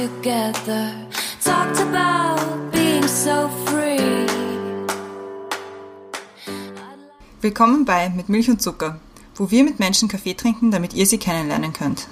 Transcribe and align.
together. 0.00 0.92
Talked 1.44 1.78
about 1.80 2.70
being 2.72 3.06
so 3.06 3.50
free. 3.66 4.26
Willkommen 7.42 7.84
bei 7.84 8.08
Mit 8.08 8.30
Milch 8.30 8.48
und 8.48 8.62
Zucker, 8.62 8.98
wo 9.34 9.50
wir 9.50 9.62
mit 9.62 9.78
Menschen 9.78 10.08
Kaffee 10.08 10.34
trinken, 10.34 10.70
damit 10.70 10.94
ihr 10.94 11.04
sie 11.04 11.18
kennenlernen 11.18 11.74
könnt. 11.74 12.08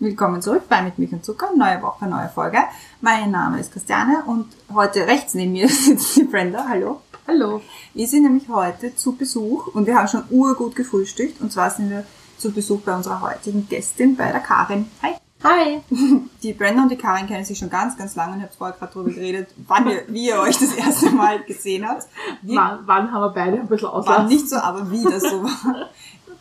Willkommen 0.00 0.42
zurück 0.42 0.64
bei 0.68 0.82
Mit 0.82 0.98
Milch 0.98 1.12
und 1.12 1.24
Zucker, 1.24 1.50
neue 1.56 1.80
Woche, 1.80 2.06
neue 2.06 2.28
Folge. 2.28 2.58
Mein 3.00 3.30
Name 3.30 3.60
ist 3.60 3.72
Christiane 3.72 4.24
und 4.26 4.46
heute 4.74 5.06
rechts 5.06 5.34
neben 5.34 5.52
mir 5.52 5.68
sitzt 5.86 6.16
die 6.16 6.24
Brenda. 6.24 6.66
Hallo. 6.68 7.02
Hallo. 7.28 7.62
Wir 7.94 8.08
sind 8.08 8.24
nämlich 8.24 8.48
heute 8.48 8.96
zu 8.96 9.12
Besuch 9.12 9.68
und 9.68 9.86
wir 9.86 9.94
haben 9.94 10.08
schon 10.08 10.24
urgut 10.30 10.74
gefrühstückt 10.74 11.40
und 11.40 11.52
zwar 11.52 11.70
sind 11.70 11.90
wir 11.90 12.04
zu 12.42 12.50
Besuch 12.50 12.80
bei 12.80 12.94
unserer 12.94 13.20
heutigen 13.20 13.68
Gästin, 13.68 14.16
bei 14.16 14.32
der 14.32 14.40
Karin. 14.40 14.86
Hi. 15.00 15.12
Hi. 15.44 15.80
Die 16.42 16.52
Brenda 16.52 16.82
und 16.82 16.88
die 16.90 16.96
Karin 16.96 17.26
kennen 17.26 17.44
sich 17.44 17.58
schon 17.58 17.70
ganz, 17.70 17.96
ganz 17.96 18.16
lange 18.16 18.32
und 18.32 18.38
ich 18.38 18.44
habe 18.44 18.54
vorher 18.56 18.76
gerade 18.76 18.92
darüber 18.92 19.10
geredet, 19.10 19.48
wann 19.68 19.88
ihr, 19.88 20.02
wie 20.08 20.28
ihr 20.28 20.38
euch 20.40 20.58
das 20.58 20.74
erste 20.74 21.10
Mal 21.10 21.42
gesehen 21.44 21.86
habt. 21.88 22.06
Wir 22.42 22.56
Wann, 22.56 22.78
wann 22.86 23.12
haben 23.12 23.22
wir 23.22 23.30
beide 23.30 23.60
ein 23.60 23.66
bisschen 23.68 23.88
war 23.88 23.94
Auslass? 23.94 24.28
nicht 24.28 24.48
so, 24.48 24.56
aber 24.56 24.90
wie 24.90 25.02
das 25.04 25.22
so 25.22 25.42
war. 25.42 25.88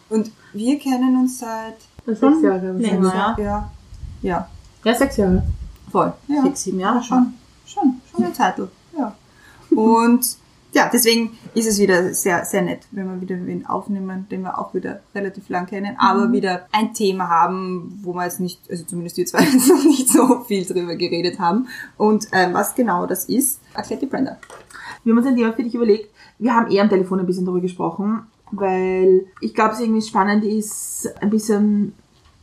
Und 0.10 0.32
wir 0.54 0.80
kennen 0.80 1.16
uns 1.18 1.40
seit 1.40 1.78
Sechs 2.06 2.42
Jahre. 2.42 2.72
Länger, 2.74 3.14
ja. 3.38 3.44
ja, 3.44 3.72
ja, 4.24 4.48
Ja, 4.84 4.96
sechs 4.96 5.18
Jahre. 5.18 5.44
voll. 5.92 6.14
Ja. 6.28 6.42
Sechs, 6.44 6.64
sieben 6.64 6.80
Jahre 6.80 7.02
schon, 7.04 7.34
schon, 7.66 8.02
schon 8.12 8.24
eine 8.26 8.34
Zeit. 8.34 8.56
Ja. 8.98 9.16
Und 9.70 10.26
ja, 10.74 10.90
deswegen 10.92 11.38
ist 11.54 11.68
es 11.68 11.80
wieder 11.80 12.14
sehr, 12.14 12.46
sehr 12.46 12.62
nett, 12.62 12.88
wenn 12.92 13.08
wir 13.08 13.22
wieder 13.22 13.36
wen 13.46 13.66
aufnehmen, 13.66 14.28
den 14.32 14.44
wir 14.44 14.58
auch 14.58 14.74
wieder 14.74 15.02
relativ 15.14 15.50
lang 15.50 15.66
kennen, 15.66 15.96
aber 15.98 16.32
wieder 16.32 16.68
ein 16.72 16.94
Thema 16.94 17.28
haben, 17.28 18.00
wo 18.04 18.14
wir 18.14 18.24
jetzt 18.24 18.40
nicht, 18.40 18.62
also 18.70 18.86
zumindest 18.86 19.18
wir 19.18 19.26
zwei 19.26 19.42
jetzt 19.54 19.68
noch 19.68 19.84
nicht 19.84 20.08
so 20.08 20.42
viel 20.42 20.66
drüber 20.66 20.96
geredet 20.96 21.40
haben. 21.40 21.68
Und 21.98 22.28
ähm, 22.32 22.54
was 22.54 22.74
genau 22.74 23.06
das 23.06 23.26
ist, 23.26 23.60
erklärt 23.74 24.02
die 24.02 24.06
Brenda. 24.06 24.38
Wir 25.04 25.12
haben 25.12 25.18
uns 25.18 25.28
ein 25.28 25.36
Thema 25.36 25.54
für 25.54 25.64
dich 25.64 25.76
überlegt. 25.76 26.10
Wir 26.40 26.56
haben 26.56 26.72
eher 26.72 26.84
am 26.84 26.90
Telefon 26.90 27.20
ein 27.20 27.26
bisschen 27.26 27.46
darüber 27.46 27.62
gesprochen, 27.62 28.28
weil 28.52 29.26
ich 29.42 29.54
glaube, 29.54 29.74
es 29.74 29.82
irgendwie 29.82 30.02
spannend 30.02 30.46
ist, 30.46 31.14
ein 31.22 31.30
bisschen 31.30 31.94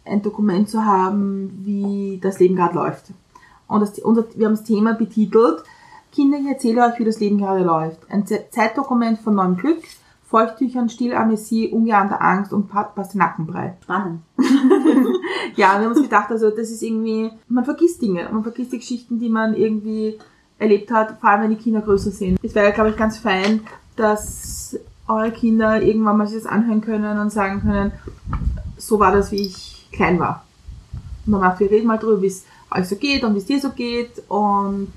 ein 0.05 0.23
Dokument 0.23 0.69
zu 0.69 0.85
haben, 0.85 1.63
wie 1.65 2.19
das 2.23 2.39
Leben 2.39 2.57
gerade 2.57 2.75
läuft. 2.75 3.07
Und 3.69 3.81
das, 3.81 3.99
unser, 4.01 4.25
wir 4.35 4.47
haben 4.47 4.55
das 4.55 4.65
Thema 4.65 4.95
betitelt, 4.95 5.63
Kinder, 6.19 6.39
ich 6.39 6.47
erzähle 6.49 6.85
euch, 6.85 6.99
wie 6.99 7.05
das 7.05 7.21
Leben 7.21 7.39
gerade 7.39 7.63
läuft. 7.63 8.01
Ein 8.11 8.27
Ze- 8.27 8.47
Zeitdokument 8.51 9.21
von 9.21 9.37
neuem 9.37 9.57
Glück, 9.57 9.79
Feuchttüchern, 10.29 10.89
Stillamnesie, 10.89 11.69
ungeahnter 11.69 12.21
Angst 12.21 12.53
und 12.53 12.69
Pa- 12.69 12.83
Pastinakenbrei. 12.95 13.77
Spannend. 13.85 14.23
Ja, 15.57 15.79
wir 15.79 15.87
haben 15.87 15.93
uns 15.97 16.03
gedacht, 16.03 16.31
also 16.31 16.51
das 16.51 16.71
ist 16.71 16.83
irgendwie, 16.83 17.31
man 17.49 17.65
vergisst 17.65 18.01
Dinge, 18.03 18.29
man 18.33 18.43
vergisst 18.43 18.73
die 18.73 18.79
Geschichten, 18.79 19.19
die 19.19 19.29
man 19.29 19.55
irgendwie 19.55 20.19
erlebt 20.59 20.91
hat, 20.93 21.19
vor 21.21 21.31
allem 21.31 21.43
wenn 21.43 21.51
die 21.51 21.57
Kinder 21.63 21.81
größer 21.81 22.11
sind. 22.11 22.39
Es 22.43 22.55
wäre, 22.55 22.73
glaube 22.73 22.91
ich, 22.91 22.97
ganz 22.97 23.19
fein, 23.19 23.61
dass 23.97 24.77
eure 25.09 25.31
Kinder 25.33 25.81
irgendwann 25.83 26.17
mal 26.17 26.27
sich 26.27 26.43
das 26.43 26.47
anhören 26.51 26.81
können 26.81 27.19
und 27.19 27.31
sagen 27.31 27.61
können, 27.61 27.93
so 28.77 28.99
war 29.01 29.11
das, 29.13 29.31
wie 29.33 29.43
ich 29.47 29.89
klein 29.93 30.19
war. 30.21 30.45
Und 31.27 31.33
dann 31.33 31.41
macht 31.41 31.61
wir 31.61 31.71
reden 31.71 31.87
mal 31.89 31.99
drüber, 31.99 32.23
wie 32.23 32.27
es 32.29 32.45
euch 32.71 32.87
so 32.89 32.97
geht 32.97 33.25
und 33.25 33.35
wie 33.35 33.39
es 33.39 33.47
dir 33.47 33.61
so 33.61 33.71
geht 33.71 34.23
und 34.29 34.93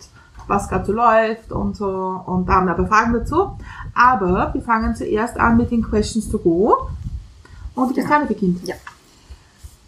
was 0.48 0.70
gerade 0.70 0.86
so 0.86 0.94
läuft 0.94 1.52
und 1.52 1.76
so. 1.76 1.88
Und 2.26 2.48
da 2.48 2.54
haben 2.54 2.68
wir 2.68 2.74
aber 2.74 2.88
Fragen 2.88 3.14
dazu. 3.14 3.52
Aber 3.94 4.54
wir 4.54 4.62
fangen 4.62 4.96
zuerst 4.96 5.38
an 5.40 5.58
mit 5.58 5.72
den 5.72 5.84
Questions 5.84 6.30
to 6.30 6.38
go. 6.38 6.88
Und 7.76 7.90
die 7.90 7.96
Christiane 7.96 8.26
beginnt. 8.26 8.62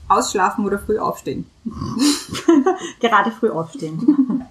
Ausschlafen 0.07 0.65
oder 0.65 0.79
früh 0.79 0.99
aufstehen? 0.99 1.45
Gerade 2.99 3.31
früh 3.31 3.49
aufstehen. 3.49 3.99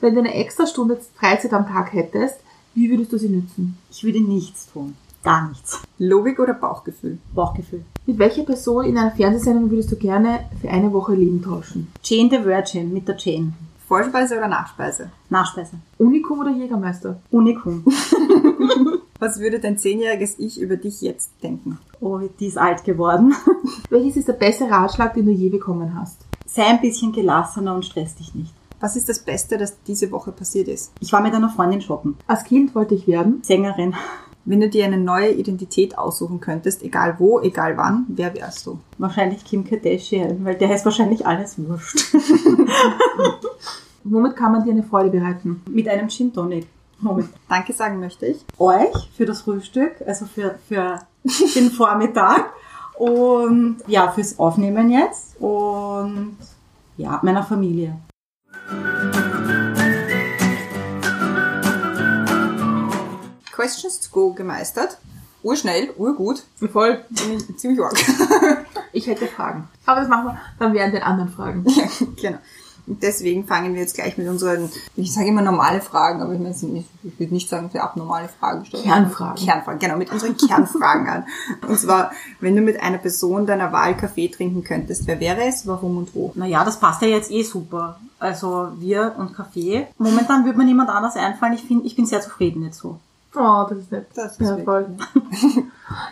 Wenn 0.00 0.14
du 0.14 0.20
eine 0.20 0.34
extra 0.34 0.66
Stunde 0.66 0.98
Freizeit 1.16 1.52
am 1.52 1.66
Tag 1.66 1.92
hättest, 1.92 2.36
wie 2.74 2.90
würdest 2.90 3.12
du 3.12 3.18
sie 3.18 3.28
nützen? 3.28 3.76
Ich 3.90 4.04
würde 4.04 4.20
nichts 4.20 4.70
tun. 4.72 4.96
Gar 5.24 5.48
nichts. 5.48 5.82
Logik 5.98 6.38
oder 6.38 6.54
Bauchgefühl? 6.54 7.18
Bauchgefühl. 7.34 7.84
Mit 8.06 8.18
welcher 8.18 8.44
Person 8.44 8.84
in 8.84 8.96
einer 8.96 9.10
Fernsehsendung 9.10 9.70
würdest 9.70 9.90
du 9.90 9.96
gerne 9.96 10.48
für 10.60 10.70
eine 10.70 10.92
Woche 10.92 11.14
Leben 11.14 11.42
tauschen? 11.42 11.88
Jane 12.04 12.30
the 12.30 12.44
Virgin 12.44 12.92
mit 12.92 13.08
der 13.08 13.16
Jane. 13.16 13.52
Vorspeise 13.88 14.36
oder 14.36 14.48
Nachspeise? 14.48 15.10
Nachspeise. 15.30 15.78
Unikum 15.96 16.40
oder 16.40 16.50
Jägermeister? 16.50 17.22
Unikum. 17.30 17.84
Was 19.18 19.40
würde 19.40 19.60
dein 19.60 19.78
zehnjähriges 19.78 20.38
Ich 20.38 20.60
über 20.60 20.76
dich 20.76 21.00
jetzt 21.00 21.30
denken? 21.42 21.78
Oh, 21.98 22.20
die 22.38 22.48
ist 22.48 22.58
alt 22.58 22.84
geworden. 22.84 23.34
Welches 23.90 24.18
ist 24.18 24.28
der 24.28 24.34
beste 24.34 24.70
Ratschlag, 24.70 25.14
den 25.14 25.24
du 25.24 25.32
je 25.32 25.48
bekommen 25.48 25.98
hast? 25.98 26.20
Sei 26.44 26.66
ein 26.66 26.82
bisschen 26.82 27.12
gelassener 27.12 27.74
und 27.74 27.86
stress 27.86 28.14
dich 28.14 28.34
nicht. 28.34 28.52
Was 28.78 28.94
ist 28.94 29.08
das 29.08 29.20
Beste, 29.20 29.56
das 29.56 29.82
diese 29.84 30.10
Woche 30.12 30.32
passiert 30.32 30.68
ist? 30.68 30.92
Ich 31.00 31.10
war 31.14 31.22
mit 31.22 31.32
einer 31.32 31.48
Freundin 31.48 31.80
shoppen. 31.80 32.18
Als 32.26 32.44
Kind 32.44 32.74
wollte 32.74 32.94
ich 32.94 33.06
werden. 33.06 33.40
Sängerin. 33.42 33.94
Wenn 34.48 34.62
du 34.62 34.68
dir 34.70 34.86
eine 34.86 34.96
neue 34.96 35.32
Identität 35.32 35.98
aussuchen 35.98 36.40
könntest, 36.40 36.82
egal 36.82 37.16
wo, 37.18 37.38
egal 37.38 37.76
wann, 37.76 38.06
wer 38.08 38.32
wärst 38.34 38.64
du? 38.64 38.78
Wahrscheinlich 38.96 39.44
Kim 39.44 39.62
Kardashian, 39.62 40.42
weil 40.42 40.54
der 40.54 40.74
ist 40.74 40.86
wahrscheinlich 40.86 41.26
alles 41.26 41.58
wurscht. 41.58 42.14
Womit 44.04 44.36
kann 44.36 44.52
man 44.52 44.64
dir 44.64 44.70
eine 44.70 44.84
Freude 44.84 45.10
bereiten? 45.10 45.62
mit 45.68 45.86
einem 45.86 46.08
Gin 46.08 46.32
Tonic. 46.32 46.66
Moment. 46.98 47.28
Danke 47.46 47.74
sagen 47.74 48.00
möchte 48.00 48.24
ich. 48.24 48.42
euch 48.58 49.10
für 49.14 49.26
das 49.26 49.42
Frühstück, 49.42 49.96
also 50.06 50.24
für, 50.24 50.54
für 50.66 50.98
den 51.54 51.70
Vormittag 51.70 52.50
und 52.96 53.76
ja, 53.86 54.10
fürs 54.12 54.38
Aufnehmen 54.38 54.88
jetzt 54.88 55.38
und 55.42 56.38
ja, 56.96 57.20
meiner 57.22 57.42
Familie. 57.42 57.98
Questions 63.58 63.98
to 63.98 64.10
go 64.12 64.32
gemeistert. 64.34 64.98
Urschnell, 65.42 65.90
urgut, 65.96 66.44
Voll. 66.72 67.04
ziemlich 67.56 67.80
arg. 67.82 67.98
Ich 68.92 69.06
hätte 69.06 69.26
Fragen. 69.26 69.68
Aber 69.84 70.00
das 70.00 70.08
machen 70.08 70.26
wir 70.26 70.38
dann 70.58 70.72
während 70.72 70.94
den 70.94 71.02
anderen 71.02 71.30
Fragen. 71.30 71.64
genau. 72.22 72.38
Und 72.86 73.02
deswegen 73.02 73.46
fangen 73.46 73.74
wir 73.74 73.80
jetzt 73.82 73.94
gleich 73.96 74.16
mit 74.16 74.28
unseren, 74.28 74.70
ich 74.96 75.12
sage 75.12 75.26
immer 75.28 75.42
normale 75.42 75.80
Fragen, 75.80 76.22
aber 76.22 76.32
ich, 76.32 76.38
meine, 76.40 76.54
ich 76.54 77.18
würde 77.18 77.34
nicht 77.34 77.48
sagen, 77.48 77.66
dass 77.66 77.74
wir 77.74 77.82
abnormale 77.82 78.28
Fragen 78.28 78.64
stellen. 78.64 78.84
Kernfragen. 78.84 79.44
Kernfragen, 79.44 79.78
genau, 79.78 79.96
mit 79.96 80.10
unseren 80.10 80.36
Kernfragen 80.36 81.06
an. 81.06 81.24
Und 81.68 81.78
zwar, 81.78 82.12
wenn 82.40 82.56
du 82.56 82.62
mit 82.62 82.80
einer 82.80 82.98
Person 82.98 83.44
deiner 83.44 83.72
Wahl 83.72 83.94
Kaffee 83.96 84.28
trinken 84.28 84.64
könntest, 84.64 85.06
wer 85.06 85.20
wäre 85.20 85.44
es, 85.44 85.66
warum 85.66 85.98
und 85.98 86.14
wo? 86.14 86.32
Naja, 86.34 86.64
das 86.64 86.80
passt 86.80 87.02
ja 87.02 87.08
jetzt 87.08 87.30
eh 87.30 87.42
super. 87.42 87.98
Also 88.18 88.68
wir 88.78 89.16
und 89.18 89.34
Kaffee. 89.34 89.86
Momentan 89.98 90.44
würde 90.46 90.58
mir 90.58 90.64
niemand 90.64 90.88
anders 90.88 91.16
einfallen. 91.16 91.52
Ich 91.54 91.64
finde, 91.64 91.84
ich 91.86 91.94
bin 91.94 92.06
sehr 92.06 92.22
zufrieden 92.22 92.64
jetzt 92.64 92.78
so. 92.78 92.98
Oh, 93.34 93.66
das 93.68 93.78
ist 93.78 93.92
nett. 93.92 94.06
Das 94.14 94.32
ist 94.38 94.40
ja, 94.48 94.56
voll. 94.58 94.86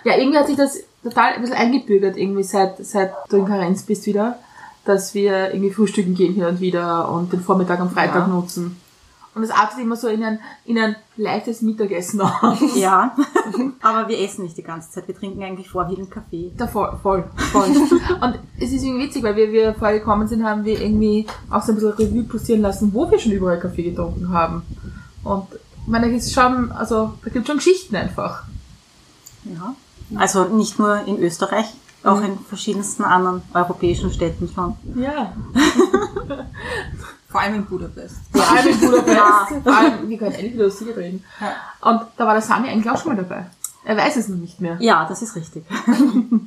ja, 0.05 0.17
irgendwie 0.17 0.39
hat 0.39 0.47
sich 0.47 0.57
das 0.57 0.81
total 1.03 1.35
ein 1.35 1.41
bisschen 1.41 1.57
eingebürgert, 1.57 2.17
irgendwie 2.17 2.43
seit, 2.43 2.85
seit 2.85 3.13
du 3.29 3.39
in 3.39 3.47
Karenz 3.47 3.83
bist 3.83 4.07
wieder, 4.07 4.39
dass 4.85 5.15
wir 5.15 5.53
irgendwie 5.53 5.73
frühstücken 5.73 6.15
gehen 6.15 6.35
hin 6.35 6.45
und 6.45 6.61
wieder 6.61 7.11
und 7.11 7.33
den 7.33 7.41
Vormittag 7.41 7.81
am 7.81 7.91
Freitag 7.91 8.23
Ja. 8.23 8.27
nutzen. 8.27 8.81
Und 9.35 9.43
es 9.43 9.51
artet 9.51 9.81
immer 9.81 9.97
so 9.97 10.09
in 10.09 10.25
ein, 10.25 10.39
in 10.65 10.79
ein 10.79 10.97
leichtes 11.19 11.61
Mittagessen 11.61 12.23
aus. 12.23 12.59
Ja, 12.75 13.15
aber 13.83 14.09
wir 14.09 14.19
essen 14.19 14.45
nicht 14.45 14.57
die 14.57 14.63
ganze 14.63 14.91
Zeit. 14.91 15.09
Wir 15.09 15.15
trinken 15.15 15.43
eigentlich 15.43 15.69
vorwiegend 15.69 16.11
Kaffee. 16.11 16.53
Da 16.57 16.67
voll, 16.67 16.99
voll, 17.03 17.25
voll. 17.53 17.67
Und 18.23 18.39
es 18.59 18.73
ist 18.73 18.83
irgendwie 18.83 19.05
witzig, 19.05 19.23
weil 19.23 19.37
wir, 19.37 19.53
wir 19.53 19.75
vorher 19.75 19.99
gekommen 19.99 20.27
sind, 20.27 20.43
haben 20.43 20.65
wir 20.65 20.81
irgendwie 20.81 21.27
auch 21.51 21.61
so 21.63 21.73
ein 21.73 21.75
bisschen 21.75 21.93
Revue 21.93 22.23
passieren 22.25 22.63
lassen, 22.63 22.95
wo 22.95 23.11
wir 23.11 23.19
schon 23.19 23.33
überall 23.33 23.61
Kaffee 23.61 23.83
getrunken 23.91 24.33
haben. 24.33 24.63
Und 25.23 25.47
ich 25.87 25.93
meine, 25.93 26.11
da 26.11 26.17
ist 26.17 26.33
schon, 26.33 26.73
also, 26.73 27.15
da 27.23 27.31
gibt 27.31 27.47
schon 27.47 27.59
Geschichten 27.59 27.95
einfach. 27.95 28.43
Ja. 29.45 29.77
Also 30.17 30.45
nicht 30.47 30.81
nur 30.81 31.07
in 31.07 31.23
Österreich, 31.23 31.67
auch 32.03 32.21
in 32.23 32.39
verschiedensten 32.41 33.05
anderen 33.05 33.43
europäischen 33.55 34.13
Städten 34.13 34.51
schon. 34.53 34.77
Ja. 34.97 35.33
Vor 37.29 37.41
allem 37.41 37.55
in 37.55 37.67
Budapest. 37.67 38.17
Vor 38.33 38.51
allem 38.51 38.69
in 38.69 38.81
Budapest. 38.81 39.17
Ja. 39.17 39.49
Vor 39.63 39.77
allem, 39.77 40.09
wir 40.09 40.19
können 40.19 40.33
endlich 40.33 40.55
wieder 40.55 40.71
Sieg 40.71 40.97
reden. 40.97 41.25
Und 41.81 42.01
da 42.17 42.27
war 42.27 42.33
der 42.33 42.43
Sami 42.43 42.69
eigentlich 42.69 42.91
auch 42.91 43.01
schon 43.01 43.15
mal 43.15 43.23
dabei. 43.23 43.47
Er 43.85 43.97
weiß 43.97 44.17
es 44.17 44.29
noch 44.29 44.39
nicht 44.39 44.61
mehr. 44.61 44.77
Ja, 44.81 45.07
das 45.09 45.23
ist 45.23 45.37
richtig. 45.37 45.65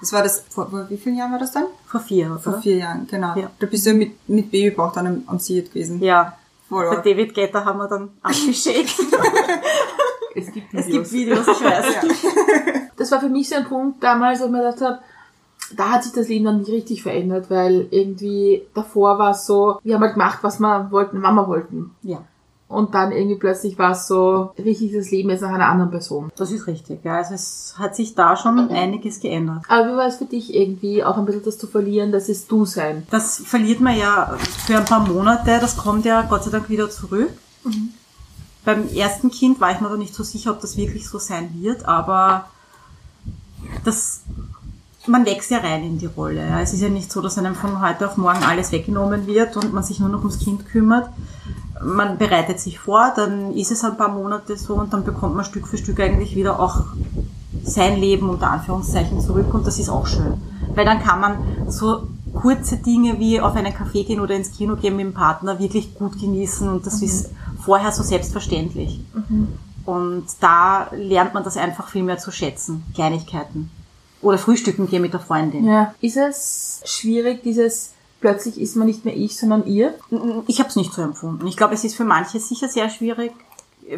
Das 0.00 0.12
war 0.12 0.22
das, 0.22 0.44
vor, 0.48 0.70
vor 0.70 0.88
wie 0.90 0.96
vielen 0.96 1.16
Jahren 1.16 1.32
war 1.32 1.40
das 1.40 1.50
dann? 1.50 1.64
Vor 1.84 1.98
vier, 1.98 2.30
oder? 2.30 2.38
Vor 2.38 2.62
vier 2.62 2.76
Jahren, 2.76 3.08
genau. 3.08 3.34
Ja. 3.36 3.50
Da 3.58 3.66
bist 3.66 3.84
du 3.84 3.94
mit, 3.94 4.28
mit 4.28 4.48
Babybauch 4.52 4.92
dann 4.92 5.08
am, 5.08 5.22
am 5.26 5.40
Siet 5.40 5.72
gewesen. 5.72 6.00
Ja. 6.00 6.38
Voll 6.68 6.84
Bei 6.84 6.96
arg. 6.96 7.04
David 7.04 7.34
Guetta 7.34 7.64
haben 7.64 7.78
wir 7.78 7.88
dann 7.88 8.10
abgeschickt. 8.22 8.94
Es 10.34 10.52
gibt 10.52 10.72
es 10.72 10.86
gibt 10.86 11.10
Videos, 11.10 11.48
ich 11.48 11.64
weiß. 11.64 11.86
das 12.96 13.10
war 13.10 13.20
für 13.20 13.28
mich 13.28 13.48
so 13.48 13.56
ein 13.56 13.64
Punkt 13.64 14.02
damals, 14.02 14.40
wo 14.40 14.44
ich 14.44 14.50
mir 14.50 14.58
gedacht 14.58 14.80
habe, 14.82 14.98
da 15.74 15.90
hat 15.90 16.04
sich 16.04 16.12
das 16.12 16.28
Leben 16.28 16.44
dann 16.44 16.58
nicht 16.58 16.70
richtig 16.70 17.02
verändert, 17.02 17.50
weil 17.50 17.88
irgendwie 17.90 18.62
davor 18.74 19.18
war 19.18 19.32
es 19.32 19.46
so, 19.46 19.80
wir 19.82 19.94
haben 19.94 20.02
halt 20.02 20.14
gemacht, 20.14 20.38
was 20.42 20.60
wir 20.60 20.90
wollten, 20.90 21.22
wann 21.22 21.34
wir 21.34 21.48
wollten. 21.48 21.94
Ja. 22.02 22.22
Und 22.68 22.94
dann 22.94 23.12
irgendwie 23.12 23.36
plötzlich 23.36 23.78
war 23.78 23.92
es 23.92 24.06
so 24.06 24.52
richtig 24.58 24.92
das 24.92 25.10
Leben 25.10 25.30
jetzt 25.30 25.40
nach 25.40 25.50
einer 25.50 25.68
anderen 25.68 25.90
Person. 25.90 26.30
Das 26.36 26.52
ist 26.52 26.66
richtig, 26.66 27.02
ja. 27.02 27.16
Also 27.16 27.34
es 27.34 27.74
hat 27.78 27.96
sich 27.96 28.14
da 28.14 28.36
schon 28.36 28.70
einiges 28.70 29.20
geändert. 29.20 29.64
Aber 29.68 29.86
wie 29.86 29.96
war 29.96 30.06
es 30.06 30.16
für 30.16 30.26
dich 30.26 30.54
irgendwie 30.54 31.02
auch 31.02 31.16
ein 31.16 31.24
bisschen 31.24 31.44
das 31.44 31.56
zu 31.56 31.66
verlieren, 31.66 32.12
das 32.12 32.28
ist 32.28 32.50
du 32.50 32.66
sein? 32.66 33.06
Das 33.10 33.38
verliert 33.38 33.80
man 33.80 33.96
ja 33.96 34.36
für 34.66 34.76
ein 34.76 34.84
paar 34.84 35.06
Monate, 35.06 35.58
das 35.60 35.78
kommt 35.78 36.04
ja 36.04 36.22
Gott 36.22 36.44
sei 36.44 36.50
Dank 36.50 36.68
wieder 36.68 36.90
zurück. 36.90 37.30
Beim 38.64 38.88
ersten 38.88 39.30
Kind 39.30 39.60
war 39.60 39.72
ich 39.72 39.80
mir 39.80 39.88
da 39.88 39.96
nicht 39.96 40.14
so 40.14 40.22
sicher, 40.22 40.50
ob 40.50 40.60
das 40.60 40.76
wirklich 40.76 41.08
so 41.08 41.18
sein 41.18 41.50
wird, 41.54 41.86
aber 41.86 42.50
das, 43.82 44.22
man 45.06 45.24
wächst 45.24 45.50
ja 45.50 45.58
rein 45.58 45.84
in 45.84 45.98
die 45.98 46.06
Rolle. 46.06 46.42
Es 46.60 46.74
ist 46.74 46.82
ja 46.82 46.90
nicht 46.90 47.10
so, 47.10 47.22
dass 47.22 47.38
einem 47.38 47.54
von 47.54 47.80
heute 47.80 48.06
auf 48.06 48.18
morgen 48.18 48.42
alles 48.44 48.72
weggenommen 48.72 49.26
wird 49.26 49.56
und 49.56 49.72
man 49.72 49.84
sich 49.84 50.00
nur 50.00 50.10
noch 50.10 50.18
ums 50.18 50.38
Kind 50.38 50.66
kümmert. 50.66 51.08
Man 51.82 52.18
bereitet 52.18 52.60
sich 52.60 52.78
vor, 52.78 53.12
dann 53.14 53.52
ist 53.52 53.70
es 53.70 53.84
ein 53.84 53.96
paar 53.96 54.08
Monate 54.08 54.56
so 54.56 54.74
und 54.74 54.92
dann 54.92 55.04
bekommt 55.04 55.36
man 55.36 55.44
Stück 55.44 55.68
für 55.68 55.78
Stück 55.78 56.00
eigentlich 56.00 56.34
wieder 56.34 56.58
auch 56.60 56.84
sein 57.62 57.98
Leben 57.98 58.28
unter 58.28 58.50
Anführungszeichen 58.50 59.20
zurück 59.20 59.52
und 59.54 59.66
das 59.66 59.78
ist 59.78 59.88
auch 59.88 60.06
schön. 60.06 60.40
Weil 60.74 60.84
dann 60.84 61.02
kann 61.02 61.20
man 61.20 61.38
so 61.68 62.08
kurze 62.34 62.76
Dinge 62.76 63.18
wie 63.18 63.40
auf 63.40 63.56
einen 63.56 63.74
Kaffee 63.74 64.04
gehen 64.04 64.20
oder 64.20 64.34
ins 64.34 64.52
Kino 64.52 64.76
gehen 64.76 64.96
mit 64.96 65.06
dem 65.06 65.14
Partner 65.14 65.58
wirklich 65.58 65.94
gut 65.94 66.18
genießen 66.20 66.68
und 66.68 66.86
das 66.86 67.02
ist 67.02 67.30
vorher 67.60 67.92
so 67.92 68.02
selbstverständlich. 68.02 69.00
Und 69.84 70.26
da 70.40 70.88
lernt 70.92 71.34
man 71.34 71.44
das 71.44 71.56
einfach 71.56 71.88
viel 71.88 72.02
mehr 72.02 72.18
zu 72.18 72.30
schätzen, 72.30 72.84
Kleinigkeiten. 72.94 73.70
Oder 74.20 74.36
frühstücken 74.36 74.88
gehen 74.88 75.02
mit 75.02 75.12
der 75.12 75.20
Freundin. 75.20 75.64
Ja. 75.64 75.94
Ist 76.00 76.16
es 76.16 76.82
schwierig, 76.84 77.42
dieses 77.42 77.92
plötzlich 78.20 78.60
ist 78.60 78.76
man 78.76 78.86
nicht 78.86 79.04
mehr 79.04 79.16
ich, 79.16 79.36
sondern 79.36 79.66
ihr? 79.66 79.94
Ich 80.46 80.58
habe 80.60 80.68
es 80.68 80.76
nicht 80.76 80.92
so 80.92 81.02
empfunden. 81.02 81.46
Ich 81.46 81.56
glaube, 81.56 81.74
es 81.74 81.84
ist 81.84 81.96
für 81.96 82.04
manche 82.04 82.40
sicher 82.40 82.68
sehr 82.68 82.90
schwierig. 82.90 83.32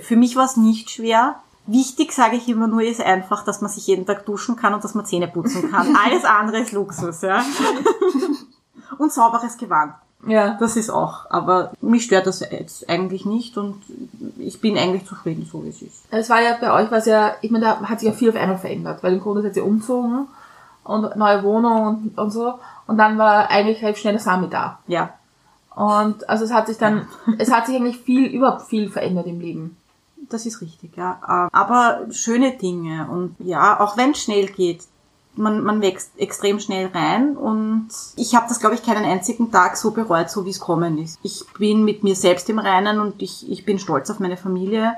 Für 0.01 0.17
mich 0.17 0.37
war 0.37 0.45
es 0.45 0.57
nicht 0.57 0.91
schwer. 0.91 1.37
Wichtig, 1.67 2.13
sage 2.13 2.37
ich 2.37 2.49
immer 2.49 2.67
nur, 2.67 2.83
ist 2.83 3.01
einfach, 3.01 3.45
dass 3.45 3.61
man 3.61 3.71
sich 3.71 3.87
jeden 3.87 4.07
Tag 4.07 4.25
duschen 4.27 4.57
kann 4.57 4.75
und 4.75 4.83
dass 4.83 4.95
man 4.95 5.07
Zähne 5.07 5.29
putzen 5.29 5.71
kann. 5.71 5.97
Alles 6.05 6.25
andere 6.25 6.61
ist 6.61 6.73
Luxus, 6.73 7.23
ja. 7.23 7.45
Und 8.99 9.13
sauberes 9.13 9.57
Gewand. 9.57 9.95
Ja. 10.27 10.57
Das 10.61 10.77
ist 10.77 10.91
auch. 10.91 11.31
Aber 11.31 11.73
mich 11.81 12.05
stört 12.05 12.27
das 12.27 12.41
jetzt 12.41 12.89
eigentlich 12.89 13.25
nicht 13.25 13.57
und 13.57 13.83
ich 14.39 14.61
bin 14.61 14.77
eigentlich 14.77 15.07
zufrieden, 15.07 15.49
so 15.51 15.65
wie 15.65 15.71
es 15.71 15.81
ist. 15.81 16.05
Es 16.11 16.29
war 16.29 16.43
ja 16.43 16.57
bei 16.61 16.73
euch, 16.73 16.91
was 16.91 17.07
ja, 17.07 17.35
ich 17.41 17.51
meine, 17.51 17.65
da 17.65 17.81
hat 17.81 18.01
sich 18.01 18.09
ja 18.09 18.15
viel 18.15 18.31
auf 18.31 18.37
einmal 18.37 18.59
verändert, 18.59 19.03
weil 19.03 19.15
im 19.15 19.21
Grunde 19.21 19.43
seid 19.43 19.57
ihr 19.57 19.65
umgezogen 19.65 20.29
und 20.85 21.17
neue 21.17 21.43
Wohnung 21.43 21.87
und, 21.87 22.19
und 22.19 22.31
so. 22.31 22.59
Und 22.91 22.97
dann 22.97 23.19
war 23.19 23.49
eigentlich 23.51 23.83
relativ 23.83 24.01
schnell 24.01 24.15
der 24.15 24.21
Sami 24.21 24.49
da. 24.51 24.81
Ja. 24.89 25.15
Und 25.77 26.29
also 26.29 26.45
es 26.45 26.53
hat 26.53 26.67
sich 26.67 26.77
dann, 26.77 27.07
es 27.39 27.53
hat 27.53 27.67
sich 27.67 27.77
eigentlich 27.77 27.99
viel, 27.99 28.27
überhaupt 28.27 28.63
viel 28.63 28.91
verändert 28.91 29.29
im 29.29 29.39
Leben. 29.39 29.77
Das 30.29 30.45
ist 30.45 30.61
richtig, 30.61 30.97
ja. 30.97 31.21
Ähm, 31.23 31.51
Aber 31.53 32.01
schöne 32.11 32.51
Dinge 32.59 33.07
und 33.09 33.37
ja, 33.39 33.79
auch 33.79 33.97
wenn 33.97 34.11
es 34.11 34.25
schnell 34.25 34.47
geht, 34.47 34.83
man, 35.37 35.63
man 35.63 35.81
wächst 35.81 36.19
extrem 36.19 36.59
schnell 36.59 36.89
rein 36.89 37.37
und 37.37 37.91
ich 38.17 38.35
habe 38.35 38.47
das, 38.49 38.59
glaube 38.59 38.75
ich, 38.75 38.83
keinen 38.83 39.05
einzigen 39.05 39.53
Tag 39.53 39.77
so 39.77 39.93
bereut, 39.93 40.29
so 40.29 40.45
wie 40.45 40.51
es 40.51 40.59
kommen 40.59 40.99
ist. 40.99 41.21
Ich 41.23 41.45
bin 41.61 41.85
mit 41.85 42.03
mir 42.03 42.17
selbst 42.17 42.51
im 42.51 42.59
Reinen 42.59 42.99
und 42.99 43.23
ich, 43.23 43.49
ich 43.49 43.65
bin 43.65 43.79
stolz 43.79 44.11
auf 44.11 44.19
meine 44.19 44.37
Familie 44.37 44.95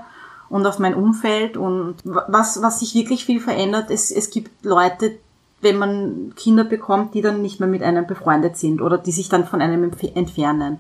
und 0.49 0.65
auf 0.65 0.79
mein 0.79 0.95
Umfeld 0.95 1.59
und 1.59 1.97
was, 2.05 2.63
was 2.63 2.81
sich 2.81 2.95
wirklich 2.95 3.27
viel 3.27 3.39
verändert, 3.39 3.91
es, 3.91 4.11
es 4.11 4.31
gibt 4.31 4.65
Leute, 4.65 5.19
wenn 5.63 5.79
man 5.79 6.35
Kinder 6.37 6.65
bekommt, 6.65 7.15
die 7.15 7.23
dann 7.23 7.41
nicht 7.41 7.61
mehr 7.61 7.69
mit 7.69 7.83
einem 7.83 8.07
befreundet 8.07 8.57
sind 8.57 8.83
oder 8.83 8.99
die 8.99 9.13
sich 9.13 9.29
dann 9.29 9.47
von 9.47 9.63
einem 9.63 9.91
entfernen. 10.15 10.79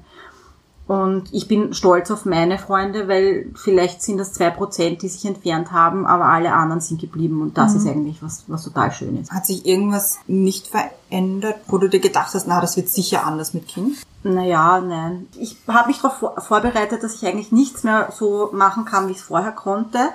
Und 0.88 1.32
ich 1.32 1.46
bin 1.49 1.73
stolz 1.75 2.11
auf 2.11 2.25
meine 2.25 2.58
Freunde, 2.58 3.08
weil 3.08 3.46
vielleicht 3.55 4.02
sind 4.02 4.19
das 4.19 4.32
zwei 4.32 4.50
Prozent, 4.50 5.02
die 5.02 5.08
sich 5.08 5.25
entfernt 5.25 5.70
haben, 5.70 6.06
aber 6.06 6.25
alle 6.26 6.52
anderen 6.52 6.81
sind 6.81 7.00
geblieben 7.00 7.40
und 7.40 7.56
das 7.56 7.75
ist 7.75 7.87
eigentlich 7.87 8.23
was, 8.23 8.44
was 8.49 8.64
total 8.64 8.93
schön 8.93 9.19
ist. 9.20 9.31
Hat 9.31 9.46
sich 9.46 9.64
irgendwas 9.64 10.19
nicht 10.26 10.67
verändert, 10.67 11.61
wo 11.69 11.79
du 11.79 11.88
dir 11.88 12.00
gedacht 12.00 12.34
hast, 12.34 12.49
na, 12.49 12.61
das 12.61 12.76
wird 12.76 12.88
sicher 12.88 13.25
anders 13.25 13.55
mit 13.55 13.69
Kind? 13.69 13.96
Naja, 14.25 14.81
nein. 14.81 15.26
Ich 15.38 15.56
habe 15.67 15.88
mich 15.88 15.99
darauf 15.99 16.19
vor 16.19 16.40
vorbereitet, 16.40 17.02
dass 17.02 17.14
ich 17.14 17.26
eigentlich 17.26 17.52
nichts 17.52 17.85
mehr 17.85 18.12
so 18.17 18.50
machen 18.52 18.85
kann, 18.85 19.08
wie 19.08 19.12
ich 19.12 19.19
es 19.19 19.25
vorher 19.25 19.52
konnte. 19.52 20.11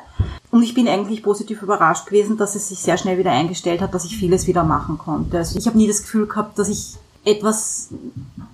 Und 0.51 0.63
ich 0.63 0.73
bin 0.73 0.87
eigentlich 0.87 1.23
positiv 1.23 1.61
überrascht 1.61 2.05
gewesen, 2.05 2.37
dass 2.37 2.55
es 2.55 2.69
sich 2.69 2.79
sehr 2.79 2.97
schnell 2.97 3.17
wieder 3.17 3.31
eingestellt 3.31 3.81
hat, 3.81 3.93
dass 3.93 4.05
ich 4.05 4.17
vieles 4.17 4.47
wieder 4.47 4.63
machen 4.63 4.97
konnte. 4.97 5.37
Also 5.37 5.57
ich 5.57 5.67
habe 5.67 5.77
nie 5.77 5.87
das 5.87 6.03
Gefühl 6.03 6.27
gehabt, 6.27 6.57
dass 6.57 6.69
ich 6.69 6.97
etwas, 7.25 7.89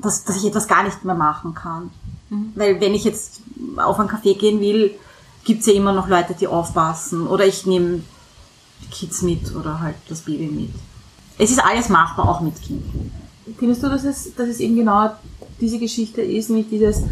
dass, 0.01 0.23
dass 0.23 0.37
ich 0.37 0.45
etwas 0.45 0.67
gar 0.67 0.83
nicht 0.83 1.05
mehr 1.05 1.15
machen 1.15 1.53
kann. 1.53 1.91
Weil 2.55 2.79
wenn 2.81 2.93
ich 2.93 3.03
jetzt 3.03 3.41
auf 3.77 3.99
einen 3.99 4.09
Café 4.09 4.37
gehen 4.37 4.59
will, 4.59 4.91
gibt's 5.43 5.65
ja 5.65 5.73
immer 5.73 5.93
noch 5.93 6.07
Leute, 6.07 6.33
die 6.33 6.47
aufpassen. 6.47 7.27
Oder 7.27 7.45
ich 7.45 7.65
nehme 7.65 8.01
die 8.81 8.89
Kids 8.89 9.21
mit 9.21 9.55
oder 9.55 9.79
halt 9.79 9.95
das 10.09 10.21
Baby 10.21 10.47
mit. 10.47 10.69
Es 11.37 11.51
ist 11.51 11.63
alles 11.63 11.89
machbar, 11.89 12.29
auch 12.29 12.41
mit 12.41 12.61
Kind. 12.61 12.83
Findest 13.57 13.83
du, 13.83 13.89
dass 13.89 14.03
es, 14.03 14.33
dass 14.35 14.47
es 14.47 14.59
eben 14.59 14.75
genau 14.75 15.11
diese 15.59 15.79
Geschichte 15.79 16.21
ist, 16.21 16.49
nämlich 16.49 16.69
dieses, 16.69 17.03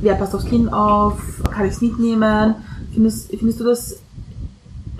wer 0.00 0.14
passt 0.14 0.34
aufs 0.34 0.44
Kind 0.44 0.72
auf, 0.72 1.20
kann 1.50 1.66
ich 1.66 1.74
es 1.74 1.80
mitnehmen? 1.80 2.54
Findest, 2.92 3.30
findest 3.30 3.60
du 3.60 3.64
das 3.64 3.96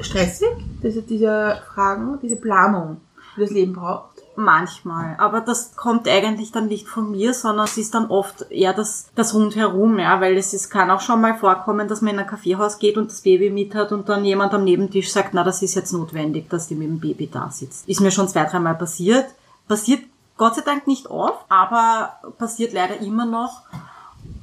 stressig, 0.00 0.48
diese, 0.82 1.02
diese 1.02 1.58
Fragen, 1.74 2.18
diese 2.22 2.36
Planung, 2.36 2.98
die 3.36 3.40
das 3.40 3.50
Leben 3.50 3.72
braucht? 3.72 4.17
Manchmal. 4.40 5.16
Aber 5.18 5.40
das 5.40 5.74
kommt 5.74 6.06
eigentlich 6.06 6.52
dann 6.52 6.68
nicht 6.68 6.86
von 6.86 7.10
mir, 7.10 7.34
sondern 7.34 7.64
es 7.64 7.76
ist 7.76 7.92
dann 7.92 8.06
oft 8.06 8.48
eher 8.52 8.72
das, 8.72 9.08
das 9.16 9.34
Rundherum, 9.34 9.98
ja, 9.98 10.20
weil 10.20 10.36
es 10.36 10.54
ist, 10.54 10.70
kann 10.70 10.92
auch 10.92 11.00
schon 11.00 11.20
mal 11.20 11.36
vorkommen, 11.36 11.88
dass 11.88 12.02
man 12.02 12.14
in 12.14 12.20
ein 12.20 12.26
Kaffeehaus 12.28 12.78
geht 12.78 12.96
und 12.96 13.10
das 13.10 13.22
Baby 13.22 13.50
mit 13.50 13.74
hat 13.74 13.90
und 13.90 14.08
dann 14.08 14.24
jemand 14.24 14.54
am 14.54 14.62
Nebentisch 14.62 15.10
sagt, 15.10 15.34
na, 15.34 15.42
das 15.42 15.60
ist 15.62 15.74
jetzt 15.74 15.92
notwendig, 15.92 16.48
dass 16.50 16.68
die 16.68 16.76
mit 16.76 16.86
dem 16.86 17.00
Baby 17.00 17.26
da 17.26 17.50
sitzt. 17.50 17.88
Ist 17.88 18.00
mir 18.00 18.12
schon 18.12 18.28
zwei, 18.28 18.44
dreimal 18.44 18.76
passiert. 18.76 19.26
Passiert 19.66 20.04
Gott 20.36 20.54
sei 20.54 20.62
Dank 20.62 20.86
nicht 20.86 21.08
oft, 21.08 21.44
aber 21.48 22.20
passiert 22.38 22.72
leider 22.72 23.00
immer 23.00 23.26
noch. 23.26 23.62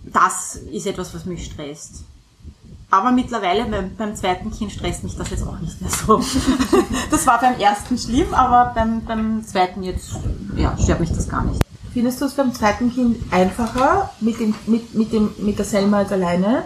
Das 0.03 0.57
ist 0.57 0.87
etwas, 0.87 1.15
was 1.15 1.23
mich 1.23 1.45
stresst. 1.45 2.03
Aber 2.91 3.11
mittlerweile 3.11 3.65
beim, 3.65 3.95
beim 3.95 4.15
zweiten 4.15 4.51
Kind 4.51 4.71
stresst 4.71 5.03
mich 5.03 5.17
das 5.17 5.29
jetzt 5.29 5.45
auch 5.45 5.59
nicht 5.59 5.81
mehr 5.81 5.89
so. 5.89 6.21
Das 7.11 7.25
war 7.27 7.39
beim 7.39 7.59
ersten 7.59 7.97
schlimm, 7.97 8.33
aber 8.33 8.73
beim, 8.73 9.03
beim 9.03 9.43
zweiten 9.43 9.83
jetzt, 9.83 10.15
ja, 10.55 10.77
stört 10.77 10.99
mich 10.99 11.09
das 11.09 11.27
gar 11.27 11.43
nicht. 11.43 11.61
Findest 11.93 12.21
du 12.21 12.25
es 12.25 12.33
beim 12.33 12.53
zweiten 12.53 12.93
Kind 12.93 13.17
einfacher 13.31 14.11
mit 14.19 14.39
dem, 14.39 14.53
mit, 14.67 14.93
mit 14.93 15.13
dem, 15.13 15.33
mit 15.37 15.57
der 15.57 15.65
Selma 15.65 15.99
als 15.99 16.11
alleine? 16.11 16.65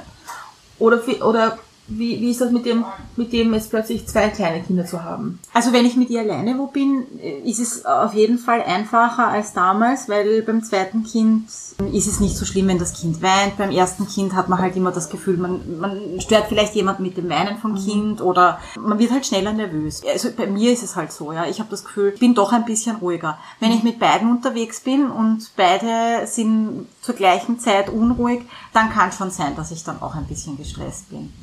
Oder, 0.80 1.02
oder 1.22 1.58
wie, 1.90 2.22
wie 2.22 2.32
ist 2.32 2.42
das 2.42 2.52
mit 2.52 2.66
dem, 2.66 2.86
mit 3.16 3.34
dem 3.34 3.54
jetzt 3.54 3.70
plötzlich 3.70 4.08
zwei 4.08 4.30
kleine 4.30 4.62
Kinder 4.62 4.86
zu 4.86 5.04
haben? 5.04 5.40
Also 5.54 5.74
wenn 5.74 5.86
ich 5.86 5.96
mit 5.96 6.10
ihr 6.10 6.22
alleine 6.22 6.58
wo 6.58 6.68
bin, 6.68 7.06
äh, 7.22 7.40
ist 7.40 7.60
es 7.60 7.86
auf 7.86 8.14
jeden 8.14 8.38
Fall 8.38 8.62
einfacher 8.62 9.28
als 9.28 9.54
damals, 9.54 10.08
weil 10.08 10.42
beim 10.44 10.64
zweiten 10.64 11.04
Kind 11.04 11.50
ist 11.94 12.08
es 12.08 12.20
nicht 12.20 12.36
so 12.36 12.46
schlimm, 12.46 12.68
wenn 12.68 12.78
das 12.78 13.00
Kind 13.00 13.22
weint. 13.22 13.58
Beim 13.58 13.72
ersten 13.72 14.08
Kind 14.08 14.34
hat 14.34 14.50
man 14.50 14.60
halt 14.60 14.76
immer 14.76 14.92
das 14.92 15.10
Gefühl, 15.10 15.38
man, 15.38 15.80
man 15.80 16.22
stört 16.22 16.48
vielleicht 16.48 16.76
jemand 16.76 17.00
mit 17.00 17.18
dem 17.18 17.30
Weinen 17.30 17.58
vom 17.58 17.76
Kind 17.76 18.22
oder 18.22 18.60
man 18.80 19.00
wird 19.00 19.12
halt 19.12 19.26
schneller 19.26 19.54
nervös. 19.54 20.02
Also 20.06 20.30
bei 20.36 20.48
mir 20.48 20.72
ist 20.72 20.84
es 20.84 20.96
halt 20.96 21.12
so, 21.12 21.32
ja. 21.32 21.46
Ich 21.46 21.60
habe 21.60 21.70
das 21.70 21.84
Gefühl, 21.84 22.12
ich 22.14 22.20
bin 22.20 22.36
doch 22.36 22.52
ein 22.52 22.66
bisschen 22.66 22.98
ruhiger. 22.98 23.38
Wenn 23.60 23.72
ich 23.72 23.84
mit 23.84 24.00
beiden 24.00 24.30
unterwegs 24.30 24.82
bin 24.82 25.10
und 25.10 25.52
beide 25.56 26.28
sind 26.28 26.88
zur 27.02 27.16
gleichen 27.16 27.60
Zeit 27.60 27.90
unruhig, 27.90 28.42
dann 28.74 28.90
kann 28.90 29.12
schon 29.12 29.32
sein, 29.32 29.56
dass 29.56 29.72
ich 29.72 29.84
dann 29.84 30.02
auch 30.02 30.16
ein 30.16 30.26
bisschen 30.26 30.58
gestresst 30.58 31.10
bin. 31.10 31.34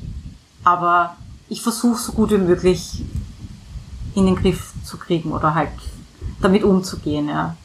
Aber 0.67 1.15
ich 1.47 1.61
versuche 1.61 1.97
so 1.97 2.11
gut 2.11 2.31
wie 2.31 2.37
möglich 2.37 3.01
in 4.15 4.25
den 4.25 4.35
Griff 4.35 4.73
zu 4.83 4.97
kriegen 4.97 5.31
oder 5.31 5.55
halt 5.55 5.69
damit 6.41 6.65
umzugehen, 6.65 7.29
ja. 7.29 7.55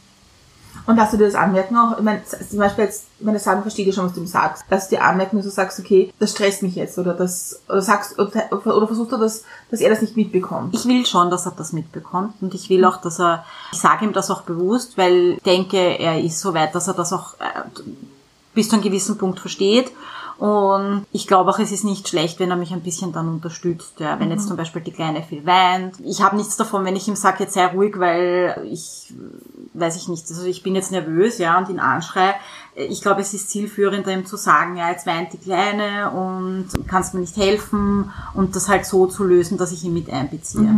Und 0.87 1.01
hast 1.01 1.13
du 1.13 1.17
dir 1.17 1.27
das 1.27 1.35
anmerken 1.35 1.77
auch? 1.77 1.99
Ich 1.99 2.05
meine, 2.05 2.23
zum 2.25 2.59
Beispiel 2.61 2.85
jetzt, 2.85 3.07
meine 3.19 3.41
Sachen 3.41 3.63
versteht 3.63 3.89
ihr 3.89 3.93
schon, 3.93 4.07
was 4.07 4.13
du 4.13 4.21
ihm 4.21 4.29
sagst. 4.29 4.65
Dass 4.71 4.89
du 4.89 4.95
dir 4.95 5.03
anmerken, 5.03 5.37
dass 5.37 5.47
du 5.47 5.51
sagst, 5.51 5.81
okay, 5.81 6.13
das 6.21 6.31
stresst 6.31 6.63
mich 6.63 6.77
jetzt 6.77 6.97
oder 6.97 7.13
das, 7.15 7.61
oder 7.69 7.83
sagst, 7.83 8.21
oder, 8.21 8.53
oder 8.53 8.87
versuchst 8.87 9.11
du 9.11 9.17
das, 9.17 9.43
dass 9.73 9.81
er 9.81 9.91
das 9.91 10.01
nicht 10.01 10.17
mitbekommt? 10.17 10.73
Ich 10.73 10.87
will 10.87 11.05
schon, 11.05 11.29
dass 11.29 11.45
er 11.47 11.53
das 11.53 11.73
mitbekommt 11.73 12.35
und 12.41 12.55
ich 12.55 12.71
will 12.71 12.85
auch, 12.85 13.01
dass 13.01 13.19
er, 13.19 13.45
ich 13.73 13.81
sage 13.81 14.05
ihm 14.05 14.13
das 14.13 14.31
auch 14.31 14.43
bewusst, 14.43 14.97
weil 14.97 15.33
ich 15.33 15.43
denke, 15.43 15.77
er 15.77 16.21
ist 16.21 16.39
so 16.39 16.55
weit, 16.55 16.73
dass 16.77 16.87
er 16.87 16.95
das 16.95 17.13
auch 17.13 17.35
äh, 17.41 17.63
bis 18.55 18.69
zu 18.69 18.77
einem 18.77 18.85
gewissen 18.85 19.19
Punkt 19.19 19.41
versteht. 19.41 19.91
Und 20.43 21.07
ich 21.13 21.29
glaube 21.29 21.51
auch, 21.51 21.61
es 21.61 21.71
ist 21.71 21.85
nicht 21.85 22.09
schlecht, 22.09 22.41
wenn 22.41 22.51
er 22.51 22.57
mich 22.57 22.73
ein 22.73 22.81
bisschen 22.81 23.13
dann 23.13 23.29
unterstützt. 23.29 24.01
Ja, 24.01 24.19
wenn 24.19 24.33
jetzt 24.33 24.49
zum 24.49 24.57
Beispiel 24.57 24.83
die 24.83 24.91
Kleine 24.91 25.23
viel 25.23 25.47
weint. 25.47 26.01
Ich 26.05 26.21
habe 26.21 26.35
nichts 26.35 26.57
davon, 26.57 26.85
wenn 26.85 26.97
ich 26.97 27.07
ihm 27.07 27.15
sage, 27.15 27.45
jetzt 27.45 27.55
sei 27.55 27.67
ruhig, 27.67 28.01
weil 28.01 28.61
ich, 28.69 29.15
weiß 29.75 29.95
ich 29.95 30.09
nicht, 30.09 30.29
also 30.29 30.43
ich 30.43 30.65
bin 30.65 30.75
jetzt 30.75 30.91
nervös, 30.91 31.39
ja, 31.39 31.57
und 31.59 31.69
ihn 31.69 31.79
anschreie. 31.79 32.35
Ich 32.75 33.03
glaube, 33.03 33.21
es 33.21 33.33
ist 33.35 33.51
zielführender, 33.51 34.13
ihm 34.13 34.27
zu 34.27 34.37
sagen, 34.37 34.77
ja, 34.77 34.91
jetzt 34.91 35.07
weint 35.07 35.33
die 35.33 35.39
Kleine 35.39 36.11
und 36.11 36.71
kannst 36.89 37.15
mir 37.15 37.21
nicht 37.21 37.37
helfen 37.37 38.11
und 38.35 38.57
das 38.57 38.69
halt 38.69 38.85
so 38.85 39.07
zu 39.07 39.23
lösen, 39.23 39.59
dass 39.59 39.71
ich 39.71 39.85
ihn 39.85 39.95
mit 39.95 40.13
einbeziehe. 40.13 40.75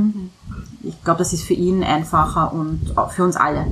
Ich 0.83 1.03
glaube, 1.05 1.21
das 1.21 1.33
ist 1.33 1.45
für 1.45 1.55
ihn 1.55 1.83
einfacher 1.83 2.53
und 2.53 2.99
auch 2.99 3.13
für 3.13 3.25
uns 3.25 3.37
alle. 3.37 3.65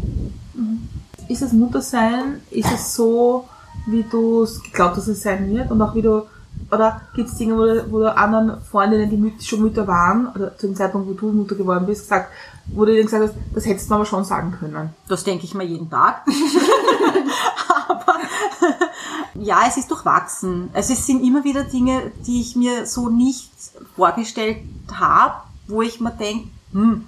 Ist 1.29 1.43
das 1.43 1.53
Muttersein, 1.53 2.41
ist 2.51 2.73
es 2.73 2.95
so, 2.95 3.47
wie 3.87 4.05
du 4.05 4.43
es 4.43 4.63
geglaubt 4.63 4.97
hast, 4.97 5.09
es 5.09 5.23
sein 5.23 5.51
wird 5.51 5.71
und 5.71 5.81
auch 5.83 5.95
wie 5.95 6.03
du 6.03 6.23
Oder 6.71 7.03
gibt 7.15 7.29
es 7.29 7.37
Dinge, 7.37 7.57
wo 7.57 7.65
du, 7.65 7.91
wo 7.91 7.99
du 8.01 8.17
anderen 8.17 8.61
Freundinnen, 8.63 9.11
die 9.11 9.17
Müt 9.17 9.43
schon 9.43 9.63
Mütter 9.63 9.87
waren, 9.87 10.29
oder 10.35 10.57
zu 10.57 10.67
dem 10.67 10.77
Zeitpunkt, 10.77 11.09
wo 11.09 11.13
du 11.13 11.33
Mutter 11.33 11.55
geworden 11.55 11.87
bist, 11.87 12.03
gesagt, 12.03 12.31
wo 12.67 12.85
du 12.85 12.93
denen 12.93 13.07
gesagt 13.07 13.25
hast, 13.25 13.35
das 13.55 13.67
hättest 13.67 13.91
du 13.91 13.95
aber 13.95 14.07
schon 14.07 14.25
sagen 14.25 14.55
können. 14.59 14.91
Das 15.09 15.25
denke 15.25 15.45
ich 15.45 15.55
mir 15.55 15.65
jeden 15.65 15.91
Tag. 15.91 16.25
Aber 17.89 18.15
ja, 19.35 19.63
es 19.69 19.77
ist 19.77 19.91
durchwachsen. 19.91 20.71
Also 20.73 20.93
es 20.93 21.05
sind 21.07 21.25
immer 21.25 21.45
wieder 21.45 21.65
Dinge, 21.65 22.13
die 22.27 22.41
ich 22.41 22.55
mir 22.57 22.87
so 22.87 23.09
nicht 23.09 23.51
vorgestellt 23.97 24.59
habe, 24.93 25.35
wo 25.67 25.83
ich 25.83 26.01
mir 26.01 26.13
denke, 26.13 26.49
hm, 26.73 27.07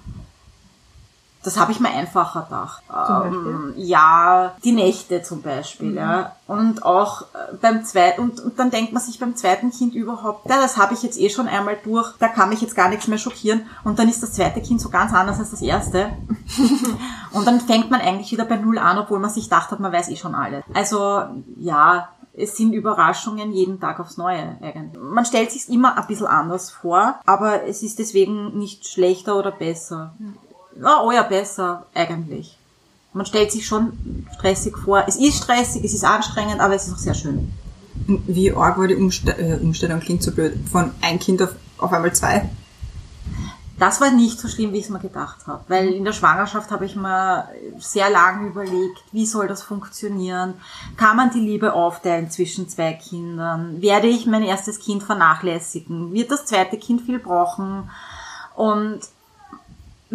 das 1.45 1.59
habe 1.59 1.71
ich 1.71 1.79
mir 1.79 1.89
einfacher 1.89 2.43
gedacht. 2.43 2.83
Ähm, 2.89 3.73
ja, 3.77 4.55
die 4.63 4.71
Nächte 4.71 5.21
zum 5.21 5.41
Beispiel, 5.41 5.95
ja. 5.95 6.35
Und 6.47 6.83
auch 6.83 7.21
äh, 7.21 7.55
beim 7.61 7.83
zweiten, 7.85 8.21
und, 8.21 8.39
und 8.39 8.59
dann 8.59 8.71
denkt 8.71 8.93
man 8.93 9.01
sich 9.01 9.19
beim 9.19 9.35
zweiten 9.35 9.71
Kind 9.71 9.95
überhaupt, 9.95 10.49
ja, 10.49 10.57
das 10.59 10.77
habe 10.77 10.93
ich 10.93 11.03
jetzt 11.03 11.19
eh 11.19 11.29
schon 11.29 11.47
einmal 11.47 11.77
durch, 11.83 12.13
da 12.19 12.27
kann 12.27 12.49
mich 12.49 12.61
jetzt 12.61 12.75
gar 12.75 12.89
nichts 12.89 13.07
mehr 13.07 13.17
schockieren. 13.17 13.65
Und 13.83 13.99
dann 13.99 14.09
ist 14.09 14.23
das 14.23 14.33
zweite 14.33 14.61
Kind 14.61 14.81
so 14.81 14.89
ganz 14.89 15.13
anders 15.13 15.39
als 15.39 15.51
das 15.51 15.61
erste. 15.61 16.09
und 17.31 17.45
dann 17.45 17.61
fängt 17.61 17.91
man 17.91 18.01
eigentlich 18.01 18.31
wieder 18.31 18.45
bei 18.45 18.57
Null 18.57 18.77
an, 18.77 18.97
obwohl 18.97 19.19
man 19.19 19.29
sich 19.29 19.45
gedacht 19.45 19.71
hat, 19.71 19.79
man 19.79 19.91
weiß 19.91 20.09
eh 20.09 20.15
schon 20.15 20.35
alles. 20.35 20.63
Also, 20.73 21.23
ja, 21.57 22.09
es 22.37 22.57
sind 22.57 22.73
Überraschungen 22.73 23.51
jeden 23.51 23.79
Tag 23.79 23.99
aufs 23.99 24.17
Neue 24.17 24.57
eigentlich. 24.61 25.01
Man 25.01 25.25
stellt 25.25 25.51
sich 25.51 25.69
immer 25.69 25.97
ein 25.97 26.07
bisschen 26.07 26.27
anders 26.27 26.71
vor, 26.71 27.19
aber 27.25 27.63
es 27.63 27.81
ist 27.81 27.99
deswegen 27.99 28.57
nicht 28.57 28.87
schlechter 28.87 29.37
oder 29.37 29.51
besser. 29.51 30.15
Ja, 30.81 31.01
oh 31.03 31.11
ja, 31.11 31.23
besser 31.23 31.85
eigentlich. 31.93 32.57
Man 33.13 33.25
stellt 33.25 33.51
sich 33.51 33.65
schon 33.65 34.27
stressig 34.37 34.77
vor. 34.77 35.05
Es 35.07 35.15
ist 35.15 35.43
stressig, 35.43 35.83
es 35.83 35.93
ist 35.93 36.03
anstrengend, 36.03 36.59
aber 36.59 36.75
es 36.75 36.87
ist 36.87 36.93
auch 36.93 36.97
sehr 36.97 37.13
schön. 37.13 37.53
Wie 38.07 38.51
arg 38.51 38.77
war 38.77 38.87
die 38.87 38.95
Umste 38.95 39.31
äh, 39.37 39.57
Umstellung, 39.61 40.01
klingt 40.01 40.21
so 40.21 40.31
blöd, 40.31 40.57
von 40.69 40.91
ein 41.01 41.17
Kind 41.17 41.41
auf, 41.41 41.55
auf 41.77 41.93
einmal 41.93 42.13
zwei? 42.13 42.49
Das 43.77 43.99
war 43.99 44.11
nicht 44.11 44.39
so 44.39 44.47
schlimm, 44.47 44.71
wie 44.71 44.77
ich 44.77 44.85
es 44.85 44.89
mir 44.89 44.99
gedacht 44.99 45.47
habe. 45.47 45.63
Weil 45.67 45.89
in 45.89 46.05
der 46.05 46.13
Schwangerschaft 46.13 46.71
habe 46.71 46.85
ich 46.85 46.95
mir 46.95 47.49
sehr 47.77 48.09
lange 48.09 48.47
überlegt, 48.47 49.03
wie 49.11 49.25
soll 49.25 49.47
das 49.47 49.63
funktionieren? 49.63 50.53
Kann 50.95 51.17
man 51.17 51.31
die 51.31 51.41
Liebe 51.41 51.73
aufteilen 51.73 52.29
zwischen 52.29 52.69
zwei 52.69 52.93
Kindern? 52.93 53.81
Werde 53.81 54.07
ich 54.07 54.27
mein 54.27 54.43
erstes 54.43 54.79
Kind 54.79 55.03
vernachlässigen? 55.03 56.13
Wird 56.13 56.31
das 56.31 56.45
zweite 56.45 56.77
Kind 56.77 57.01
viel 57.01 57.19
brauchen? 57.19 57.89
Und 58.55 59.01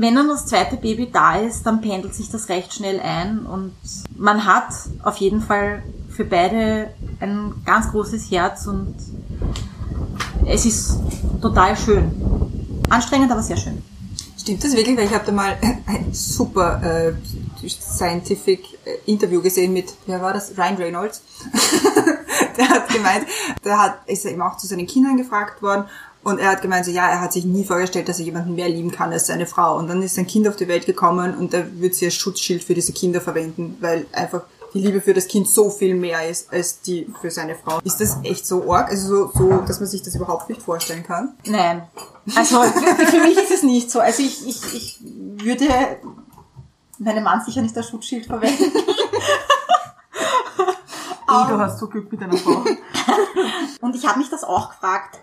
wenn 0.01 0.15
dann 0.15 0.29
das 0.29 0.47
zweite 0.47 0.77
Baby 0.77 1.11
da 1.13 1.37
ist, 1.37 1.65
dann 1.65 1.83
pendelt 1.83 2.15
sich 2.15 2.31
das 2.31 2.49
recht 2.49 2.73
schnell 2.73 3.01
ein 3.01 3.45
und 3.45 3.75
man 4.17 4.47
hat 4.47 4.73
auf 5.03 5.19
jeden 5.19 5.43
Fall 5.43 5.83
für 6.09 6.25
beide 6.25 6.95
ein 7.21 7.53
ganz 7.67 7.91
großes 7.91 8.31
Herz 8.31 8.67
und 8.67 8.95
es 10.47 10.65
ist 10.65 10.99
total 11.43 11.77
schön. 11.77 12.11
Anstrengend, 12.89 13.31
aber 13.31 13.43
sehr 13.43 13.59
schön. 13.59 13.83
Stimmt 14.39 14.65
das 14.65 14.75
wirklich? 14.75 14.97
Weil 14.97 15.05
ich 15.05 15.15
habe 15.15 15.27
da 15.27 15.33
mal 15.33 15.59
ein 15.87 16.13
super 16.13 16.83
äh, 16.83 17.69
scientific 17.69 18.79
äh, 18.87 19.11
Interview 19.11 19.43
gesehen 19.43 19.75
mit, 19.75 19.93
wer 20.07 20.23
war 20.23 20.33
das? 20.33 20.57
Ryan 20.57 20.77
Reynolds. 20.77 21.23
der 22.57 22.69
hat 22.71 22.89
gemeint, 22.89 23.27
der 23.65 23.79
hat, 23.79 23.99
ist 24.09 24.25
er 24.25 24.33
eben 24.33 24.41
auch 24.41 24.57
zu 24.57 24.67
seinen 24.67 24.87
Kindern 24.87 25.19
gefragt 25.19 25.61
worden 25.61 25.85
und 26.23 26.39
er 26.39 26.51
hat 26.51 26.63
gemeint, 26.63 26.85
so, 26.85 26.91
ja, 26.91 27.09
er 27.09 27.21
hat 27.21 27.33
sich 27.33 27.45
nie 27.45 27.65
vorgestellt, 27.65 28.09
dass 28.09 28.19
er 28.19 28.27
jemanden 28.27 28.55
mehr 28.55 28.69
lieben 28.69 28.91
kann 28.91 29.13
als 29.13 29.27
seine 29.27 29.47
Frau. 29.47 29.79
Und 29.79 29.89
dann 29.89 30.03
ist 30.03 30.17
sein 30.17 30.27
Kind 30.27 30.47
auf 30.49 30.57
die 30.57 30.69
Welt 30.69 30.85
gekommen 30.85 31.35
und 31.37 31.55
er 31.55 31.81
wird 31.81 31.95
sie 31.95 32.05
als 32.05 32.15
Schutzschild 32.15 32.63
für 32.63 32.75
diese 32.75 32.93
Kinder 32.93 33.21
verwenden, 33.21 33.79
weil 33.81 34.07
einfach 34.13 34.43
die 34.75 34.81
Liebe 34.81 35.01
für 35.01 35.15
das 35.15 35.27
Kind 35.27 35.49
so 35.49 35.71
viel 35.71 35.95
mehr 35.95 36.29
ist 36.29 36.53
als 36.53 36.81
die 36.83 37.07
für 37.21 37.31
seine 37.31 37.57
Frau. 37.57 37.81
Ist 37.85 38.01
das 38.01 38.19
echt 38.23 38.47
so 38.47 38.73
arg? 38.73 38.91
Also 38.91 39.27
so, 39.29 39.33
so 39.35 39.57
dass 39.67 39.81
man 39.81 39.89
sich 39.89 40.03
das 40.03 40.15
überhaupt 40.15 40.49
nicht 40.49 40.63
vorstellen 40.63 41.03
kann? 41.03 41.35
Nein. 41.47 41.83
Also 42.37 42.63
für 42.63 43.21
mich 43.21 43.39
ist 43.39 43.51
es 43.51 43.63
nicht 43.63 43.91
so. 43.91 44.01
Also 44.01 44.23
ich, 44.23 44.47
ich, 44.47 44.75
ich 44.75 44.99
würde 45.03 45.67
meinen 46.99 47.25
Mann 47.25 47.43
sicher 47.45 47.63
nicht 47.63 47.77
als 47.77 47.89
Schutzschild 47.89 48.27
verwenden. 48.27 48.73
Eh, 51.31 51.49
du 51.49 51.59
hast 51.59 51.79
so 51.79 51.87
Glück 51.87 52.11
mit 52.11 52.21
deiner 52.21 52.37
Frau. 52.37 52.65
Und 53.81 53.95
ich 53.95 54.07
habe 54.07 54.19
mich 54.19 54.31
das 54.31 54.45
auch 54.45 54.71
gefragt, 54.71 55.21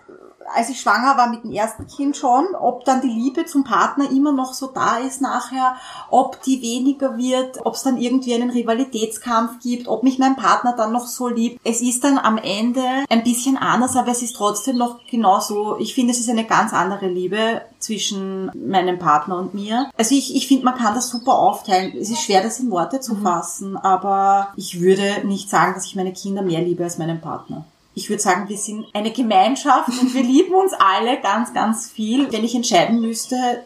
als 0.54 0.70
ich 0.70 0.80
schwanger 0.80 1.16
war 1.16 1.28
mit 1.28 1.44
dem 1.44 1.52
ersten 1.52 1.86
Kind 1.86 2.16
schon, 2.16 2.54
ob 2.54 2.84
dann 2.84 3.00
die 3.00 3.08
Liebe 3.08 3.44
zum 3.46 3.64
Partner 3.64 4.10
immer 4.10 4.32
noch 4.32 4.54
so 4.54 4.68
da 4.68 4.98
ist 4.98 5.20
nachher, 5.20 5.76
ob 6.10 6.42
die 6.42 6.62
weniger 6.62 7.16
wird, 7.16 7.64
ob 7.64 7.74
es 7.74 7.82
dann 7.82 7.98
irgendwie 7.98 8.34
einen 8.34 8.50
Rivalitätskampf 8.50 9.60
gibt, 9.60 9.88
ob 9.88 10.02
mich 10.02 10.18
mein 10.18 10.36
Partner 10.36 10.74
dann 10.76 10.92
noch 10.92 11.06
so 11.06 11.28
liebt. 11.28 11.60
Es 11.64 11.80
ist 11.80 12.04
dann 12.04 12.18
am 12.18 12.38
Ende 12.38 12.82
ein 13.08 13.24
bisschen 13.24 13.56
anders, 13.56 13.96
aber 13.96 14.10
es 14.10 14.22
ist 14.22 14.36
trotzdem 14.36 14.78
noch 14.78 15.00
genauso. 15.10 15.76
Ich 15.78 15.94
finde, 15.94 16.12
es 16.12 16.20
ist 16.20 16.30
eine 16.30 16.46
ganz 16.46 16.72
andere 16.72 17.08
Liebe 17.08 17.62
zwischen 17.78 18.50
meinem 18.54 18.98
Partner 18.98 19.38
und 19.38 19.54
mir. 19.54 19.90
Also 19.96 20.14
ich, 20.14 20.34
ich 20.34 20.48
finde, 20.48 20.64
man 20.64 20.76
kann 20.76 20.94
das 20.94 21.10
super 21.10 21.38
aufteilen. 21.38 21.96
Es 21.96 22.10
ist 22.10 22.22
schwer, 22.22 22.42
das 22.42 22.60
in 22.60 22.70
Worte 22.70 23.00
zu 23.00 23.16
fassen, 23.16 23.76
aber 23.76 24.52
ich 24.56 24.80
würde 24.80 25.26
nicht 25.26 25.48
sagen, 25.48 25.74
dass 25.74 25.86
ich 25.86 25.96
meine 25.96 26.12
Kinder 26.12 26.42
mehr 26.42 26.60
liebe 26.60 26.84
als 26.84 26.98
meinen 26.98 27.20
Partner 27.20 27.64
ich 27.98 28.08
würde 28.08 28.22
sagen, 28.22 28.48
wir 28.48 28.56
sind 28.56 28.86
eine 28.94 29.10
Gemeinschaft 29.10 29.88
und 29.88 30.14
wir 30.14 30.22
lieben 30.34 30.54
uns 30.54 30.72
alle 30.72 31.20
ganz, 31.20 31.52
ganz 31.52 31.90
viel. 31.90 32.30
Wenn 32.30 32.44
ich 32.44 32.54
entscheiden 32.54 33.00
müsste, 33.00 33.64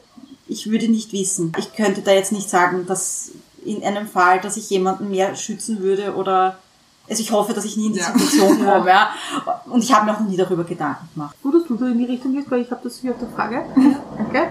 ich 0.49 0.71
würde 0.71 0.89
nicht 0.89 1.13
wissen. 1.13 1.53
Ich 1.59 1.75
könnte 1.75 2.01
da 2.01 2.13
jetzt 2.13 2.33
nicht 2.33 2.49
sagen, 2.49 2.87
dass 2.87 3.33
in 3.65 3.85
einem 3.85 4.09
Fall, 4.09 4.41
dass 4.41 4.57
ich 4.57 4.71
jemanden 4.71 5.11
mehr 5.11 5.37
schützen 5.37 5.81
würde 5.81 6.17
oder 6.17 6.59
also 7.13 7.23
ich 7.23 7.33
hoffe, 7.33 7.53
dass 7.55 7.65
ich 7.65 7.77
nie 7.77 7.87
in 7.87 7.93
die 7.95 7.99
Ja. 8.01 8.07
Situation 8.17 8.65
komme. 8.67 8.89
Ja. 8.91 9.11
Und 9.67 9.83
ich 9.85 9.93
habe 9.95 10.07
mir 10.07 10.13
auch 10.15 10.21
noch 10.21 10.29
nie 10.29 10.37
darüber 10.37 10.65
Gedanken 10.65 11.09
gemacht. 11.15 11.37
Gut, 11.43 11.55
dass 11.55 11.65
du 11.67 11.77
so 11.77 11.87
in 11.87 11.99
die 11.99 12.05
Richtung 12.07 12.33
gehst, 12.33 12.51
weil 12.51 12.61
ich 12.63 12.71
habe 12.71 12.81
das 12.85 12.97
hier 12.99 13.13
auf 13.13 13.19
der 13.19 13.29
Frage. 13.29 13.65
Danke. 14.19 14.49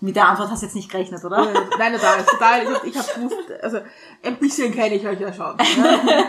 Mit 0.00 0.16
der 0.16 0.28
Antwort 0.28 0.50
hast 0.50 0.60
du 0.60 0.66
jetzt 0.66 0.74
nicht 0.74 0.90
gerechnet, 0.90 1.24
oder? 1.24 1.46
Nein, 1.78 1.94
total, 1.94 2.22
total. 2.24 2.62
Ich 2.62 2.68
hab, 2.68 2.84
ich 2.84 2.98
hab 2.98 3.14
gewusst, 3.14 3.36
also 3.62 3.78
ein 4.22 4.36
bisschen 4.36 4.70
kenne 4.70 4.96
ich 4.96 5.06
euch 5.06 5.18
ja 5.18 5.32
schon. 5.32 5.56
ne? 5.56 6.24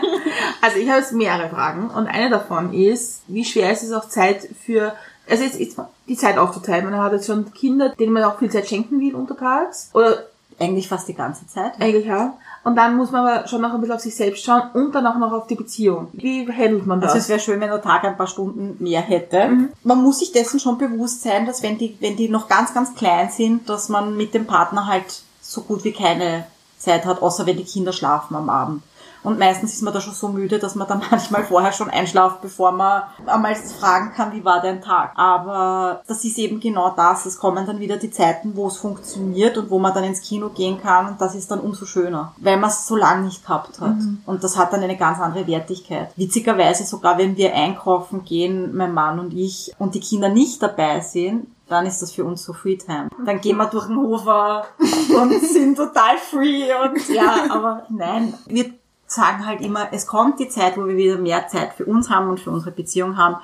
Also 0.62 0.78
ich 0.78 0.88
habe 0.88 1.00
jetzt 1.00 1.12
mehrere 1.12 1.50
Fragen 1.50 1.90
und 1.90 2.06
eine 2.06 2.30
davon 2.30 2.72
ist, 2.72 3.20
wie 3.26 3.44
schwer 3.44 3.70
ist 3.72 3.82
es 3.82 3.92
auch 3.92 4.08
Zeit 4.08 4.48
für, 4.64 4.94
also 5.28 5.44
jetzt 5.44 5.60
ist 5.60 5.76
die 6.08 6.16
Zeit 6.16 6.38
aufzuteilen. 6.38 6.88
Man 6.90 6.98
hat 6.98 7.12
jetzt 7.12 7.26
schon 7.26 7.52
Kinder, 7.52 7.90
denen 7.90 8.12
man 8.14 8.24
auch 8.24 8.38
viel 8.38 8.50
Zeit 8.50 8.66
schenken 8.66 8.98
will 9.00 9.14
untertags 9.14 9.90
oder 9.92 10.24
Eigentlich 10.58 10.88
fast 10.88 11.06
die 11.06 11.14
ganze 11.14 11.46
Zeit. 11.46 11.72
eigentlich 11.78 12.06
ja. 12.06 12.32
Und 12.66 12.74
dann 12.74 12.96
muss 12.96 13.12
man 13.12 13.24
aber 13.24 13.46
schon 13.46 13.60
noch 13.60 13.72
ein 13.72 13.80
bisschen 13.80 13.94
auf 13.94 14.00
sich 14.00 14.16
selbst 14.16 14.44
schauen 14.44 14.70
und 14.74 14.92
dann 14.92 15.06
auch 15.06 15.18
noch 15.18 15.30
auf 15.30 15.46
die 15.46 15.54
Beziehung. 15.54 16.08
Wie 16.14 16.48
handelt 16.52 16.84
man 16.84 17.00
das? 17.00 17.12
Also 17.12 17.22
es 17.22 17.28
wäre 17.28 17.38
schön, 17.38 17.60
wenn 17.60 17.70
der 17.70 17.80
Tag 17.80 18.02
ein 18.02 18.16
paar 18.16 18.26
Stunden 18.26 18.76
mehr 18.82 19.02
hätte. 19.02 19.68
Man 19.84 20.02
muss 20.02 20.18
sich 20.18 20.32
dessen 20.32 20.58
schon 20.58 20.76
bewusst 20.76 21.22
sein, 21.22 21.46
dass 21.46 21.62
wenn 21.62 21.78
die, 21.78 21.96
wenn 22.00 22.16
die 22.16 22.28
noch 22.28 22.48
ganz, 22.48 22.74
ganz 22.74 22.96
klein 22.96 23.30
sind, 23.30 23.68
dass 23.68 23.88
man 23.88 24.16
mit 24.16 24.34
dem 24.34 24.48
Partner 24.48 24.88
halt 24.88 25.22
so 25.40 25.60
gut 25.60 25.84
wie 25.84 25.92
keine 25.92 26.44
Zeit 26.76 27.04
hat, 27.04 27.22
außer 27.22 27.46
wenn 27.46 27.56
die 27.56 27.62
Kinder 27.62 27.92
schlafen 27.92 28.34
am 28.34 28.50
Abend. 28.50 28.82
Und 29.26 29.40
meistens 29.40 29.74
ist 29.74 29.82
man 29.82 29.92
da 29.92 30.00
schon 30.00 30.14
so 30.14 30.28
müde, 30.28 30.60
dass 30.60 30.76
man 30.76 30.86
dann 30.86 31.02
manchmal 31.10 31.42
vorher 31.42 31.72
schon 31.72 31.90
einschlaft, 31.90 32.42
bevor 32.42 32.70
man 32.70 33.02
einmal 33.26 33.56
fragen 33.56 34.12
kann, 34.14 34.32
wie 34.32 34.44
war 34.44 34.62
dein 34.62 34.80
Tag. 34.80 35.12
Aber 35.16 36.02
das 36.06 36.24
ist 36.24 36.38
eben 36.38 36.60
genau 36.60 36.90
das. 36.96 37.26
Es 37.26 37.38
kommen 37.38 37.66
dann 37.66 37.80
wieder 37.80 37.96
die 37.96 38.12
Zeiten, 38.12 38.54
wo 38.54 38.68
es 38.68 38.76
funktioniert 38.76 39.58
und 39.58 39.68
wo 39.68 39.80
man 39.80 39.92
dann 39.92 40.04
ins 40.04 40.20
Kino 40.20 40.50
gehen 40.50 40.80
kann. 40.80 41.08
Und 41.08 41.20
das 41.20 41.34
ist 41.34 41.50
dann 41.50 41.58
umso 41.58 41.86
schöner, 41.86 42.34
weil 42.36 42.56
man 42.56 42.70
es 42.70 42.86
so 42.86 42.94
lange 42.94 43.24
nicht 43.24 43.42
gehabt 43.42 43.80
hat. 43.80 43.96
Und 44.26 44.44
das 44.44 44.56
hat 44.56 44.72
dann 44.72 44.82
eine 44.82 44.96
ganz 44.96 45.18
andere 45.18 45.48
Wertigkeit. 45.48 46.12
Witzigerweise 46.16 46.84
sogar, 46.84 47.18
wenn 47.18 47.36
wir 47.36 47.52
einkaufen 47.52 48.24
gehen, 48.24 48.76
mein 48.76 48.94
Mann 48.94 49.18
und 49.18 49.34
ich, 49.34 49.72
und 49.78 49.96
die 49.96 50.00
Kinder 50.00 50.28
nicht 50.28 50.62
dabei 50.62 51.00
sind, 51.00 51.48
dann 51.68 51.84
ist 51.84 52.00
das 52.00 52.12
für 52.12 52.24
uns 52.24 52.44
so 52.44 52.52
Freetime. 52.52 53.08
Dann 53.24 53.40
gehen 53.40 53.56
wir 53.56 53.66
durch 53.66 53.86
den 53.86 53.96
Hofer 53.96 54.66
und 54.78 55.32
sind 55.42 55.76
total 55.76 56.16
free 56.18 56.68
und 56.72 57.08
ja, 57.12 57.46
aber 57.50 57.86
nein, 57.88 58.34
wir 58.46 58.72
sagen 59.06 59.46
halt 59.46 59.60
immer, 59.60 59.88
es 59.92 60.06
kommt 60.06 60.40
die 60.40 60.48
Zeit, 60.48 60.76
wo 60.76 60.86
wir 60.86 60.96
wieder 60.96 61.18
mehr 61.18 61.48
Zeit 61.48 61.74
für 61.74 61.84
uns 61.84 62.10
haben 62.10 62.28
und 62.28 62.40
für 62.40 62.50
unsere 62.50 62.72
Beziehung 62.72 63.16
haben 63.16 63.36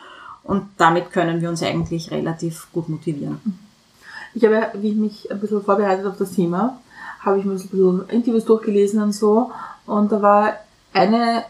und 0.43 0.65
damit 0.77 1.13
können 1.13 1.41
wir 1.41 1.49
uns 1.49 1.63
eigentlich 1.63 2.11
relativ 2.11 2.67
gut 2.73 2.89
motivieren. 2.89 3.41
Ich 4.35 4.45
habe, 4.45 4.71
wie 4.75 4.91
ich 4.91 4.97
mich 4.97 5.31
ein 5.31 5.41
bisschen 5.41 5.63
vorbereitet 5.63 6.07
auf 6.07 6.17
das 6.17 6.33
Thema, 6.33 6.79
habe 7.21 7.39
ich 7.39 7.45
mir 7.45 7.59
so 7.59 7.65
ein 7.65 7.69
bisschen 7.69 8.09
Interviews 8.09 8.45
durchgelesen 8.45 9.03
und 9.03 9.13
so. 9.13 9.53
Und 9.87 10.11
da 10.11 10.23
war 10.23 10.55
eine 10.93 11.45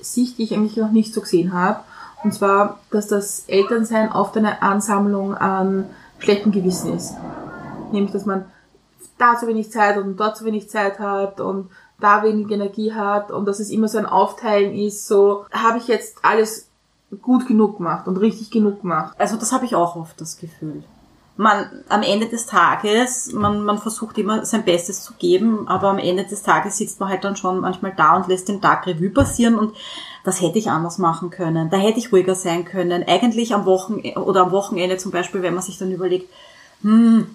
Sicht, 0.00 0.38
die 0.38 0.44
ich 0.44 0.54
eigentlich 0.54 0.76
noch 0.76 0.92
nicht 0.92 1.12
so 1.12 1.20
gesehen 1.20 1.52
habe. 1.52 1.80
Und 2.22 2.34
zwar, 2.34 2.78
dass 2.90 3.06
das 3.08 3.44
Elternsein 3.48 4.12
oft 4.12 4.36
eine 4.36 4.62
Ansammlung 4.62 5.34
an 5.34 5.86
schlechtem 6.18 6.52
Gewissen 6.52 6.94
ist. 6.94 7.14
Nämlich, 7.92 8.12
dass 8.12 8.26
man 8.26 8.44
da 9.18 9.36
zu 9.36 9.46
wenig 9.46 9.72
Zeit 9.72 9.96
und 9.96 10.16
dort 10.16 10.36
zu 10.36 10.44
wenig 10.44 10.68
Zeit 10.68 10.98
hat 10.98 11.40
und 11.40 11.70
da 12.00 12.22
wenig 12.22 12.50
Energie 12.50 12.92
hat 12.92 13.30
und 13.30 13.46
dass 13.46 13.60
es 13.60 13.70
immer 13.70 13.88
so 13.88 13.98
ein 13.98 14.06
Aufteilen 14.06 14.74
ist, 14.74 15.06
so 15.06 15.46
habe 15.52 15.78
ich 15.78 15.88
jetzt 15.88 16.18
alles 16.22 16.68
gut 17.22 17.46
genug 17.46 17.78
gemacht 17.78 18.06
und 18.06 18.18
richtig 18.18 18.50
genug 18.50 18.82
gemacht. 18.82 19.14
Also 19.18 19.36
das 19.36 19.52
habe 19.52 19.64
ich 19.64 19.74
auch 19.74 19.96
oft 19.96 20.20
das 20.20 20.38
Gefühl. 20.38 20.84
Man, 21.36 21.84
am 21.88 22.02
Ende 22.02 22.28
des 22.28 22.46
Tages, 22.46 23.32
man, 23.32 23.64
man 23.64 23.78
versucht 23.78 24.18
immer 24.18 24.44
sein 24.44 24.64
Bestes 24.64 25.02
zu 25.02 25.14
geben, 25.14 25.68
aber 25.68 25.88
am 25.88 25.98
Ende 25.98 26.24
des 26.24 26.42
Tages 26.42 26.76
sitzt 26.76 26.98
man 26.98 27.08
halt 27.08 27.22
dann 27.22 27.36
schon 27.36 27.60
manchmal 27.60 27.94
da 27.96 28.16
und 28.16 28.26
lässt 28.26 28.48
den 28.48 28.60
Tag 28.60 28.86
Revue 28.86 29.10
passieren 29.10 29.56
und 29.56 29.72
das 30.24 30.42
hätte 30.42 30.58
ich 30.58 30.68
anders 30.68 30.98
machen 30.98 31.30
können, 31.30 31.70
da 31.70 31.76
hätte 31.76 32.00
ich 32.00 32.12
ruhiger 32.12 32.34
sein 32.34 32.64
können. 32.64 33.04
Eigentlich 33.06 33.54
am 33.54 33.66
Wochenende 33.66 34.20
oder 34.20 34.42
am 34.42 34.50
Wochenende 34.50 34.96
zum 34.96 35.12
Beispiel, 35.12 35.42
wenn 35.42 35.54
man 35.54 35.62
sich 35.62 35.78
dann 35.78 35.92
überlegt, 35.92 36.28
hm, 36.82 37.34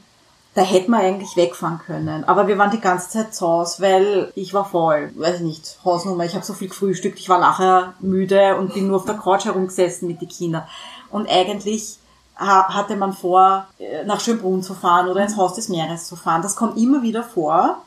da 0.55 0.61
hätte 0.61 0.91
man 0.91 1.01
eigentlich 1.01 1.35
wegfahren 1.35 1.79
können. 1.85 2.23
Aber 2.25 2.47
wir 2.47 2.57
waren 2.57 2.69
die 2.71 2.79
ganze 2.79 3.09
Zeit 3.09 3.33
zu 3.33 3.47
Hause, 3.47 3.81
weil 3.81 4.31
ich 4.35 4.53
war 4.53 4.65
voll, 4.65 5.11
weiß 5.15 5.37
ich 5.37 5.41
nicht, 5.41 5.77
Hausnummer, 5.83 6.25
ich 6.25 6.35
habe 6.35 6.45
so 6.45 6.53
viel 6.53 6.67
gefrühstückt, 6.69 7.19
ich 7.19 7.29
war 7.29 7.39
nachher 7.39 7.93
müde 7.99 8.55
und 8.57 8.73
bin 8.73 8.87
nur 8.87 8.97
auf 8.97 9.05
der 9.05 9.15
Couch 9.17 9.45
herumgesessen 9.45 10.07
mit 10.07 10.21
den 10.21 10.29
Kindern. 10.29 10.63
Und 11.09 11.27
eigentlich 11.29 11.97
ha- 12.37 12.73
hatte 12.73 12.95
man 12.95 13.13
vor, 13.13 13.65
äh, 13.79 14.03
nach 14.05 14.19
Schönbrunn 14.19 14.61
zu 14.63 14.73
fahren 14.75 15.07
oder 15.07 15.21
ins 15.23 15.37
Haus 15.37 15.55
des 15.55 15.69
Meeres 15.69 16.07
zu 16.07 16.15
fahren. 16.15 16.41
Das 16.43 16.55
kommt 16.55 16.77
immer 16.77 17.01
wieder 17.01 17.23
vor. 17.23 17.77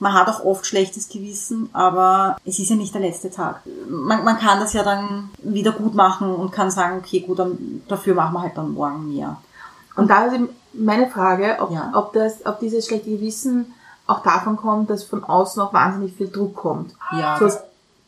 Man 0.00 0.12
hat 0.12 0.28
auch 0.28 0.44
oft 0.44 0.66
schlechtes 0.66 1.08
Gewissen, 1.08 1.70
aber 1.72 2.36
es 2.44 2.58
ist 2.58 2.68
ja 2.70 2.76
nicht 2.76 2.92
der 2.92 3.00
letzte 3.02 3.30
Tag. 3.30 3.60
Man, 3.88 4.24
man 4.24 4.38
kann 4.38 4.58
das 4.58 4.72
ja 4.72 4.82
dann 4.82 5.30
wieder 5.38 5.70
gut 5.70 5.94
machen 5.94 6.34
und 6.34 6.50
kann 6.50 6.70
sagen, 6.72 6.98
okay, 6.98 7.20
gut, 7.20 7.38
dann, 7.38 7.82
dafür 7.86 8.14
machen 8.14 8.34
wir 8.34 8.42
halt 8.42 8.58
dann 8.58 8.74
morgen 8.74 9.14
mehr. 9.14 9.36
Und 9.96 10.08
da 10.10 10.26
ist 10.26 10.36
meine 10.72 11.08
Frage, 11.08 11.56
ob, 11.60 11.70
Ja. 11.70 11.90
ob, 11.94 12.12
das, 12.12 12.44
ob 12.46 12.58
dieses 12.60 12.86
schlechte 12.86 13.10
Gewissen 13.10 13.72
auch 14.06 14.22
davon 14.22 14.56
kommt, 14.56 14.90
dass 14.90 15.04
von 15.04 15.24
außen 15.24 15.62
auch 15.62 15.72
wahnsinnig 15.72 16.14
viel 16.14 16.28
Druck 16.28 16.54
kommt. 16.56 16.94
Ja. 17.12 17.38
So, 17.38 17.48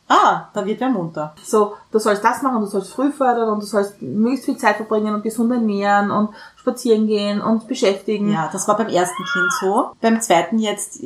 Ah, 0.09 0.47
da 0.53 0.65
wird 0.65 0.79
wer 0.79 0.87
munter. 0.87 1.35
so, 1.43 1.73
du 1.91 1.99
sollst 1.99 2.23
das 2.23 2.41
machen, 2.41 2.61
du 2.61 2.65
sollst 2.67 2.93
früh 2.93 3.11
fördern 3.11 3.49
und 3.49 3.61
du 3.61 3.65
sollst 3.65 4.01
möglichst 4.01 4.45
viel 4.45 4.55
Zeit 4.55 4.77
verbringen 4.77 5.13
und 5.13 5.21
gesund 5.21 5.51
ernähren 5.51 6.11
und 6.11 6.29
spazieren 6.55 7.07
gehen 7.07 7.41
und 7.41 7.67
beschäftigen. 7.67 8.31
Ja, 8.31 8.47
das 8.49 8.69
war 8.69 8.77
beim 8.77 8.87
ersten 8.87 9.21
Kind 9.33 9.51
so. 9.59 9.91
Beim 9.99 10.21
zweiten 10.21 10.59
jetzt 10.59 11.01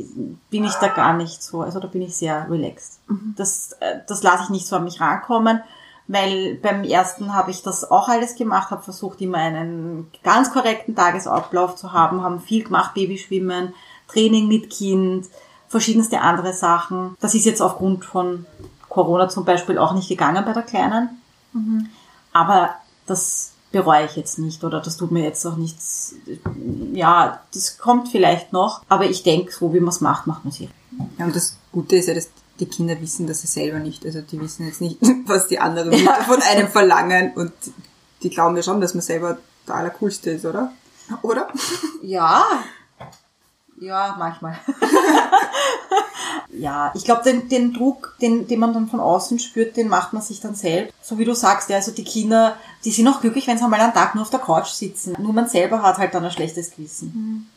bin 0.51 0.63
ich 0.65 0.73
da 0.75 0.89
gar 0.89 1.13
nicht 1.13 1.41
so. 1.41 1.61
Also 1.61 1.79
da 1.79 1.87
bin 1.87 2.03
ich 2.03 2.15
sehr 2.15 2.45
relaxed. 2.47 2.99
Das, 3.35 3.71
äh, 3.79 4.01
das 4.07 4.21
lasse 4.21 4.43
ich 4.43 4.49
nicht 4.51 4.67
so 4.67 4.75
an 4.75 4.83
mich 4.83 5.01
rankommen, 5.01 5.61
weil 6.07 6.55
beim 6.55 6.83
ersten 6.83 7.33
habe 7.33 7.51
ich 7.51 7.63
das 7.63 7.89
auch 7.89 8.09
alles 8.09 8.35
gemacht, 8.35 8.71
habe 8.71 8.83
versucht 8.83 9.21
immer 9.21 9.37
einen 9.37 10.11
ganz 10.23 10.51
korrekten 10.51 10.95
Tagesablauf 10.95 11.75
zu 11.75 11.93
haben, 11.93 12.21
haben 12.23 12.41
viel 12.41 12.63
gemacht, 12.63 12.93
Babyschwimmen, 12.93 13.73
Training 14.07 14.47
mit 14.47 14.69
Kind, 14.69 15.27
verschiedenste 15.67 16.21
andere 16.21 16.53
Sachen. 16.53 17.15
Das 17.21 17.33
ist 17.33 17.45
jetzt 17.45 17.61
aufgrund 17.61 18.05
von 18.05 18.45
Corona 18.89 19.29
zum 19.29 19.45
Beispiel 19.45 19.77
auch 19.77 19.93
nicht 19.93 20.09
gegangen 20.09 20.43
bei 20.43 20.53
der 20.53 20.63
Kleinen. 20.63 21.21
Aber 22.33 22.71
das 23.05 23.53
bereue 23.71 24.05
ich 24.05 24.15
jetzt 24.15 24.37
nicht 24.37 24.63
oder 24.63 24.81
das 24.81 24.97
tut 24.97 25.11
mir 25.11 25.23
jetzt 25.23 25.45
auch 25.45 25.55
nichts. 25.55 26.15
Ja, 26.93 27.41
das 27.53 27.77
kommt 27.77 28.09
vielleicht 28.09 28.51
noch, 28.51 28.81
aber 28.89 29.05
ich 29.05 29.23
denke, 29.23 29.51
so 29.51 29.73
wie 29.73 29.79
man 29.79 29.89
es 29.89 30.01
macht, 30.01 30.27
macht 30.27 30.43
man 30.43 30.51
es 30.51 30.59
Ja, 30.59 31.25
und 31.25 31.35
das 31.35 31.57
Gute 31.71 31.95
ist 31.95 32.07
ja, 32.07 32.13
dass 32.13 32.29
die 32.61 32.67
Kinder 32.67 32.99
wissen 33.01 33.27
das 33.27 33.43
ja 33.43 33.49
selber 33.49 33.79
nicht. 33.79 34.05
Also 34.05 34.21
die 34.21 34.39
wissen 34.39 34.65
jetzt 34.65 34.79
nicht, 34.79 34.97
was 35.25 35.47
die 35.47 35.59
anderen 35.59 35.91
Ja. 35.91 36.13
von 36.23 36.41
einem 36.41 36.69
verlangen 36.69 37.33
und 37.35 37.51
die 38.23 38.29
glauben 38.29 38.55
ja 38.55 38.63
schon, 38.63 38.79
dass 38.79 38.93
man 38.93 39.01
selber 39.01 39.37
der 39.67 39.75
Allercoolste 39.75 40.31
ist, 40.31 40.45
oder? 40.45 40.71
Oder? 41.23 41.49
Ja. 42.01 42.45
Ja, 43.79 44.15
manchmal. 44.19 44.55
ja, 46.51 46.91
ich 46.93 47.03
glaube, 47.03 47.23
den, 47.23 47.49
den 47.49 47.73
Druck, 47.73 48.15
den, 48.21 48.47
den 48.47 48.59
man 48.59 48.73
dann 48.73 48.87
von 48.87 48.99
außen 48.99 49.39
spürt, 49.39 49.75
den 49.75 49.87
macht 49.87 50.13
man 50.13 50.21
sich 50.21 50.39
dann 50.39 50.53
selbst. 50.53 50.93
So 51.01 51.17
wie 51.17 51.25
du 51.25 51.33
sagst, 51.33 51.69
ja, 51.69 51.77
also 51.77 51.91
die 51.91 52.03
Kinder, 52.03 52.57
die 52.85 52.91
sind 52.91 53.07
auch 53.07 53.21
glücklich, 53.21 53.47
wenn 53.47 53.57
sie 53.57 53.63
einmal 53.63 53.79
einen 53.81 53.93
Tag 53.93 54.13
nur 54.13 54.23
auf 54.23 54.29
der 54.29 54.39
Couch 54.39 54.67
sitzen. 54.67 55.15
Nur 55.19 55.33
man 55.33 55.49
selber 55.49 55.81
hat 55.81 55.97
halt 55.97 56.13
dann 56.13 56.23
ein 56.23 56.31
schlechtes 56.31 56.71
Gewissen. 56.75 57.49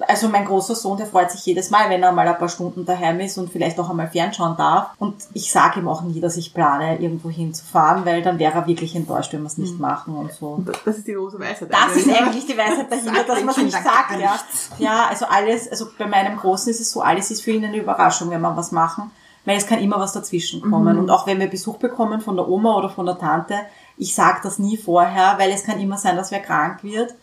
Also 0.00 0.28
mein 0.28 0.46
großer 0.46 0.74
Sohn, 0.74 0.96
der 0.96 1.06
freut 1.06 1.30
sich 1.30 1.44
jedes 1.44 1.70
Mal, 1.70 1.90
wenn 1.90 2.02
er 2.02 2.12
mal 2.12 2.26
ein 2.26 2.38
paar 2.38 2.48
Stunden 2.48 2.86
daheim 2.86 3.20
ist 3.20 3.36
und 3.36 3.52
vielleicht 3.52 3.78
auch 3.78 3.90
einmal 3.90 4.08
fernschauen 4.08 4.56
darf. 4.56 4.90
Und 4.98 5.14
ich 5.34 5.52
sage 5.52 5.80
ihm 5.80 5.88
auch 5.88 6.00
nie, 6.00 6.18
dass 6.18 6.38
ich 6.38 6.54
plane, 6.54 6.98
irgendwo 6.98 7.28
hinzufahren, 7.28 8.06
weil 8.06 8.22
dann 8.22 8.38
wäre 8.38 8.54
er 8.54 8.66
wirklich 8.66 8.96
enttäuscht, 8.96 9.32
wenn 9.34 9.42
wir 9.42 9.48
es 9.48 9.58
nicht 9.58 9.78
machen 9.78 10.16
und 10.16 10.32
so. 10.32 10.64
Das 10.84 10.96
ist 10.96 11.06
die 11.06 11.12
große 11.12 11.38
Weisheit. 11.38 11.70
Das 11.70 11.96
ist 11.96 12.08
eigentlich 12.08 12.46
die 12.46 12.56
Weisheit 12.56 12.90
dahinter, 12.90 13.24
dass 13.24 13.40
man 13.44 13.54
es 13.54 13.62
nicht 13.62 13.72
sagt, 13.72 14.18
ja. 14.18 14.38
Ja, 14.78 15.06
also 15.08 15.26
alles, 15.26 15.70
also 15.70 15.86
bei 15.98 16.06
meinem 16.06 16.38
Großen 16.38 16.70
ist 16.70 16.80
es 16.80 16.90
so, 16.90 17.02
alles 17.02 17.30
ist 17.30 17.42
für 17.42 17.50
ihn 17.50 17.64
eine 17.64 17.76
Überraschung, 17.76 18.30
wenn 18.30 18.40
wir 18.40 18.56
was 18.56 18.72
machen, 18.72 19.10
weil 19.44 19.58
es 19.58 19.66
kann 19.66 19.78
immer 19.78 20.00
was 20.00 20.12
dazwischen 20.12 20.62
kommen. 20.62 20.98
Und 20.98 21.10
auch 21.10 21.26
wenn 21.26 21.38
wir 21.38 21.48
Besuch 21.48 21.76
bekommen 21.76 22.22
von 22.22 22.36
der 22.36 22.48
Oma 22.48 22.76
oder 22.76 22.88
von 22.88 23.04
der 23.04 23.18
Tante, 23.18 23.56
ich 23.98 24.14
sage 24.14 24.40
das 24.42 24.58
nie 24.58 24.78
vorher, 24.78 25.34
weil 25.38 25.50
es 25.50 25.64
kann 25.64 25.78
immer 25.78 25.98
sein, 25.98 26.16
dass 26.16 26.30
wer 26.30 26.40
krank 26.40 26.82
wird. 26.82 27.14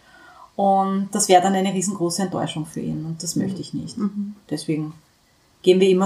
Und 0.56 1.10
das 1.12 1.30
wäre 1.30 1.42
dann 1.42 1.54
eine 1.54 1.74
riesengroße 1.74 2.24
Enttäuschung 2.24 2.66
für 2.66 2.82
ihn. 2.82 3.06
Und 3.06 3.24
das 3.24 3.36
möchte 3.36 3.62
ich 3.62 3.74
nicht. 3.74 3.96
Deswegen 4.50 4.94
gehen 5.62 5.80
wir 5.80 5.90
immer, 5.90 6.06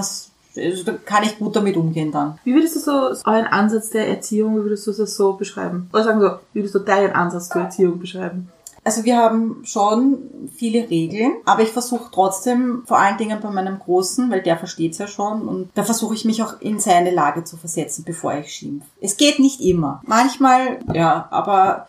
also 0.56 0.84
da 0.86 0.94
kann 1.06 1.24
ich 1.24 1.40
gut 1.40 1.56
damit 1.56 1.76
umgehen 1.78 2.12
dann. 2.12 2.38
Wie 2.44 2.54
würdest 2.54 2.76
du 2.76 2.80
so 2.80 2.92
euren 2.92 3.48
Ansatz 3.48 3.90
der 3.90 4.08
Erziehung, 4.08 4.56
wie 4.58 4.64
würdest 4.64 4.86
du 4.88 4.92
das 4.92 5.16
so 5.16 5.34
beschreiben? 5.34 5.90
Oder 5.92 6.04
sagen 6.04 6.20
wir 6.22 6.30
so, 6.30 6.36
wie 6.54 6.60
würdest 6.60 6.76
du 6.76 6.80
deinen 6.80 7.14
Ansatz 7.14 7.50
zur 7.50 7.62
Erziehung 7.62 8.00
beschreiben? 8.00 8.50
Also 8.86 9.06
wir 9.06 9.18
haben 9.18 9.62
schon 9.64 10.50
viele 10.54 10.90
Regeln, 10.90 11.36
aber 11.46 11.62
ich 11.62 11.70
versuche 11.70 12.10
trotzdem, 12.12 12.84
vor 12.86 13.00
allen 13.00 13.18
Dingen 13.18 13.40
bei 13.40 13.50
meinem 13.50 13.80
Großen, 13.80 14.30
weil 14.30 14.42
der 14.42 14.58
versteht's 14.58 14.98
ja 14.98 15.08
schon, 15.08 15.48
und 15.48 15.70
da 15.74 15.84
versuche 15.84 16.16
ich 16.16 16.26
mich 16.26 16.44
auch 16.44 16.60
in 16.60 16.80
seine 16.80 17.12
Lage 17.12 17.46
zu 17.46 17.56
versetzen, 17.56 18.04
bevor 18.06 18.34
ich 18.34 18.52
schimpf. 18.52 18.84
Es 19.00 19.16
geht 19.16 19.40
nicht 19.40 19.62
immer. 19.62 20.02
Manchmal, 20.06 20.80
ja, 20.94 21.30
aber 21.32 21.88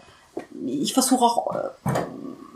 ich 0.65 0.95
versuche 0.95 1.25
auch 1.25 1.55
äh, 1.55 1.91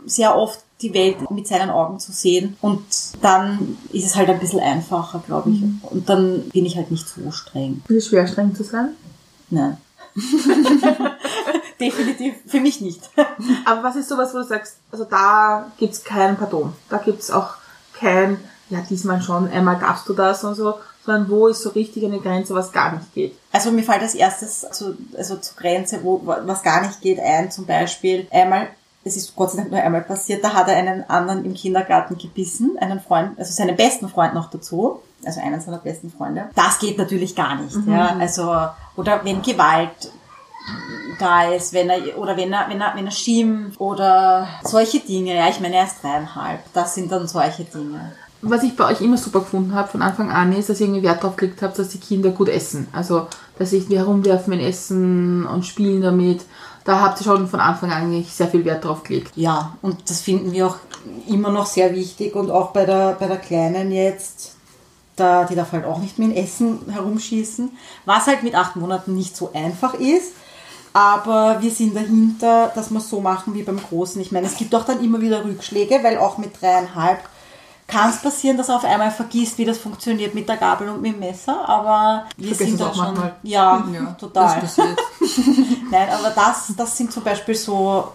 sehr 0.09 0.35
oft 0.35 0.59
die 0.81 0.93
Welt 0.93 1.29
mit 1.29 1.47
seinen 1.47 1.69
Augen 1.69 1.99
zu 1.99 2.11
sehen 2.11 2.55
und 2.61 2.83
dann 3.21 3.77
ist 3.91 4.05
es 4.05 4.15
halt 4.15 4.29
ein 4.29 4.39
bisschen 4.39 4.61
einfacher, 4.61 5.21
glaube 5.25 5.49
ich. 5.49 5.61
Und 5.91 6.07
dann 6.07 6.49
bin 6.49 6.65
ich 6.65 6.77
halt 6.77 6.89
nicht 6.89 7.07
so 7.07 7.31
streng. 7.31 7.81
Ist 7.87 7.97
es 7.97 8.07
schwer, 8.07 8.27
streng 8.27 8.55
zu 8.55 8.63
sein? 8.63 8.89
Nein. 9.49 9.77
Definitiv 11.79 12.35
für 12.47 12.59
mich 12.59 12.81
nicht. 12.81 13.01
Aber 13.65 13.83
was 13.83 13.95
ist 13.95 14.09
sowas, 14.09 14.33
wo 14.33 14.39
du 14.39 14.43
sagst, 14.43 14.77
also 14.91 15.05
da 15.05 15.71
gibt's 15.77 16.03
kein 16.03 16.37
Pardon. 16.37 16.73
Da 16.89 16.97
gibt's 16.97 17.31
auch 17.31 17.55
kein, 17.93 18.37
ja, 18.69 18.79
diesmal 18.89 19.21
schon, 19.21 19.49
einmal 19.49 19.79
darfst 19.79 20.07
du 20.07 20.13
das 20.13 20.43
und 20.43 20.55
so, 20.55 20.75
sondern 21.05 21.29
wo 21.29 21.47
ist 21.47 21.61
so 21.61 21.69
richtig 21.69 22.05
eine 22.05 22.19
Grenze, 22.19 22.53
was 22.53 22.71
gar 22.71 22.93
nicht 22.93 23.13
geht. 23.13 23.35
Also 23.51 23.71
mir 23.71 23.83
fällt 23.83 24.01
als 24.01 24.15
erstes 24.15 24.65
zu, 24.71 24.97
also 25.17 25.37
zur 25.37 25.57
Grenze, 25.57 26.03
wo 26.03 26.21
was 26.23 26.63
gar 26.63 26.85
nicht 26.85 27.01
geht, 27.01 27.19
ein. 27.19 27.51
Zum 27.51 27.65
Beispiel 27.65 28.27
einmal, 28.31 28.67
es 29.09 29.17
ist 29.17 29.35
Gott 29.35 29.51
sei 29.51 29.57
Dank 29.57 29.71
nur 29.71 29.81
einmal 29.81 30.01
passiert, 30.01 30.43
da 30.43 30.53
hat 30.53 30.67
er 30.67 30.77
einen 30.77 31.09
anderen 31.09 31.43
im 31.43 31.53
Kindergarten 31.53 32.17
gebissen, 32.17 32.77
einen 32.79 32.99
Freund, 32.99 33.37
also 33.37 33.51
seinen 33.51 33.75
besten 33.75 34.07
Freund 34.07 34.33
noch 34.33 34.49
dazu, 34.49 35.01
also 35.25 35.41
einen 35.41 35.59
seiner 35.59 35.79
besten 35.79 36.11
Freunde. 36.11 36.45
Das 36.55 36.79
geht 36.79 36.97
natürlich 36.97 37.35
gar 37.35 37.55
nicht, 37.55 37.75
ja. 37.87 38.15
Also 38.19 38.43
oder 38.95 39.21
wenn 39.23 39.41
Gewalt 39.41 40.11
da 41.19 41.51
ist, 41.51 41.73
wenn 41.73 41.89
er 41.89 42.17
oder 42.17 42.37
wenn 42.37 42.53
er 42.53 42.69
wenn 42.69 42.79
er 42.79 42.93
wenn 42.95 43.05
er 43.05 43.11
schimpft 43.11 43.79
oder 43.79 44.47
solche 44.63 44.99
Dinge. 44.99 45.35
Ja, 45.35 45.49
ich 45.49 45.59
meine, 45.59 45.75
er 45.75 45.85
ist 45.85 46.03
dreieinhalb. 46.03 46.61
Das 46.73 46.95
sind 46.95 47.11
dann 47.11 47.27
solche 47.27 47.63
Dinge. 47.63 48.11
Was 48.41 48.63
ich 48.63 48.75
bei 48.75 48.85
euch 48.85 49.01
immer 49.01 49.17
super 49.17 49.39
gefunden 49.39 49.73
habe 49.73 49.89
von 49.89 50.01
Anfang 50.01 50.31
an 50.31 50.53
ist, 50.53 50.69
dass 50.69 50.79
ihr 50.79 50.85
irgendwie 50.85 51.03
Wert 51.03 51.21
drauf 51.21 51.35
gelegt 51.35 51.61
habt, 51.61 51.77
dass 51.77 51.89
die 51.89 51.99
Kinder 51.99 52.29
gut 52.29 52.47
essen. 52.47 52.87
Also, 52.93 53.27
dass 53.57 53.71
sie 53.71 53.77
irgendwie 53.77 53.97
herumwerfen 53.97 54.53
in 54.53 54.61
Essen 54.61 55.45
und 55.45 55.65
spielen 55.65 56.01
damit. 56.01 56.45
Da 56.89 57.01
habt 57.01 57.21
ihr 57.21 57.25
schon 57.25 57.47
von 57.47 57.59
Anfang 57.59 57.91
an 57.91 58.01
eigentlich 58.01 58.33
sehr 58.33 58.47
viel 58.47 58.65
Wert 58.65 58.83
drauf 58.83 59.03
gelegt. 59.03 59.33
Ja, 59.35 59.77
und 59.83 60.09
das 60.09 60.21
finden 60.21 60.53
wir 60.53 60.65
auch 60.65 60.77
immer 61.27 61.51
noch 61.51 61.67
sehr 61.67 61.93
wichtig 61.93 62.35
und 62.35 62.49
auch 62.49 62.71
bei 62.71 62.83
der, 62.83 63.15
bei 63.19 63.27
der 63.27 63.37
Kleinen 63.37 63.91
jetzt, 63.91 64.55
da, 65.15 65.43
die 65.43 65.53
darf 65.53 65.71
halt 65.71 65.85
auch 65.85 65.99
nicht 65.99 66.17
mehr 66.17 66.29
in 66.29 66.35
Essen 66.35 66.79
herumschießen, 66.89 67.77
was 68.05 68.25
halt 68.25 68.41
mit 68.41 68.55
acht 68.55 68.75
Monaten 68.75 69.13
nicht 69.13 69.37
so 69.37 69.51
einfach 69.53 69.93
ist. 69.93 70.33
Aber 70.91 71.57
wir 71.61 71.69
sind 71.69 71.95
dahinter, 71.95 72.71
dass 72.73 72.89
wir 72.89 72.97
es 72.97 73.09
so 73.11 73.21
machen 73.21 73.53
wie 73.53 73.61
beim 73.61 73.79
Großen. 73.79 74.19
Ich 74.19 74.31
meine, 74.31 74.47
es 74.47 74.57
gibt 74.57 74.73
auch 74.73 74.83
dann 74.83 75.03
immer 75.03 75.21
wieder 75.21 75.45
Rückschläge, 75.45 75.99
weil 76.01 76.17
auch 76.17 76.39
mit 76.39 76.59
dreieinhalb 76.59 77.19
kann 77.89 78.09
es 78.11 78.21
passieren, 78.21 78.55
dass 78.55 78.69
er 78.69 78.77
auf 78.77 78.85
einmal 78.85 79.11
vergisst, 79.11 79.57
wie 79.57 79.65
das 79.65 79.77
funktioniert 79.77 80.33
mit 80.35 80.47
der 80.47 80.57
Gabel 80.57 80.89
und 80.89 81.01
mit 81.01 81.13
dem 81.13 81.19
Messer. 81.19 81.67
Aber 81.67 82.25
wir 82.37 82.55
sind 82.55 82.79
da 82.79 82.87
auch 82.87 82.95
schon. 82.95 83.05
manchmal. 83.05 83.35
Ja, 83.43 83.85
Ja, 83.91 84.15
total. 84.19 84.61
Das 84.61 84.75
passiert. 84.75 84.99
Nein, 85.91 86.07
aber 86.09 86.29
das, 86.29 86.73
das 86.77 86.95
sind 86.95 87.11
zum 87.11 87.23
Beispiel 87.23 87.55
so 87.55 88.13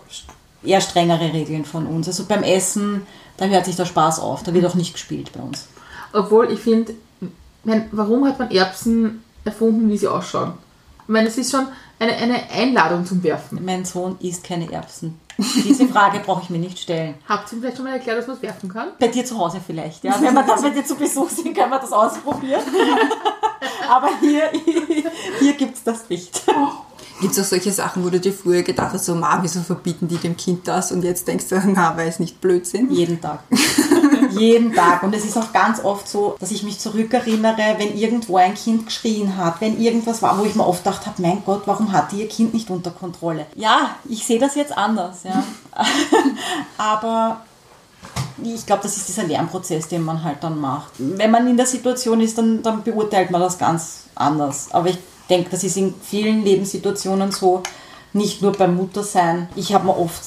eher 0.62 0.80
strengere 0.80 1.32
Regeln 1.32 1.64
von 1.64 1.86
uns. 1.86 2.06
Also 2.06 2.24
beim 2.24 2.42
Essen, 2.42 3.06
da 3.36 3.46
hört 3.46 3.64
sich 3.64 3.76
der 3.76 3.84
Spaß 3.84 4.20
auf. 4.20 4.42
Da 4.42 4.54
wird 4.54 4.64
auch 4.64 4.74
nicht 4.74 4.92
gespielt 4.92 5.32
bei 5.32 5.40
uns. 5.40 5.66
Obwohl 6.12 6.50
ich 6.52 6.60
finde, 6.60 6.94
warum 7.90 8.24
hat 8.26 8.38
man 8.38 8.50
Erbsen 8.50 9.24
erfunden, 9.44 9.88
wie 9.88 9.98
sie 9.98 10.08
ausschauen? 10.08 10.52
Ich 11.02 11.08
meine, 11.08 11.28
es 11.28 11.36
ist 11.36 11.50
schon 11.50 11.66
eine, 11.98 12.12
eine 12.12 12.50
Einladung 12.50 13.04
zum 13.04 13.22
Werfen. 13.22 13.64
Mein 13.64 13.84
Sohn 13.84 14.16
isst 14.20 14.44
keine 14.44 14.70
Erbsen. 14.72 15.18
Diese 15.38 15.88
Frage 15.88 16.20
brauche 16.20 16.42
ich 16.42 16.50
mir 16.50 16.58
nicht 16.58 16.78
stellen. 16.78 17.14
Habt 17.28 17.50
ihr 17.50 17.56
ihm 17.56 17.60
vielleicht 17.60 17.76
schon 17.76 17.86
mal 17.86 17.94
erklärt, 17.94 18.18
dass 18.18 18.26
man 18.26 18.36
es 18.36 18.42
werfen 18.42 18.68
kann? 18.68 18.88
Bei 18.98 19.08
dir 19.08 19.24
zu 19.24 19.38
Hause 19.38 19.60
vielleicht, 19.64 20.04
ja. 20.04 20.14
Wenn 20.20 20.34
wir 20.34 20.42
dann 20.42 20.62
bei 20.62 20.70
dir 20.70 20.84
zu 20.84 20.94
Besuch 20.94 21.28
sind, 21.28 21.54
können 21.54 21.70
wir 21.70 21.78
das 21.78 21.92
ausprobieren. 21.92 22.62
Aber 23.88 24.08
hier, 24.20 24.50
hier 25.40 25.52
gibt's 25.54 25.82
das 25.82 26.08
nicht. 26.08 26.42
Gibt 27.20 27.32
es 27.32 27.40
auch 27.40 27.44
solche 27.44 27.72
Sachen, 27.72 28.04
wo 28.04 28.10
du 28.10 28.20
dir 28.20 28.32
früher 28.32 28.62
gedacht 28.62 28.92
hast, 28.92 29.06
so, 29.06 29.14
Ma, 29.14 29.38
wieso 29.42 29.60
verbieten 29.60 30.08
die 30.08 30.16
dem 30.16 30.36
Kind 30.36 30.66
das? 30.66 30.92
Und 30.92 31.04
jetzt 31.04 31.26
denkst 31.28 31.46
du, 31.48 31.62
na, 31.66 31.96
weil 31.96 32.08
es 32.08 32.18
nicht 32.18 32.40
Blödsinn. 32.40 32.90
Jeden 32.90 33.20
Tag. 33.20 33.40
Jeden 34.38 34.72
Tag. 34.72 35.02
Und 35.02 35.14
es 35.14 35.24
ist 35.24 35.36
auch 35.36 35.52
ganz 35.52 35.82
oft 35.82 36.08
so, 36.08 36.36
dass 36.40 36.50
ich 36.50 36.62
mich 36.62 36.78
zurückerinnere, 36.78 37.76
wenn 37.78 37.96
irgendwo 37.96 38.36
ein 38.36 38.54
Kind 38.54 38.86
geschrien 38.86 39.36
hat, 39.36 39.60
wenn 39.60 39.80
irgendwas 39.80 40.22
war, 40.22 40.38
wo 40.38 40.44
ich 40.44 40.54
mir 40.54 40.66
oft 40.66 40.84
gedacht 40.84 41.06
habe, 41.06 41.22
mein 41.22 41.42
Gott, 41.44 41.62
warum 41.66 41.92
hat 41.92 42.12
die 42.12 42.22
ihr 42.22 42.28
Kind 42.28 42.54
nicht 42.54 42.70
unter 42.70 42.90
Kontrolle? 42.90 43.46
Ja, 43.54 43.96
ich 44.08 44.26
sehe 44.26 44.38
das 44.38 44.54
jetzt 44.54 44.76
anders, 44.76 45.24
ja. 45.24 45.42
Aber 46.78 47.42
ich 48.42 48.66
glaube, 48.66 48.82
das 48.82 48.96
ist 48.96 49.08
dieser 49.08 49.24
Lernprozess, 49.24 49.88
den 49.88 50.02
man 50.02 50.22
halt 50.22 50.42
dann 50.42 50.58
macht. 50.58 50.92
Wenn 50.98 51.30
man 51.30 51.46
in 51.48 51.56
der 51.56 51.66
Situation 51.66 52.20
ist, 52.20 52.36
dann, 52.36 52.62
dann 52.62 52.82
beurteilt 52.82 53.30
man 53.30 53.40
das 53.40 53.58
ganz 53.58 54.04
anders. 54.14 54.68
Aber 54.72 54.88
ich 54.88 54.98
denke, 55.30 55.50
das 55.50 55.64
ist 55.64 55.76
in 55.76 55.94
vielen 56.02 56.44
Lebenssituationen 56.44 57.30
so, 57.32 57.62
nicht 58.12 58.42
nur 58.42 58.52
beim 58.52 58.76
Muttersein. 58.76 59.48
Ich 59.56 59.74
habe 59.74 59.86
mir 59.86 59.98
oft 59.98 60.22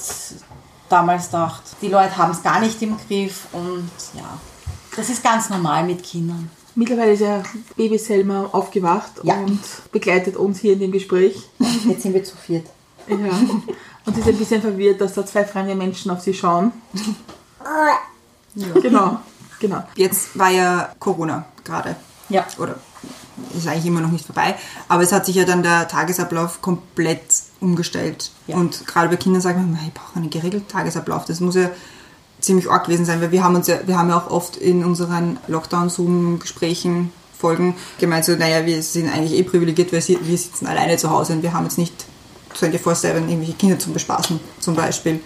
damals 0.89 1.25
gedacht, 1.27 1.63
die 1.81 1.87
Leute 1.89 2.17
haben 2.17 2.31
es 2.31 2.41
gar 2.43 2.59
nicht 2.59 2.81
im 2.81 2.97
Griff 3.07 3.47
und 3.53 3.89
ja, 4.13 4.37
das 4.95 5.09
ist 5.09 5.23
ganz 5.23 5.49
normal 5.49 5.83
mit 5.85 6.03
Kindern. 6.03 6.49
Mittlerweile 6.75 7.13
ist 7.13 7.21
ja 7.21 7.41
Baby 7.75 7.97
Selma 7.97 8.45
aufgewacht 8.51 9.11
Ja. 9.23 9.35
und 9.35 9.59
begleitet 9.91 10.35
uns 10.35 10.59
hier 10.59 10.73
in 10.73 10.79
dem 10.79 10.91
Gespräch. 10.91 11.35
Jetzt 11.85 12.03
sind 12.03 12.13
wir 12.13 12.23
zu 12.23 12.35
viert. 12.37 12.67
Ja. 13.07 13.15
Und 14.05 14.13
sie 14.13 14.21
ist 14.21 14.27
ein 14.27 14.37
bisschen 14.37 14.61
verwirrt, 14.61 15.01
dass 15.01 15.13
da 15.13 15.25
zwei 15.25 15.43
fremde 15.43 15.73
Menschen 15.75 16.11
auf 16.11 16.21
sie 16.21 16.33
schauen. 16.33 16.71
Genau, 18.81 19.19
genau. 19.59 19.83
Jetzt 19.95 20.37
war 20.37 20.49
ja 20.49 20.89
Corona 20.99 21.45
gerade. 21.63 21.95
Ja. 22.29 22.45
Oder 22.57 22.75
ist 23.55 23.67
eigentlich 23.67 23.85
immer 23.85 24.01
noch 24.01 24.11
nicht 24.11 24.25
vorbei. 24.25 24.55
Aber 24.87 25.03
es 25.03 25.11
hat 25.11 25.25
sich 25.25 25.35
ja 25.35 25.45
dann 25.45 25.63
der 25.63 25.87
Tagesablauf 25.87 26.61
komplett 26.61 27.21
umgestellt. 27.59 28.31
Ja. 28.47 28.57
Und 28.57 28.85
gerade 28.87 29.09
bei 29.09 29.15
Kindern 29.15 29.41
sagen 29.41 29.77
wir, 29.79 29.87
ich 29.87 29.93
brauche 29.93 30.15
einen 30.15 30.29
geregelten 30.29 30.67
Tagesablauf. 30.67 31.25
Das 31.25 31.39
muss 31.39 31.55
ja 31.55 31.69
ziemlich 32.39 32.69
arg 32.69 32.85
gewesen 32.85 33.05
sein, 33.05 33.21
weil 33.21 33.31
wir 33.31 33.43
haben 33.43 33.55
uns 33.55 33.67
ja, 33.67 33.79
wir 33.85 33.97
haben 33.97 34.09
ja 34.09 34.17
auch 34.17 34.29
oft 34.29 34.57
in 34.57 34.83
unseren 34.85 35.39
Lockdown-Zoom-Gesprächen, 35.47 37.11
Folgen 37.37 37.75
gemeint, 37.99 38.25
so, 38.25 38.35
naja, 38.35 38.65
wir 38.65 38.81
sind 38.81 39.13
eigentlich 39.13 39.39
eh 39.39 39.43
privilegiert, 39.43 39.93
weil 39.93 40.03
wir 40.07 40.37
sitzen 40.37 40.65
alleine 40.65 40.97
zu 40.97 41.11
Hause 41.11 41.33
und 41.33 41.43
wir 41.43 41.53
haben 41.53 41.65
jetzt 41.65 41.77
nicht 41.77 41.93
24-7 42.55 43.13
irgendwelche 43.13 43.53
Kinder 43.53 43.77
zum 43.77 43.93
Bespaßen, 43.93 44.39
zum 44.59 44.75
Beispiel. 44.75 45.19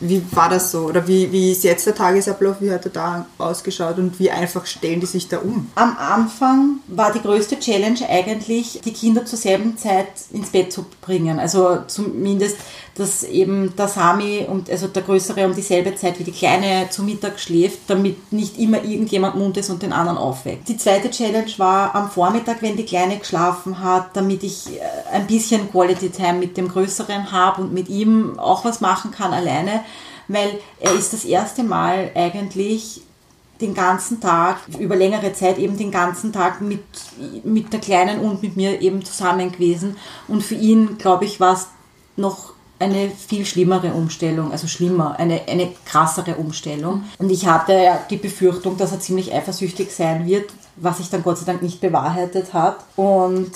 Wie 0.00 0.22
war 0.32 0.48
das 0.48 0.70
so? 0.70 0.86
Oder 0.86 1.06
wie, 1.08 1.30
wie 1.32 1.52
ist 1.52 1.64
jetzt 1.64 1.86
der 1.86 1.94
Tagesablauf? 1.94 2.56
Wie 2.60 2.70
hat 2.70 2.84
er 2.84 2.90
da 2.90 3.26
ausgeschaut 3.38 3.98
und 3.98 4.18
wie 4.18 4.30
einfach 4.30 4.66
stellen 4.66 5.00
die 5.00 5.06
sich 5.06 5.28
da 5.28 5.38
um? 5.38 5.70
Am 5.74 5.96
Anfang 5.96 6.80
war 6.86 7.12
die 7.12 7.20
größte 7.20 7.58
Challenge 7.58 7.98
eigentlich, 8.08 8.80
die 8.84 8.92
Kinder 8.92 9.24
zur 9.24 9.38
selben 9.38 9.76
Zeit 9.76 10.08
ins 10.32 10.50
Bett 10.50 10.72
zu 10.72 10.86
bringen. 11.00 11.38
Also 11.38 11.78
zumindest, 11.86 12.56
dass 12.94 13.24
eben 13.24 13.74
der 13.76 13.88
Sami, 13.88 14.46
und, 14.48 14.70
also 14.70 14.88
der 14.88 15.02
Größere, 15.02 15.46
um 15.46 15.54
dieselbe 15.54 15.94
Zeit 15.94 16.18
wie 16.18 16.24
die 16.24 16.32
Kleine 16.32 16.88
zu 16.90 17.02
Mittag 17.02 17.38
schläft, 17.38 17.78
damit 17.88 18.32
nicht 18.32 18.58
immer 18.58 18.84
irgendjemand 18.84 19.36
Mund 19.36 19.56
ist 19.56 19.70
und 19.70 19.82
den 19.82 19.92
anderen 19.92 20.18
aufweckt. 20.18 20.68
Die 20.68 20.76
zweite 20.76 21.10
Challenge 21.10 21.50
war 21.58 21.94
am 21.94 22.10
Vormittag, 22.10 22.62
wenn 22.62 22.76
die 22.76 22.84
Kleine 22.84 23.18
geschlafen 23.18 23.82
hat, 23.82 24.16
damit 24.16 24.42
ich 24.42 24.68
äh, 24.68 24.80
ein 25.12 25.26
bisschen 25.26 25.70
Quality 25.70 26.10
Time 26.10 26.34
mit 26.34 26.56
dem 26.56 26.68
Größeren 26.68 27.30
habe 27.32 27.62
und 27.62 27.72
mit 27.72 27.88
ihm 27.88 28.38
auch 28.38 28.64
was 28.64 28.80
machen 28.80 29.10
kann 29.10 29.32
alleine, 29.32 29.82
weil 30.28 30.60
er 30.80 30.92
ist 30.92 31.12
das 31.12 31.24
erste 31.24 31.62
Mal 31.62 32.10
eigentlich 32.14 33.02
den 33.60 33.74
ganzen 33.74 34.20
Tag, 34.20 34.58
über 34.78 34.94
längere 34.94 35.32
Zeit 35.32 35.58
eben 35.58 35.76
den 35.76 35.90
ganzen 35.90 36.32
Tag 36.32 36.60
mit, 36.60 36.84
mit 37.42 37.72
der 37.72 37.80
Kleinen 37.80 38.20
und 38.20 38.42
mit 38.42 38.56
mir 38.56 38.80
eben 38.80 39.04
zusammen 39.04 39.50
gewesen. 39.50 39.96
Und 40.28 40.44
für 40.44 40.54
ihn, 40.54 40.96
glaube 40.98 41.24
ich, 41.24 41.40
war 41.40 41.54
es 41.54 41.66
noch 42.16 42.52
eine 42.78 43.10
viel 43.10 43.44
schlimmere 43.44 43.92
Umstellung, 43.92 44.52
also 44.52 44.68
schlimmer, 44.68 45.18
eine, 45.18 45.42
eine 45.48 45.72
krassere 45.84 46.36
Umstellung. 46.36 47.04
Und 47.18 47.30
ich 47.30 47.46
hatte 47.46 47.72
ja 47.72 48.00
die 48.08 48.16
Befürchtung, 48.16 48.76
dass 48.76 48.92
er 48.92 49.00
ziemlich 49.00 49.34
eifersüchtig 49.34 49.90
sein 49.92 50.26
wird, 50.26 50.52
was 50.76 50.98
sich 50.98 51.10
dann 51.10 51.24
Gott 51.24 51.38
sei 51.38 51.44
Dank 51.44 51.62
nicht 51.62 51.80
bewahrheitet 51.80 52.54
hat. 52.54 52.84
Und 52.94 53.50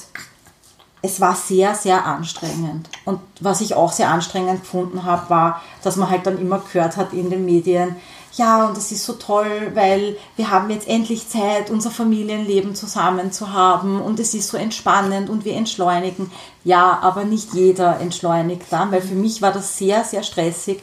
es 1.03 1.21
war 1.21 1.35
sehr, 1.35 1.75
sehr 1.75 2.07
anstrengend. 2.07 2.89
Und 3.05 3.21
was 3.41 3.61
ich 3.61 3.75
auch 3.75 3.93
sehr 3.93 4.09
anstrengend 4.09 4.61
gefunden 4.61 5.05
habe, 5.05 5.29
war, 5.31 5.63
dass 5.83 5.97
man 5.97 6.09
halt 6.09 6.27
dann 6.27 6.39
immer 6.39 6.61
gehört 6.61 6.97
hat 6.97 7.13
in 7.13 7.29
den 7.29 7.45
Medien, 7.45 7.97
ja, 8.35 8.67
und 8.67 8.79
es 8.79 8.91
ist 8.91 9.05
so 9.05 9.13
toll, 9.15 9.73
weil 9.75 10.17
wir 10.37 10.51
haben 10.51 10.71
jetzt 10.71 10.89
endlich 10.89 11.29
Zeit, 11.29 11.71
unser 11.71 11.91
Familienleben 11.91 12.75
zusammen 12.75 13.31
zu 13.31 13.53
haben 13.53 14.01
und 14.01 14.19
es 14.19 14.33
ist 14.33 14.49
so 14.49 14.57
entspannend 14.57 15.29
und 15.29 15.45
wir 15.45 15.55
entschleunigen. 15.55 16.31
Ja, 16.65 16.99
aber 17.03 17.25
nicht 17.25 17.53
jeder 17.53 18.01
entschleunigt 18.01 18.65
dann, 18.71 18.91
weil 18.91 19.03
für 19.03 19.15
mich 19.15 19.43
war 19.43 19.53
das 19.53 19.77
sehr, 19.77 20.05
sehr 20.05 20.23
stressig, 20.23 20.83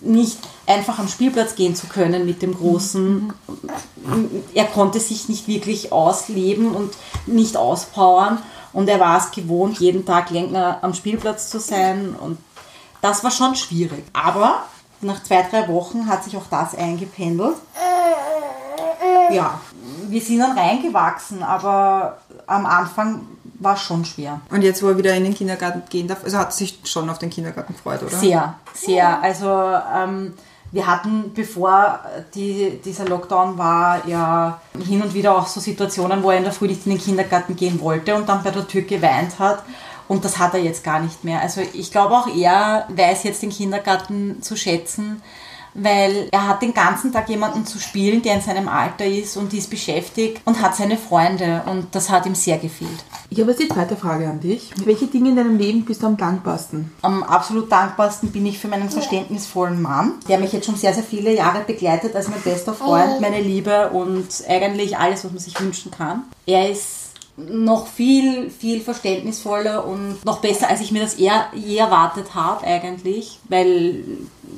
nicht 0.00 0.38
einfach 0.66 0.98
am 0.98 1.08
Spielplatz 1.08 1.54
gehen 1.54 1.74
zu 1.74 1.86
können 1.86 2.26
mit 2.26 2.42
dem 2.42 2.54
Großen. 2.54 3.32
Er 4.54 4.64
konnte 4.66 5.00
sich 5.00 5.28
nicht 5.28 5.48
wirklich 5.48 5.92
ausleben 5.92 6.74
und 6.74 6.92
nicht 7.26 7.56
auspowern 7.56 8.38
und 8.72 8.88
er 8.88 9.00
war 9.00 9.18
es 9.18 9.30
gewohnt, 9.30 9.78
jeden 9.78 10.04
Tag 10.04 10.30
länger 10.30 10.78
am 10.82 10.94
Spielplatz 10.94 11.50
zu 11.50 11.58
sein 11.58 12.14
und 12.20 12.38
das 13.00 13.24
war 13.24 13.30
schon 13.30 13.54
schwierig. 13.54 14.04
Aber 14.12 14.64
nach 15.00 15.22
zwei, 15.22 15.42
drei 15.42 15.68
Wochen 15.68 16.06
hat 16.06 16.24
sich 16.24 16.36
auch 16.36 16.46
das 16.50 16.74
eingependelt. 16.74 17.56
Ja, 19.30 19.60
wir 20.08 20.20
sind 20.20 20.40
dann 20.40 20.58
reingewachsen, 20.58 21.42
aber 21.42 22.18
am 22.46 22.66
Anfang 22.66 23.26
war 23.60 23.74
es 23.74 23.80
schon 23.80 24.04
schwer. 24.04 24.40
Und 24.50 24.62
jetzt, 24.62 24.82
wo 24.82 24.88
er 24.88 24.98
wieder 24.98 25.14
in 25.14 25.24
den 25.24 25.34
Kindergarten 25.34 25.82
gehen 25.88 26.08
darf, 26.08 26.24
also 26.24 26.38
hat 26.38 26.52
sich 26.52 26.80
schon 26.84 27.08
auf 27.08 27.18
den 27.18 27.30
Kindergarten 27.30 27.74
gefreut, 27.74 28.02
oder? 28.02 28.16
Sehr, 28.16 28.54
sehr. 28.74 29.22
Also 29.22 29.48
ähm, 29.94 30.34
wir 30.72 30.86
hatten, 30.86 31.32
bevor 31.34 32.00
die, 32.34 32.80
dieser 32.84 33.04
Lockdown 33.06 33.58
war, 33.58 34.06
ja 34.06 34.60
hin 34.86 35.02
und 35.02 35.14
wieder 35.14 35.36
auch 35.36 35.46
so 35.46 35.60
Situationen, 35.60 36.22
wo 36.22 36.30
er 36.30 36.38
in 36.38 36.44
der 36.44 36.52
Früh 36.52 36.68
nicht 36.68 36.86
in 36.86 36.92
den 36.92 37.00
Kindergarten 37.00 37.56
gehen 37.56 37.80
wollte 37.80 38.14
und 38.14 38.28
dann 38.28 38.42
bei 38.42 38.50
der 38.50 38.66
Tür 38.66 38.82
geweint 38.82 39.38
hat. 39.38 39.62
Und 40.06 40.24
das 40.24 40.38
hat 40.38 40.54
er 40.54 40.60
jetzt 40.60 40.82
gar 40.82 41.00
nicht 41.00 41.24
mehr. 41.24 41.40
Also 41.40 41.60
ich 41.72 41.90
glaube 41.90 42.14
auch 42.14 42.26
er 42.34 42.86
weiß 42.88 43.24
jetzt 43.24 43.42
den 43.42 43.50
Kindergarten 43.50 44.42
zu 44.42 44.56
schätzen, 44.56 45.22
weil 45.74 46.28
er 46.30 46.48
hat 46.48 46.62
den 46.62 46.74
ganzen 46.74 47.12
Tag 47.12 47.28
jemanden 47.28 47.66
zu 47.66 47.78
spielen, 47.78 48.22
der 48.22 48.34
in 48.34 48.40
seinem 48.40 48.68
Alter 48.68 49.06
ist 49.06 49.36
und 49.36 49.52
ist 49.54 49.70
beschäftigt 49.70 50.40
und 50.44 50.60
hat 50.60 50.76
seine 50.76 50.96
Freunde 50.96 51.62
und 51.66 51.94
das 51.94 52.10
hat 52.10 52.26
ihm 52.26 52.34
sehr 52.34 52.58
gefehlt. 52.58 53.04
Ich 53.28 53.40
habe 53.40 53.50
jetzt 53.50 53.62
die 53.62 53.68
zweite 53.68 53.96
Frage 53.96 54.28
an 54.28 54.40
dich. 54.40 54.72
Welche 54.84 55.06
Dinge 55.06 55.30
in 55.30 55.36
deinem 55.36 55.56
Leben 55.56 55.84
bist 55.84 56.02
du 56.02 56.06
am 56.06 56.16
dankbarsten? 56.16 56.92
Am 57.02 57.22
absolut 57.22 57.70
dankbarsten 57.70 58.32
bin 58.32 58.46
ich 58.46 58.58
für 58.58 58.68
meinen 58.68 58.90
verständnisvollen 58.90 59.80
Mann, 59.80 60.14
der 60.28 60.38
mich 60.38 60.52
jetzt 60.52 60.66
schon 60.66 60.76
sehr, 60.76 60.94
sehr 60.94 61.04
viele 61.04 61.34
Jahre 61.34 61.60
begleitet 61.60 62.16
als 62.16 62.28
mein 62.28 62.40
bester 62.40 62.74
Freund, 62.74 63.20
meine 63.20 63.40
Liebe 63.40 63.90
und 63.90 64.26
eigentlich 64.48 64.98
alles, 64.98 65.24
was 65.24 65.30
man 65.30 65.40
sich 65.40 65.60
wünschen 65.60 65.90
kann. 65.90 66.24
Er 66.46 66.70
ist 66.70 67.09
noch 67.48 67.86
viel, 67.86 68.50
viel 68.50 68.80
verständnisvoller 68.80 69.86
und 69.86 70.24
noch 70.24 70.40
besser, 70.40 70.68
als 70.68 70.80
ich 70.80 70.92
mir 70.92 71.02
das 71.02 71.14
eher 71.14 71.46
je 71.54 71.76
erwartet 71.76 72.34
habe 72.34 72.66
eigentlich, 72.66 73.38
weil 73.48 74.04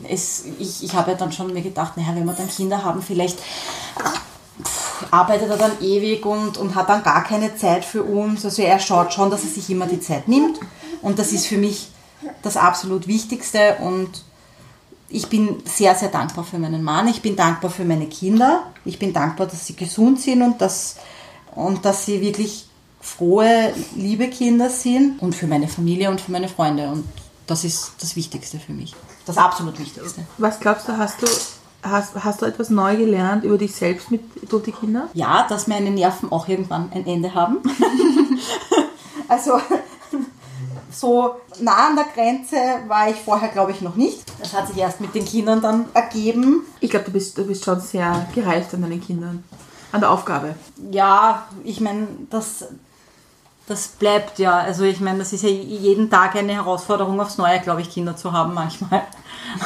es, 0.08 0.44
ich, 0.58 0.82
ich 0.82 0.94
habe 0.94 1.12
ja 1.12 1.16
dann 1.16 1.32
schon 1.32 1.52
mir 1.52 1.62
gedacht, 1.62 1.96
naja, 1.96 2.10
wenn 2.14 2.24
wir 2.24 2.32
dann 2.32 2.48
Kinder 2.48 2.84
haben, 2.84 3.02
vielleicht 3.02 3.38
arbeitet 5.10 5.50
er 5.50 5.56
dann 5.56 5.80
ewig 5.80 6.24
und, 6.24 6.56
und 6.58 6.74
hat 6.74 6.88
dann 6.88 7.02
gar 7.02 7.24
keine 7.24 7.56
Zeit 7.56 7.84
für 7.84 8.02
uns. 8.02 8.44
Also 8.44 8.62
er 8.62 8.78
schaut 8.78 9.12
schon, 9.12 9.30
dass 9.30 9.42
er 9.42 9.50
sich 9.50 9.68
immer 9.70 9.86
die 9.86 10.00
Zeit 10.00 10.28
nimmt 10.28 10.58
und 11.02 11.18
das 11.18 11.32
ist 11.32 11.46
für 11.46 11.58
mich 11.58 11.88
das 12.42 12.56
absolut 12.56 13.06
Wichtigste 13.06 13.76
und 13.80 14.24
ich 15.08 15.28
bin 15.28 15.62
sehr, 15.66 15.94
sehr 15.94 16.08
dankbar 16.08 16.44
für 16.44 16.58
meinen 16.58 16.82
Mann. 16.82 17.06
Ich 17.08 17.20
bin 17.20 17.36
dankbar 17.36 17.70
für 17.70 17.84
meine 17.84 18.06
Kinder. 18.06 18.66
Ich 18.84 18.98
bin 18.98 19.12
dankbar, 19.12 19.46
dass 19.46 19.66
sie 19.66 19.76
gesund 19.76 20.20
sind 20.20 20.40
und 20.40 20.60
dass, 20.62 20.96
und 21.54 21.84
dass 21.84 22.06
sie 22.06 22.22
wirklich 22.22 22.66
frohe, 23.02 23.74
liebe 23.94 24.28
Kinder 24.28 24.70
sind. 24.70 25.20
Und 25.20 25.34
für 25.34 25.46
meine 25.46 25.68
Familie 25.68 26.08
und 26.08 26.20
für 26.20 26.32
meine 26.32 26.48
Freunde. 26.48 26.88
Und 26.88 27.04
das 27.46 27.64
ist 27.64 27.92
das 28.00 28.16
Wichtigste 28.16 28.58
für 28.58 28.72
mich. 28.72 28.94
Das 29.26 29.36
absolut 29.36 29.78
Wichtigste. 29.78 30.22
Was 30.38 30.58
glaubst 30.60 30.88
du, 30.88 30.96
hast 30.96 31.20
du, 31.20 31.26
hast, 31.82 32.24
hast 32.24 32.40
du 32.40 32.46
etwas 32.46 32.70
neu 32.70 32.96
gelernt 32.96 33.44
über 33.44 33.58
dich 33.58 33.74
selbst 33.74 34.10
mit, 34.10 34.22
durch 34.50 34.64
die 34.64 34.72
Kinder? 34.72 35.08
Ja, 35.12 35.46
dass 35.48 35.66
meine 35.66 35.90
Nerven 35.90 36.32
auch 36.32 36.48
irgendwann 36.48 36.90
ein 36.92 37.06
Ende 37.06 37.34
haben. 37.34 37.58
also 39.28 39.60
so 40.90 41.36
nah 41.60 41.88
an 41.88 41.96
der 41.96 42.06
Grenze 42.14 42.56
war 42.86 43.10
ich 43.10 43.16
vorher, 43.16 43.48
glaube 43.48 43.72
ich, 43.72 43.80
noch 43.80 43.96
nicht. 43.96 44.22
Das 44.38 44.52
hat 44.52 44.68
sich 44.68 44.76
erst 44.78 45.00
mit 45.00 45.14
den 45.14 45.24
Kindern 45.24 45.60
dann 45.60 45.86
ergeben. 45.94 46.64
Ich 46.80 46.90
glaube, 46.90 47.06
du 47.06 47.12
bist, 47.12 47.36
du 47.36 47.44
bist 47.44 47.64
schon 47.64 47.80
sehr 47.80 48.26
gereift 48.34 48.74
an 48.74 48.82
deinen 48.82 49.00
Kindern. 49.00 49.44
An 49.90 50.00
der 50.00 50.10
Aufgabe. 50.10 50.54
Ja, 50.90 51.46
ich 51.64 51.80
meine, 51.80 52.08
das, 52.30 52.66
das 53.66 53.88
bleibt 53.88 54.38
ja. 54.38 54.58
Also 54.58 54.84
ich 54.84 55.00
meine, 55.00 55.20
das 55.20 55.32
ist 55.32 55.42
ja 55.42 55.48
jeden 55.48 56.10
Tag 56.10 56.36
eine 56.36 56.54
Herausforderung 56.54 57.20
aufs 57.20 57.38
Neue, 57.38 57.60
glaube 57.60 57.80
ich, 57.80 57.90
Kinder 57.90 58.16
zu 58.16 58.32
haben 58.32 58.54
manchmal. 58.54 59.02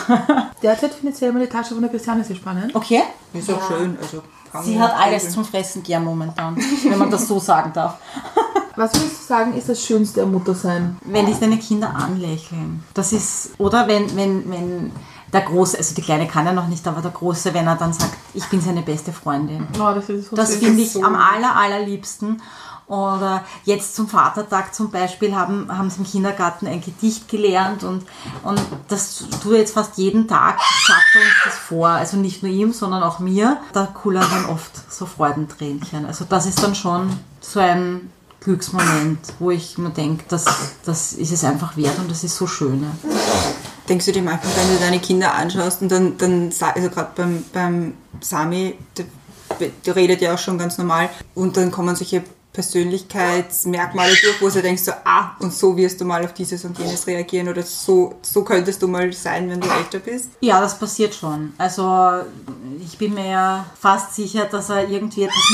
Derzeit 0.63 0.95
findet 0.95 1.17
selber 1.17 1.39
die 1.39 1.47
Tasche 1.47 1.75
von 1.75 1.83
der 1.83 1.91
Christiane 1.91 2.25
sehr 2.25 2.37
spannend. 2.37 2.75
Okay? 2.75 3.03
Ist 3.33 3.51
auch 3.51 3.67
schön. 3.69 3.97
Also, 4.01 4.23
kann 4.51 4.65
Sie 4.65 4.81
hat 4.81 4.95
alles 4.99 5.31
zum 5.31 5.45
Fressen 5.45 5.83
gern 5.83 6.05
momentan, 6.05 6.57
wenn 6.57 6.99
man 6.99 7.11
das 7.11 7.27
so 7.27 7.39
sagen 7.39 7.73
darf. 7.73 7.99
Was 8.77 8.93
würdest 8.95 9.23
du 9.23 9.27
sagen, 9.27 9.55
ist 9.55 9.71
das 9.71 9.83
Schönste 9.83 10.23
am 10.23 10.33
Muttersein? 10.33 10.99
Wenn 11.03 11.25
dich 11.25 11.39
deine 11.39 11.59
Kinder 11.59 11.95
anlächeln. 11.95 12.85
Das 12.93 13.13
ist, 13.15 13.53
oder 13.59 13.89
wenn, 13.89 14.15
wenn, 14.17 14.51
wenn 14.51 14.93
der 15.33 15.41
Große, 15.41 15.79
also 15.79 15.95
die 15.95 16.03
Kleine 16.03 16.29
kann 16.29 16.45
ja 16.45 16.53
noch 16.53 16.69
nicht, 16.69 16.87
aber 16.87 17.01
der 17.01 17.11
Große, 17.11 17.55
wenn 17.55 17.67
er 17.67 17.77
dann 17.77 17.95
sagt, 17.95 18.13
ich 18.35 18.45
bin 18.47 18.61
seine 18.61 18.83
beste 18.83 19.13
Freundin. 19.13 19.67
Oh, 19.81 19.95
das 19.95 20.11
ist 20.11 20.29
so 20.29 20.37
Das 20.37 20.57
finde 20.57 20.83
ich 20.83 20.93
so 20.93 21.03
am 21.03 21.15
aller, 21.15 21.57
allerliebsten. 21.57 22.43
Oder 22.89 23.45
jetzt 23.65 23.97
zum 23.97 24.09
Vatertag 24.09 24.73
zum 24.73 24.93
Beispiel 24.93 25.35
haben, 25.35 25.77
haben 25.77 25.91
sie 25.91 25.99
im 25.99 26.05
Kindergarten 26.05 26.69
ein 26.69 26.81
Gedicht 26.81 27.29
gelernt 27.29 27.83
und, 27.83 28.05
und 28.45 28.61
das 28.87 29.25
tut 29.43 29.55
er 29.55 29.59
jetzt 29.59 29.75
fast 29.75 29.99
jeden 29.99 30.29
Tag, 30.29 30.61
sagt 30.87 31.17
er 31.17 31.21
uns 31.23 31.35
das 31.45 31.55
vor. 31.55 31.89
Also 31.89 32.17
nicht 32.17 32.45
nur 32.45 32.53
ihm, 32.53 32.73
sondern 32.73 33.03
auch 33.03 33.19
mir. 33.19 33.59
Da 33.73 33.87
kullern 33.87 34.27
dann 34.31 34.47
oft 34.47 34.71
so 34.93 35.05
Freudentränchen. 35.05 36.07
Also 36.07 36.25
das 36.29 36.47
ist 36.47 36.63
dann 36.63 36.77
schon 36.77 37.19
so 37.41 37.59
ein 37.59 38.13
Glücksmoment, 38.39 39.19
wo 39.41 39.51
ich 39.51 39.77
mir 39.79 39.91
denke, 39.91 40.25
das, 40.29 40.45
das 40.85 41.13
ist 41.15 41.33
es 41.33 41.43
einfach 41.43 41.77
wert 41.77 41.99
und 41.99 42.09
das 42.09 42.23
ist 42.23 42.37
so 42.37 42.47
schön. 42.47 42.87
Denkst 43.89 44.07
du 44.07 44.13
dir 44.13 44.23
manchmal, 44.23 44.53
wenn 44.55 44.77
du 44.77 44.81
deine 44.81 45.01
Kinder 45.01 45.35
anschaust 45.35 45.83
und 45.83 45.91
dann, 45.91 46.17
dann 46.19 46.53
also 46.75 46.89
gerade 46.89 47.11
beim, 47.17 47.45
beim 47.53 47.95
Sami, 48.21 48.79
der, 48.97 49.07
der 49.85 49.97
redet 49.97 50.21
ja 50.21 50.35
auch 50.35 50.39
schon 50.39 50.59
ganz 50.59 50.79
normal 50.79 51.11
und 51.35 51.57
dann 51.57 51.73
kommen 51.73 51.97
solche 51.97 52.23
Persönlichkeitsmerkmale 52.57 54.15
durch, 54.23 54.41
wo 54.41 54.49
du 54.49 54.63
denkst 54.63 54.85
so, 54.85 54.93
ah, 55.05 55.33
und 55.41 55.53
so 55.53 55.77
wirst 55.77 56.01
du 56.01 56.07
mal 56.07 56.25
auf 56.25 56.33
dieses 56.33 56.65
und 56.65 56.79
jenes 56.79 57.07
reagieren 57.07 57.51
oder 57.51 57.63
so, 57.63 58.15
so 58.23 58.45
könntest 58.45 58.81
du 58.81 58.89
mal 58.89 59.13
sein, 59.13 59.51
wenn 59.51 59.61
du 59.61 59.69
älter 59.69 59.99
bist. 59.99 60.31
Ja, 60.41 60.59
das 60.59 60.79
passiert 60.79 61.15
schon. 61.15 61.53
Also 61.59 62.23
ich 62.81 62.97
bin 62.97 63.13
mir 63.13 63.29
ja 63.29 63.67
fast 63.79 64.15
sicher, 64.15 64.47
dass 64.47 64.71
er 64.71 64.89
irgendwie 64.89 65.25
etwas 65.25 65.45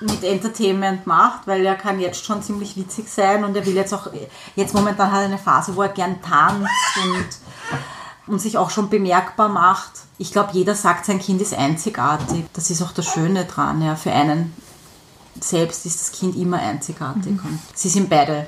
mit, 0.00 0.10
mit 0.10 0.24
Entertainment 0.24 1.06
macht, 1.06 1.46
weil 1.46 1.66
er 1.66 1.74
kann 1.74 2.00
jetzt 2.00 2.24
schon 2.24 2.42
ziemlich 2.42 2.78
witzig 2.78 3.10
sein 3.10 3.44
und 3.44 3.54
er 3.54 3.66
will 3.66 3.74
jetzt 3.74 3.92
auch, 3.92 4.08
jetzt 4.56 4.72
momentan 4.72 5.12
hat 5.12 5.20
er 5.20 5.26
eine 5.26 5.38
Phase, 5.38 5.76
wo 5.76 5.82
er 5.82 5.90
gern 5.90 6.22
tanzt 6.22 6.70
und, 7.04 8.32
und 8.32 8.38
sich 8.38 8.56
auch 8.56 8.70
schon 8.70 8.88
bemerkbar 8.88 9.50
macht. 9.50 9.90
Ich 10.16 10.32
glaube, 10.32 10.50
jeder 10.54 10.74
sagt, 10.74 11.04
sein 11.04 11.18
Kind 11.18 11.42
ist 11.42 11.52
einzigartig. 11.52 12.46
Das 12.54 12.70
ist 12.70 12.80
auch 12.80 12.92
das 12.92 13.04
Schöne 13.04 13.44
dran, 13.44 13.82
ja. 13.82 13.96
Für 13.96 14.12
einen 14.12 14.54
selbst 15.44 15.86
ist 15.86 16.00
das 16.00 16.12
Kind 16.12 16.36
immer 16.36 16.58
einzigartig. 16.58 17.32
Und 17.44 17.58
sie 17.74 17.88
sind 17.88 18.08
beide 18.08 18.46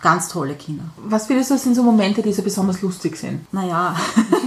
ganz 0.00 0.28
tolle 0.28 0.54
Kinder. 0.54 0.84
Was 0.96 1.26
findest 1.26 1.50
du, 1.50 1.58
sind 1.58 1.74
so 1.74 1.82
Momente, 1.82 2.22
die 2.22 2.32
so 2.32 2.42
besonders 2.42 2.80
lustig 2.82 3.16
sind? 3.16 3.52
Naja, 3.52 3.94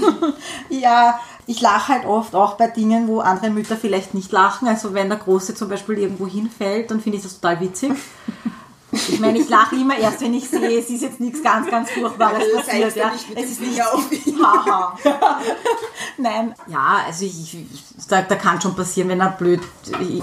ja, 0.70 1.20
ich 1.46 1.62
lache 1.62 1.94
halt 1.94 2.06
oft 2.06 2.36
auch 2.36 2.56
bei 2.56 2.68
Dingen, 2.68 3.08
wo 3.08 3.20
andere 3.20 3.50
Mütter 3.50 3.78
vielleicht 3.78 4.14
nicht 4.14 4.32
lachen. 4.32 4.68
Also 4.68 4.94
wenn 4.94 5.10
der 5.10 5.20
Große 5.20 5.56
zum 5.56 5.70
Beispiel 5.70 6.00
irgendwo 6.00 6.28
hinfällt, 6.28 6.90
dann 6.90 7.02
finde 7.02 7.18
ich 7.18 7.24
das 7.24 7.40
total 7.40 7.60
witzig. 7.60 7.92
Ich 8.94 9.20
meine, 9.20 9.40
ich 9.40 9.50
lache 9.50 9.76
immer 9.76 9.98
erst, 9.98 10.22
wenn 10.22 10.34
ich 10.34 10.48
sehe, 10.50 10.80
es 10.80 10.90
ist 10.90 11.02
jetzt 11.02 11.20
nichts 11.20 11.42
ganz, 11.42 11.70
ganz 11.70 11.90
Furchtbares 11.92 12.44
das 12.56 12.66
passiert. 12.66 12.86
heißt 12.86 12.96
ja 12.98 13.04
Ja. 13.08 13.12
nicht 13.12 13.30
mit 13.30 13.38
Es 13.40 13.52
ist 13.52 13.62
nicht 13.62 13.82
auf. 13.82 14.06
Haha. 14.44 14.98
Nein, 16.18 16.54
ja, 16.68 16.98
also 17.08 17.26
ich, 17.26 17.56
ich 17.56 18.08
da, 18.08 18.22
da 18.22 18.36
kann 18.36 18.62
schon 18.62 18.76
passieren, 18.76 19.10
wenn 19.10 19.20
er 19.20 19.32
blöd 19.32 19.62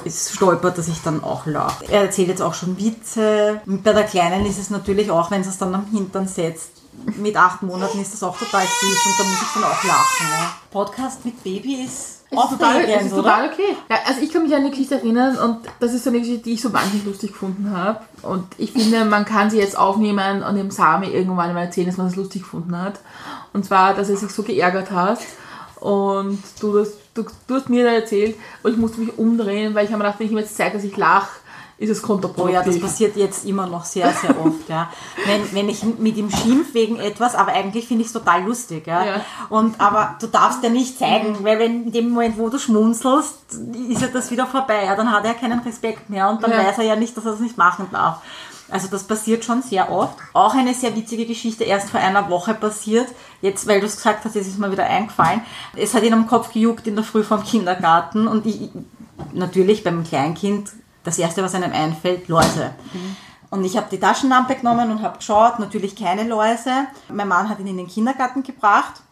ist, 0.04 0.32
stolpert, 0.34 0.78
dass 0.78 0.88
ich 0.88 1.00
dann 1.02 1.22
auch 1.24 1.46
lache. 1.46 1.84
Er 1.90 2.02
erzählt 2.02 2.28
jetzt 2.28 2.42
auch 2.42 2.54
schon 2.54 2.78
Witze. 2.78 3.60
Und 3.66 3.82
bei 3.82 3.92
der 3.92 4.04
Kleinen 4.04 4.46
ist 4.46 4.58
es 4.58 4.70
natürlich 4.70 5.10
auch, 5.10 5.30
wenn 5.30 5.42
sie 5.42 5.50
es 5.50 5.58
dann 5.58 5.74
am 5.74 5.86
Hintern 5.86 6.28
setzt. 6.28 6.70
Mit 7.16 7.36
acht 7.36 7.62
Monaten 7.62 8.00
ist 8.00 8.12
das 8.12 8.22
auch 8.22 8.36
total 8.38 8.62
süß 8.66 9.06
und 9.06 9.18
da 9.18 9.24
muss 9.24 9.42
ich 9.42 9.48
dann 9.54 9.64
auch 9.64 9.84
lachen. 9.84 10.26
Ja. 10.30 10.54
Podcast 10.70 11.24
mit 11.24 11.42
Baby 11.42 11.84
ist 11.84 12.19
Es 12.30 12.38
ist 12.38 12.50
total, 12.50 12.84
es 12.84 13.06
ist 13.06 13.14
total 13.14 13.50
okay. 13.50 13.76
Ja, 13.88 13.96
also 14.06 14.20
ich 14.20 14.32
kann 14.32 14.44
mich 14.44 14.54
an 14.54 14.60
eine 14.60 14.70
Geschichte 14.70 14.94
erinnern 14.94 15.36
und 15.38 15.58
das 15.80 15.92
ist 15.92 16.04
so 16.04 16.10
eine 16.10 16.20
Geschichte, 16.20 16.44
die 16.44 16.52
ich 16.52 16.62
so 16.62 16.72
wahnsinnig 16.72 17.04
lustig 17.04 17.32
gefunden 17.32 17.72
habe. 17.76 18.00
Und 18.22 18.46
ich 18.56 18.72
finde, 18.72 19.04
man 19.04 19.24
kann 19.24 19.50
sie 19.50 19.58
jetzt 19.58 19.76
aufnehmen 19.76 20.42
und 20.42 20.54
dem 20.54 20.70
Sami 20.70 21.08
irgendwann 21.08 21.52
mal 21.54 21.62
erzählen, 21.62 21.88
dass 21.88 21.96
man 21.96 22.06
es 22.06 22.16
lustig 22.16 22.42
gefunden 22.42 22.80
hat. 22.80 23.00
Und 23.52 23.64
zwar, 23.64 23.94
dass 23.94 24.08
er 24.10 24.16
sich 24.16 24.30
so 24.30 24.44
geärgert 24.44 24.92
hat 24.92 25.18
und 25.80 26.38
du, 26.60 26.78
das, 26.78 26.92
du, 27.14 27.24
du 27.46 27.54
hast 27.54 27.70
mir 27.70 27.84
da 27.84 27.90
erzählt 27.90 28.36
und 28.62 28.72
ich 28.72 28.76
musste 28.76 29.00
mich 29.00 29.18
umdrehen, 29.18 29.74
weil 29.74 29.86
ich 29.86 29.90
habe 29.90 29.98
mir 29.98 30.04
gedacht, 30.04 30.20
wenn 30.20 30.26
ich 30.26 30.32
ihm 30.32 30.38
jetzt 30.38 30.56
zeige, 30.56 30.76
dass 30.76 30.84
ich 30.84 30.96
lache, 30.96 31.39
ist 31.80 31.88
es 31.90 32.04
Oh 32.04 32.08
kontraproduktiv. 32.08 32.54
ja, 32.54 32.62
das 32.62 32.78
passiert 32.78 33.16
jetzt 33.16 33.46
immer 33.46 33.66
noch 33.66 33.84
sehr, 33.86 34.12
sehr 34.12 34.38
oft. 34.38 34.68
Ja. 34.68 34.92
Wenn, 35.26 35.52
wenn 35.52 35.68
ich 35.70 35.82
mit 35.82 36.16
ihm 36.16 36.30
schimpf 36.30 36.74
wegen 36.74 36.96
etwas, 37.00 37.34
aber 37.34 37.52
eigentlich 37.52 37.88
finde 37.88 38.02
ich 38.02 38.08
es 38.08 38.12
total 38.12 38.44
lustig. 38.44 38.86
Ja. 38.86 39.04
Ja. 39.04 39.20
Und, 39.48 39.80
aber 39.80 40.16
du 40.20 40.26
darfst 40.26 40.62
ja 40.62 40.68
nicht 40.68 40.98
zeigen, 40.98 41.38
weil 41.42 41.58
wenn 41.58 41.84
in 41.86 41.92
dem 41.92 42.10
Moment, 42.10 42.36
wo 42.38 42.50
du 42.50 42.58
schmunzelst, 42.58 43.34
ist 43.88 44.02
ja 44.02 44.08
das 44.12 44.30
wieder 44.30 44.46
vorbei. 44.46 44.84
Ja. 44.84 44.94
Dann 44.94 45.10
hat 45.10 45.24
er 45.24 45.32
keinen 45.34 45.60
Respekt 45.60 46.10
mehr 46.10 46.28
und 46.28 46.42
dann 46.42 46.50
Ja. 46.50 46.58
weiß 46.58 46.78
er 46.78 46.84
ja 46.84 46.96
nicht, 46.96 47.16
dass 47.16 47.24
er 47.24 47.32
das 47.32 47.40
nicht 47.40 47.56
machen 47.56 47.86
darf. 47.90 48.20
Also 48.68 48.86
das 48.88 49.02
passiert 49.04 49.44
schon 49.44 49.62
sehr 49.62 49.90
oft. 49.90 50.16
Auch 50.34 50.54
eine 50.54 50.74
sehr 50.74 50.94
witzige 50.94 51.24
Geschichte, 51.26 51.64
erst 51.64 51.88
vor 51.90 51.98
einer 51.98 52.28
Woche 52.28 52.52
passiert. 52.54 53.08
Jetzt, 53.40 53.66
weil 53.66 53.80
du 53.80 53.86
es 53.86 53.96
gesagt 53.96 54.24
hast, 54.24 54.34
jetzt 54.36 54.46
ist 54.46 54.58
mir 54.58 54.70
wieder 54.70 54.84
eingefallen. 54.84 55.40
Es 55.74 55.94
hat 55.94 56.02
ihn 56.04 56.12
am 56.12 56.26
Kopf 56.28 56.52
gejuckt 56.52 56.86
in 56.86 56.94
der 56.94 57.04
Früh 57.04 57.24
vom 57.24 57.42
Kindergarten 57.42 58.28
und 58.28 58.44
ich, 58.46 58.68
natürlich 59.32 59.82
beim 59.82 60.04
Kleinkind 60.04 60.70
das 61.04 61.18
erste, 61.18 61.42
was 61.42 61.54
einem 61.54 61.72
einfällt, 61.72 62.28
Läuse. 62.28 62.74
Und 63.50 63.64
ich 63.64 63.76
habe 63.76 63.88
die 63.90 63.98
Taschenlampe 63.98 64.54
genommen 64.54 64.90
und 64.90 65.02
habe 65.02 65.18
geschaut, 65.18 65.58
natürlich 65.58 65.96
keine 65.96 66.24
Läuse. 66.24 66.86
Mein 67.08 67.28
Mann 67.28 67.48
hat 67.48 67.58
ihn 67.58 67.66
in 67.66 67.76
den 67.76 67.88
Kindergarten 67.88 68.42
gebracht 68.42 69.02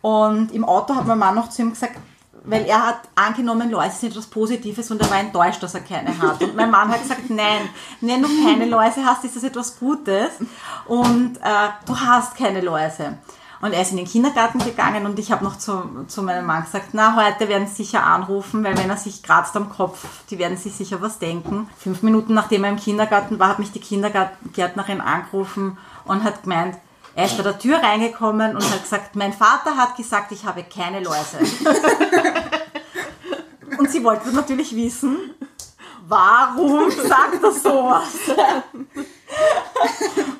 und 0.00 0.52
im 0.52 0.64
Auto 0.64 0.94
hat 0.94 1.06
mein 1.06 1.18
Mann 1.18 1.34
noch 1.34 1.48
zu 1.48 1.62
ihm 1.62 1.70
gesagt, 1.70 1.96
weil 2.46 2.64
er 2.64 2.86
hat 2.86 3.00
angenommen, 3.14 3.70
Läuse 3.70 3.96
sind 3.96 4.10
etwas 4.10 4.26
Positives 4.26 4.90
und 4.90 5.00
er 5.00 5.10
war 5.10 5.18
enttäuscht, 5.18 5.62
dass 5.62 5.74
er 5.74 5.80
keine 5.80 6.16
hat. 6.18 6.42
Und 6.42 6.54
mein 6.54 6.70
Mann 6.70 6.88
hat 6.88 7.02
gesagt, 7.02 7.28
nein, 7.28 7.68
wenn 8.00 8.22
du 8.22 8.28
keine 8.44 8.66
Läuse 8.66 9.04
hast, 9.04 9.24
ist 9.24 9.36
das 9.36 9.42
etwas 9.42 9.78
Gutes 9.78 10.30
und 10.86 11.36
äh, 11.38 11.68
du 11.86 11.98
hast 11.98 12.36
keine 12.36 12.60
Läuse. 12.60 13.18
Und 13.60 13.72
er 13.72 13.82
ist 13.82 13.90
in 13.90 13.96
den 13.96 14.06
Kindergarten 14.06 14.58
gegangen 14.58 15.06
und 15.06 15.18
ich 15.18 15.32
habe 15.32 15.44
noch 15.44 15.56
zu, 15.56 16.04
zu 16.08 16.22
meinem 16.22 16.44
Mann 16.44 16.64
gesagt, 16.64 16.88
na, 16.92 17.16
heute 17.16 17.48
werden 17.48 17.66
sie 17.66 17.84
sicher 17.84 18.04
anrufen, 18.04 18.62
weil 18.62 18.76
wenn 18.76 18.90
er 18.90 18.98
sich 18.98 19.22
kratzt 19.22 19.56
am 19.56 19.70
Kopf, 19.70 20.04
die 20.30 20.38
werden 20.38 20.58
sich 20.58 20.74
sicher 20.74 21.00
was 21.00 21.18
denken. 21.18 21.68
Fünf 21.78 22.02
Minuten 22.02 22.34
nachdem 22.34 22.64
er 22.64 22.70
im 22.70 22.76
Kindergarten 22.76 23.38
war, 23.38 23.48
hat 23.48 23.58
mich 23.58 23.72
die 23.72 23.80
Kindergärtnerin 23.80 25.00
angerufen 25.00 25.78
und 26.04 26.22
hat 26.22 26.42
gemeint, 26.42 26.76
er 27.14 27.24
ist 27.24 27.38
bei 27.38 27.42
der 27.42 27.58
Tür 27.58 27.78
reingekommen 27.78 28.54
und 28.54 28.70
hat 28.70 28.82
gesagt, 28.82 29.16
mein 29.16 29.32
Vater 29.32 29.76
hat 29.76 29.96
gesagt, 29.96 30.32
ich 30.32 30.44
habe 30.44 30.62
keine 30.64 31.00
Läuse. 31.00 31.38
und 33.78 33.90
sie 33.90 34.04
wollte 34.04 34.34
natürlich 34.34 34.76
wissen, 34.76 35.16
warum 36.08 36.90
sagt 37.08 37.42
er 37.42 37.52
sowas? 37.52 38.08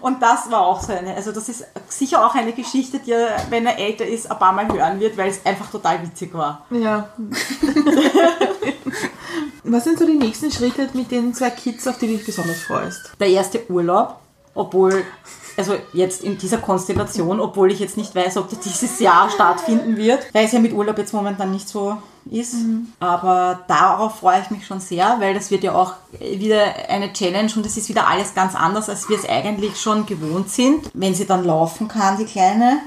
Und 0.00 0.22
das 0.22 0.50
war 0.50 0.60
auch 0.60 0.80
so 0.80 0.92
eine, 0.92 1.14
also 1.14 1.32
das 1.32 1.48
ist 1.48 1.64
sicher 1.88 2.24
auch 2.24 2.34
eine 2.34 2.52
Geschichte, 2.52 3.00
die 3.00 3.12
er, 3.12 3.36
wenn 3.50 3.66
er 3.66 3.78
älter 3.78 4.06
ist, 4.06 4.30
ein 4.30 4.38
paar 4.38 4.52
Mal 4.52 4.68
hören 4.68 5.00
wird, 5.00 5.16
weil 5.16 5.30
es 5.30 5.44
einfach 5.44 5.68
total 5.70 6.00
witzig 6.02 6.32
war. 6.32 6.64
Ja. 6.70 7.08
Was 9.64 9.82
sind 9.84 9.98
so 9.98 10.06
die 10.06 10.14
nächsten 10.14 10.52
Schritte 10.52 10.88
mit 10.94 11.10
den 11.10 11.34
zwei 11.34 11.50
Kids, 11.50 11.88
auf 11.88 11.98
die 11.98 12.06
du 12.06 12.12
dich 12.16 12.24
besonders 12.24 12.62
freust? 12.62 13.10
Der 13.18 13.26
erste 13.28 13.68
Urlaub, 13.68 14.20
obwohl, 14.54 15.04
also 15.56 15.74
jetzt 15.92 16.22
in 16.22 16.38
dieser 16.38 16.58
Konstellation, 16.58 17.40
obwohl 17.40 17.72
ich 17.72 17.80
jetzt 17.80 17.96
nicht 17.96 18.14
weiß, 18.14 18.36
ob 18.36 18.48
der 18.48 18.58
dieses 18.58 19.00
Jahr 19.00 19.30
stattfinden 19.30 19.96
wird, 19.96 20.26
weil 20.34 20.46
es 20.46 20.52
ja 20.52 20.58
mit 20.58 20.72
Urlaub 20.72 20.98
jetzt 20.98 21.14
momentan 21.14 21.50
nicht 21.50 21.68
so 21.68 21.96
ist. 22.30 22.56
Aber 23.00 23.60
darauf 23.68 24.16
freue 24.20 24.40
ich 24.42 24.50
mich 24.50 24.66
schon 24.66 24.80
sehr, 24.80 25.16
weil 25.20 25.34
das 25.34 25.50
wird 25.50 25.64
ja 25.64 25.74
auch 25.74 25.94
wieder 26.18 26.64
eine 26.88 27.12
Challenge 27.12 27.50
und 27.56 27.64
es 27.64 27.76
ist 27.76 27.88
wieder 27.88 28.08
alles 28.08 28.34
ganz 28.34 28.54
anders, 28.54 28.88
als 28.88 29.08
wir 29.08 29.16
es 29.16 29.28
eigentlich 29.28 29.80
schon 29.80 30.06
gewohnt 30.06 30.50
sind. 30.50 30.90
Wenn 30.94 31.14
sie 31.14 31.26
dann 31.26 31.44
laufen 31.44 31.88
kann, 31.88 32.18
die 32.18 32.24
Kleine, 32.24 32.78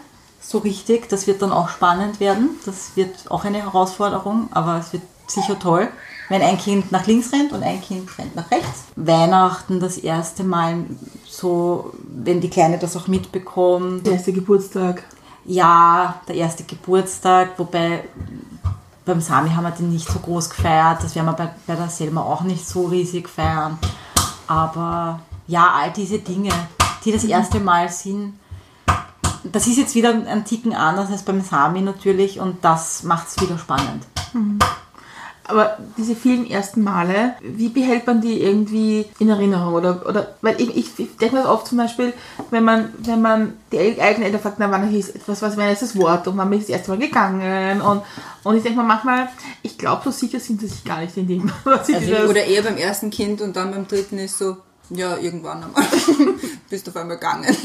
so 0.41 0.59
richtig, 0.59 1.09
das 1.09 1.27
wird 1.27 1.41
dann 1.41 1.51
auch 1.51 1.69
spannend 1.69 2.19
werden. 2.19 2.59
Das 2.65 2.95
wird 2.95 3.29
auch 3.29 3.45
eine 3.45 3.61
Herausforderung, 3.61 4.49
aber 4.51 4.77
es 4.77 4.93
wird 4.93 5.03
sicher 5.29 5.57
toll. 5.59 5.89
Wenn 6.29 6.41
ein 6.43 6.57
Kind 6.57 6.91
nach 6.91 7.07
links 7.07 7.33
rennt 7.33 7.51
und 7.51 7.63
ein 7.63 7.81
Kind 7.81 8.15
rennt 8.17 8.35
nach 8.35 8.51
rechts. 8.51 8.83
Weihnachten 8.95 9.79
das 9.79 9.97
erste 9.97 10.43
Mal 10.43 10.85
so, 11.27 11.91
wenn 12.07 12.39
die 12.39 12.49
Kleine 12.49 12.77
das 12.77 12.95
auch 12.95 13.07
mitbekommt. 13.07 14.05
Der 14.05 14.13
erste 14.13 14.33
Geburtstag. 14.33 15.03
Ja, 15.45 16.21
der 16.27 16.35
erste 16.35 16.63
Geburtstag, 16.63 17.57
wobei 17.57 18.03
beim 19.05 19.21
Sami 19.21 19.49
haben 19.49 19.63
wir 19.63 19.71
den 19.71 19.91
nicht 19.91 20.07
so 20.07 20.19
groß 20.19 20.51
gefeiert. 20.51 21.03
Das 21.03 21.15
werden 21.15 21.25
wir 21.25 21.33
bei, 21.33 21.49
bei 21.65 21.75
der 21.75 21.89
Selma 21.89 22.21
auch 22.21 22.41
nicht 22.41 22.67
so 22.67 22.85
riesig 22.85 23.27
feiern. 23.27 23.79
Aber 24.45 25.21
ja, 25.47 25.73
all 25.75 25.91
diese 25.91 26.19
Dinge, 26.19 26.51
die 27.03 27.11
das 27.11 27.23
erste 27.23 27.59
Mal 27.59 27.89
sind, 27.89 28.33
das 29.43 29.67
ist 29.67 29.77
jetzt 29.77 29.95
wieder 29.95 30.09
ein 30.09 30.45
Ticken 30.45 30.75
anders 30.75 31.09
als 31.09 31.23
beim 31.23 31.41
Sami 31.41 31.81
natürlich 31.81 32.39
und 32.39 32.63
das 32.63 33.03
macht 33.03 33.29
es 33.29 33.41
wieder 33.41 33.57
spannend. 33.57 34.05
Aber 35.49 35.77
diese 35.97 36.15
vielen 36.15 36.47
ersten 36.47 36.83
Male, 36.83 37.33
wie 37.41 37.69
behält 37.69 38.05
man 38.05 38.21
die 38.21 38.39
irgendwie 38.39 39.05
in 39.17 39.29
Erinnerung? 39.29 39.73
Oder, 39.73 40.05
oder 40.07 40.35
weil 40.41 40.61
ich, 40.61 40.77
ich, 40.77 40.99
ich 40.99 41.17
denke 41.17 41.35
mir 41.35 41.41
das 41.41 41.49
oft 41.49 41.65
zum 41.65 41.79
Beispiel, 41.79 42.13
wenn 42.51 42.63
man, 42.63 42.93
wenn 42.99 43.19
man 43.19 43.53
die 43.71 43.79
eigenen 43.99 44.27
Eltern 44.27 44.41
fragt, 44.41 44.59
na, 44.59 44.69
wann 44.69 44.87
hieß 44.87 45.13
was, 45.25 45.41
was 45.41 45.57
wäre 45.57 45.75
das 45.75 45.97
Wort 45.97 46.27
und 46.27 46.37
wann 46.37 46.51
bin 46.51 46.59
ich 46.59 46.67
das 46.67 46.75
erste 46.77 46.91
Mal 46.91 46.99
gegangen? 46.99 47.81
Und, 47.81 48.03
und 48.43 48.57
ich 48.57 48.61
denke 48.63 48.77
mir 48.77 48.85
manchmal, 48.85 49.29
ich 49.63 49.75
glaube, 49.75 50.03
so 50.03 50.11
sicher 50.11 50.39
sind 50.39 50.61
sie 50.61 50.67
sich 50.67 50.83
gar 50.83 51.01
nicht 51.01 51.17
in 51.17 51.27
dem, 51.27 51.51
was 51.63 51.87
sie 51.87 51.95
Also 51.95 52.11
das, 52.11 52.29
Oder 52.29 52.45
eher 52.45 52.61
beim 52.61 52.77
ersten 52.77 53.09
Kind 53.09 53.41
und 53.41 53.55
dann 53.55 53.71
beim 53.71 53.87
dritten 53.87 54.19
ist 54.19 54.37
so, 54.37 54.57
ja, 54.91 55.17
irgendwann 55.17 55.63
einmal 55.63 55.83
bist 56.69 56.85
du 56.85 56.91
auf 56.91 56.97
einmal 56.97 57.17
gegangen. 57.17 57.55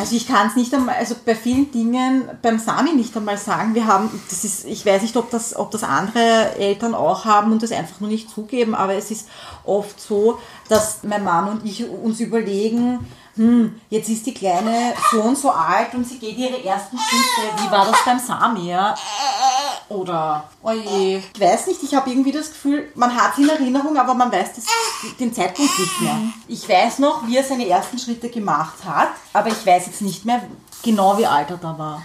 Also 0.00 0.16
ich 0.16 0.26
kann 0.26 0.46
es 0.46 0.56
nicht 0.56 0.72
einmal, 0.72 0.94
also 0.94 1.14
bei 1.26 1.34
vielen 1.34 1.70
Dingen 1.70 2.26
beim 2.40 2.58
Sami 2.58 2.94
nicht 2.94 3.14
einmal 3.14 3.36
sagen, 3.36 3.74
wir 3.74 3.86
haben, 3.86 4.08
das 4.30 4.44
ist, 4.44 4.64
ich 4.64 4.86
weiß 4.86 5.02
nicht, 5.02 5.14
ob 5.14 5.30
das, 5.30 5.54
ob 5.54 5.70
das 5.72 5.84
andere 5.84 6.56
Eltern 6.56 6.94
auch 6.94 7.26
haben 7.26 7.52
und 7.52 7.62
das 7.62 7.70
einfach 7.70 8.00
nur 8.00 8.08
nicht 8.08 8.30
zugeben, 8.30 8.74
aber 8.74 8.94
es 8.94 9.10
ist 9.10 9.28
oft 9.62 10.00
so, 10.00 10.38
dass 10.70 11.02
mein 11.02 11.22
Mann 11.22 11.50
und 11.50 11.66
ich 11.66 11.86
uns 11.86 12.18
überlegen, 12.18 13.00
hm, 13.36 13.80
jetzt 13.88 14.08
ist 14.08 14.26
die 14.26 14.34
Kleine 14.34 14.94
so 15.10 15.22
und 15.22 15.38
so 15.38 15.50
alt 15.50 15.94
und 15.94 16.06
sie 16.06 16.18
geht 16.18 16.36
ihre 16.36 16.62
ersten 16.64 16.98
Schritte. 16.98 17.62
Wie 17.62 17.70
war 17.70 17.86
das 17.86 18.04
beim 18.04 18.18
Sami, 18.18 18.68
ja? 18.70 18.94
Oder, 19.88 20.44
oje, 20.62 21.22
ich 21.34 21.40
weiß 21.40 21.66
nicht, 21.66 21.82
ich 21.82 21.94
habe 21.94 22.10
irgendwie 22.10 22.32
das 22.32 22.50
Gefühl, 22.50 22.88
man 22.94 23.14
hat 23.14 23.34
sie 23.34 23.42
in 23.42 23.48
Erinnerung, 23.48 23.96
aber 23.96 24.14
man 24.14 24.30
weiß 24.30 24.54
das, 24.54 24.64
den 25.18 25.34
Zeitpunkt 25.34 25.76
nicht 25.78 26.00
mehr. 26.00 26.16
Ich 26.46 26.68
weiß 26.68 27.00
noch, 27.00 27.26
wie 27.26 27.36
er 27.36 27.42
seine 27.44 27.66
ersten 27.66 27.98
Schritte 27.98 28.28
gemacht 28.28 28.84
hat, 28.86 29.08
aber 29.32 29.48
ich 29.48 29.66
weiß 29.66 29.86
jetzt 29.86 30.02
nicht 30.02 30.24
mehr 30.24 30.42
genau, 30.82 31.18
wie 31.18 31.26
alt 31.26 31.50
er 31.50 31.56
da 31.56 31.76
war. 31.76 32.02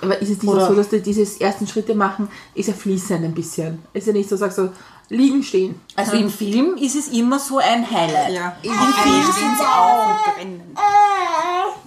Aber 0.00 0.16
ist 0.20 0.30
es 0.30 0.42
nicht 0.42 0.46
Oder- 0.46 0.68
so, 0.68 0.74
dass 0.74 0.88
du 0.90 1.00
dieses 1.00 1.38
ersten 1.38 1.66
Schritte 1.66 1.94
machen, 1.94 2.28
ist 2.54 2.68
ja 2.68 2.74
fließend 2.74 3.24
ein 3.24 3.34
bisschen. 3.34 3.82
Ist 3.92 4.06
ja 4.06 4.12
nicht 4.12 4.28
so, 4.28 4.36
sagst 4.36 4.58
du, 4.58 4.72
liegen, 5.08 5.42
stehen. 5.42 5.80
Also 5.96 6.12
im 6.12 6.30
Film 6.30 6.76
ist 6.76 6.96
es 6.96 7.08
immer 7.08 7.38
so 7.38 7.58
ein 7.58 7.88
Highlight. 7.88 8.32
Ja. 8.32 8.56
Im 8.62 8.72
Film 8.72 9.24
sind 9.24 9.56
sie 9.58 9.64
auch. 9.64 10.34
brennen. 10.34 10.76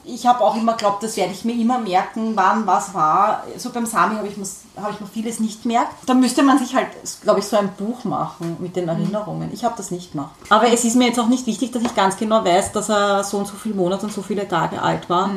Ich 0.05 0.25
habe 0.25 0.41
auch 0.41 0.55
immer 0.55 0.73
geglaubt, 0.73 1.03
das 1.03 1.17
werde 1.17 1.33
ich 1.33 1.43
mir 1.43 1.53
immer 1.53 1.79
merken, 1.79 2.31
wann 2.35 2.65
was 2.65 2.93
war. 2.93 3.43
So 3.57 3.71
beim 3.71 3.85
Sami 3.85 4.15
habe 4.15 4.27
ich, 4.27 4.35
habe 4.81 4.93
ich 4.93 5.01
mir 5.01 5.07
vieles 5.07 5.39
nicht 5.39 5.63
gemerkt. 5.63 5.91
Da 6.05 6.13
müsste 6.13 6.43
man 6.43 6.57
sich 6.57 6.73
halt, 6.75 6.87
glaube 7.21 7.39
ich, 7.39 7.45
so 7.45 7.57
ein 7.57 7.69
Buch 7.77 8.05
machen 8.05 8.57
mit 8.59 8.75
den 8.75 8.87
Erinnerungen. 8.87 9.51
Ich 9.53 9.65
habe 9.65 9.75
das 9.75 9.91
nicht 9.91 10.13
gemacht. 10.13 10.31
Aber 10.49 10.71
es 10.71 10.85
ist 10.85 10.95
mir 10.95 11.07
jetzt 11.07 11.19
auch 11.19 11.27
nicht 11.27 11.45
wichtig, 11.45 11.71
dass 11.71 11.83
ich 11.83 11.93
ganz 11.93 12.15
genau 12.15 12.45
weiß, 12.45 12.71
dass 12.71 12.89
er 12.89 13.23
so 13.23 13.37
und 13.37 13.47
so 13.47 13.55
viele 13.55 13.75
Monate 13.75 14.05
und 14.05 14.13
so 14.13 14.21
viele 14.21 14.47
Tage 14.47 14.81
alt 14.81 15.09
war. 15.09 15.29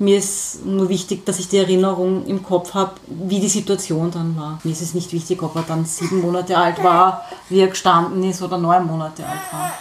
Mir 0.00 0.16
ist 0.16 0.64
nur 0.64 0.88
wichtig, 0.88 1.26
dass 1.26 1.38
ich 1.38 1.48
die 1.48 1.58
Erinnerung 1.58 2.24
im 2.24 2.42
Kopf 2.42 2.72
habe, 2.72 2.92
wie 3.06 3.38
die 3.38 3.50
Situation 3.50 4.10
dann 4.10 4.34
war. 4.34 4.58
Mir 4.64 4.72
ist 4.72 4.80
es 4.80 4.94
nicht 4.94 5.12
wichtig, 5.12 5.42
ob 5.42 5.54
er 5.56 5.62
dann 5.62 5.84
sieben 5.84 6.22
Monate 6.22 6.56
alt 6.56 6.82
war, 6.82 7.26
wie 7.50 7.60
er 7.60 7.68
gestanden 7.68 8.24
ist 8.24 8.40
oder 8.40 8.56
neun 8.56 8.86
Monate 8.86 9.26
alt 9.26 9.52
war. 9.52 9.72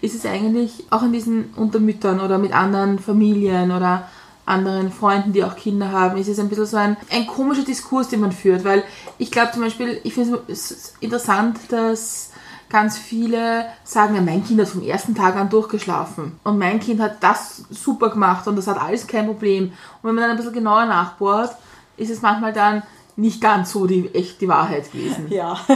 Ist 0.00 0.16
es 0.16 0.26
eigentlich 0.26 0.84
auch 0.90 1.04
in 1.04 1.12
diesen 1.12 1.54
Untermüttern 1.54 2.18
oder 2.18 2.36
mit 2.36 2.52
anderen 2.52 2.98
Familien 2.98 3.70
oder 3.70 4.08
anderen 4.44 4.90
Freunden, 4.90 5.32
die 5.32 5.44
auch 5.44 5.54
Kinder 5.54 5.92
haben, 5.92 6.18
ist 6.18 6.26
es 6.26 6.40
ein 6.40 6.48
bisschen 6.48 6.66
so 6.66 6.76
ein, 6.76 6.96
ein 7.12 7.28
komischer 7.28 7.62
Diskurs, 7.62 8.08
den 8.08 8.20
man 8.20 8.32
führt, 8.32 8.64
weil 8.64 8.82
ich 9.18 9.30
glaube 9.30 9.52
zum 9.52 9.62
Beispiel, 9.62 10.00
ich 10.02 10.14
finde 10.14 10.42
es 10.48 10.94
interessant, 10.98 11.58
dass 11.68 12.29
ganz 12.70 12.96
viele 12.96 13.66
sagen, 13.84 14.14
ja, 14.14 14.22
mein 14.22 14.44
Kind 14.44 14.60
hat 14.60 14.68
vom 14.68 14.82
ersten 14.82 15.14
Tag 15.14 15.36
an 15.36 15.50
durchgeschlafen 15.50 16.38
und 16.44 16.58
mein 16.58 16.80
Kind 16.80 17.00
hat 17.00 17.22
das 17.22 17.64
super 17.68 18.10
gemacht 18.10 18.46
und 18.46 18.56
das 18.56 18.66
hat 18.66 18.80
alles 18.80 19.06
kein 19.06 19.26
Problem. 19.26 19.64
Und 19.64 20.08
wenn 20.08 20.14
man 20.14 20.22
dann 20.22 20.30
ein 20.30 20.36
bisschen 20.36 20.54
genauer 20.54 20.86
nachbohrt, 20.86 21.54
ist 21.96 22.10
es 22.10 22.22
manchmal 22.22 22.52
dann 22.52 22.82
nicht 23.16 23.40
ganz 23.40 23.72
so 23.72 23.86
die 23.86 24.08
echt 24.14 24.40
die 24.40 24.48
Wahrheit 24.48 24.90
gewesen. 24.90 25.26
Ja, 25.30 25.58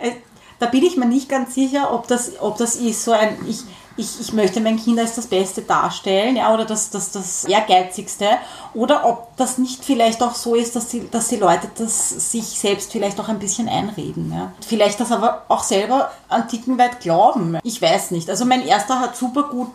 Äh, 0.00 0.12
da 0.60 0.66
bin 0.66 0.84
ich 0.84 0.96
mir 0.96 1.06
nicht 1.06 1.28
ganz 1.28 1.54
sicher, 1.54 1.92
ob 1.92 2.06
das, 2.06 2.40
ob 2.40 2.56
das 2.56 2.76
ist 2.76 3.04
so 3.04 3.12
ein, 3.12 3.36
ich, 3.48 3.62
ich, 3.98 4.20
ich 4.20 4.32
möchte 4.32 4.60
mein 4.60 4.78
Kind 4.78 4.98
als 4.98 5.16
das 5.16 5.26
Beste 5.26 5.62
darstellen, 5.62 6.36
ja, 6.36 6.54
oder 6.54 6.64
das, 6.64 6.90
das, 6.90 7.10
das 7.10 7.44
Ehrgeizigste, 7.44 8.26
oder 8.72 9.04
ob 9.04 9.36
das 9.36 9.58
nicht 9.58 9.84
vielleicht 9.84 10.22
auch 10.22 10.34
so 10.34 10.54
ist, 10.54 10.76
dass 10.76 10.88
die, 10.88 11.10
dass 11.10 11.28
die 11.28 11.36
Leute 11.36 11.68
das 11.76 12.30
sich 12.30 12.44
selbst 12.44 12.92
vielleicht 12.92 13.20
auch 13.20 13.28
ein 13.28 13.38
bisschen 13.38 13.68
einreden. 13.68 14.32
Ja. 14.32 14.52
Vielleicht 14.66 15.00
das 15.00 15.12
aber 15.12 15.42
auch 15.48 15.64
selber 15.64 16.10
einen 16.28 16.48
Ticken 16.48 16.78
weit 16.78 17.00
glauben. 17.00 17.58
Ich 17.64 17.82
weiß 17.82 18.12
nicht. 18.12 18.30
Also 18.30 18.44
mein 18.44 18.66
erster 18.66 19.00
hat 19.00 19.16
super 19.16 19.44
gut 19.44 19.68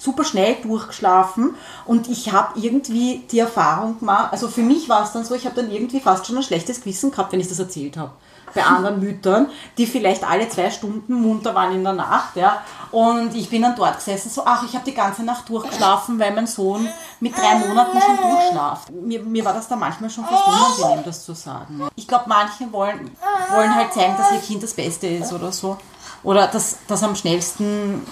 super 0.00 0.24
schnell 0.24 0.56
durchgeschlafen 0.62 1.54
und 1.84 2.08
ich 2.08 2.32
habe 2.32 2.58
irgendwie 2.58 3.22
die 3.30 3.38
Erfahrung 3.38 3.98
gemacht, 3.98 4.32
also 4.32 4.48
für 4.48 4.62
mich 4.62 4.88
war 4.88 5.04
es 5.04 5.12
dann 5.12 5.26
so, 5.26 5.34
ich 5.34 5.44
habe 5.44 5.56
dann 5.56 5.70
irgendwie 5.70 6.00
fast 6.00 6.26
schon 6.26 6.38
ein 6.38 6.42
schlechtes 6.42 6.80
Gewissen 6.80 7.10
gehabt, 7.10 7.32
wenn 7.32 7.40
ich 7.40 7.48
das 7.48 7.58
erzählt 7.58 7.98
habe. 7.98 8.12
Bei 8.54 8.64
anderen 8.64 9.00
Müttern, 9.00 9.48
die 9.78 9.86
vielleicht 9.86 10.28
alle 10.28 10.48
zwei 10.48 10.70
Stunden 10.70 11.14
munter 11.14 11.54
waren 11.54 11.74
in 11.74 11.84
der 11.84 11.92
Nacht, 11.92 12.36
ja. 12.36 12.62
Und 12.90 13.34
ich 13.34 13.48
bin 13.48 13.62
dann 13.62 13.76
dort 13.76 13.96
gesessen, 13.96 14.30
so, 14.30 14.42
ach, 14.44 14.64
ich 14.64 14.74
habe 14.74 14.84
die 14.84 14.94
ganze 14.94 15.22
Nacht 15.22 15.48
durchgeschlafen, 15.48 16.18
weil 16.18 16.34
mein 16.34 16.46
Sohn 16.46 16.88
mit 17.20 17.36
drei 17.36 17.54
Monaten 17.54 18.00
schon 18.00 18.16
durchschlaft. 18.16 18.90
Mir, 18.90 19.22
mir 19.22 19.44
war 19.44 19.52
das 19.52 19.68
da 19.68 19.76
manchmal 19.76 20.10
schon 20.10 20.24
fast 20.24 20.46
unangenehm, 20.46 21.04
das 21.04 21.24
zu 21.24 21.34
sagen. 21.34 21.88
Ich 21.94 22.08
glaube, 22.08 22.24
manche 22.26 22.72
wollen, 22.72 23.10
wollen 23.54 23.74
halt 23.74 23.92
zeigen, 23.92 24.16
dass 24.16 24.32
ihr 24.32 24.40
Kind 24.40 24.62
das 24.62 24.74
Beste 24.74 25.06
ist 25.06 25.32
oder 25.32 25.52
so. 25.52 25.76
Oder 26.22 26.48
dass 26.48 26.78
das 26.86 27.02
am 27.02 27.14
schnellsten 27.14 28.02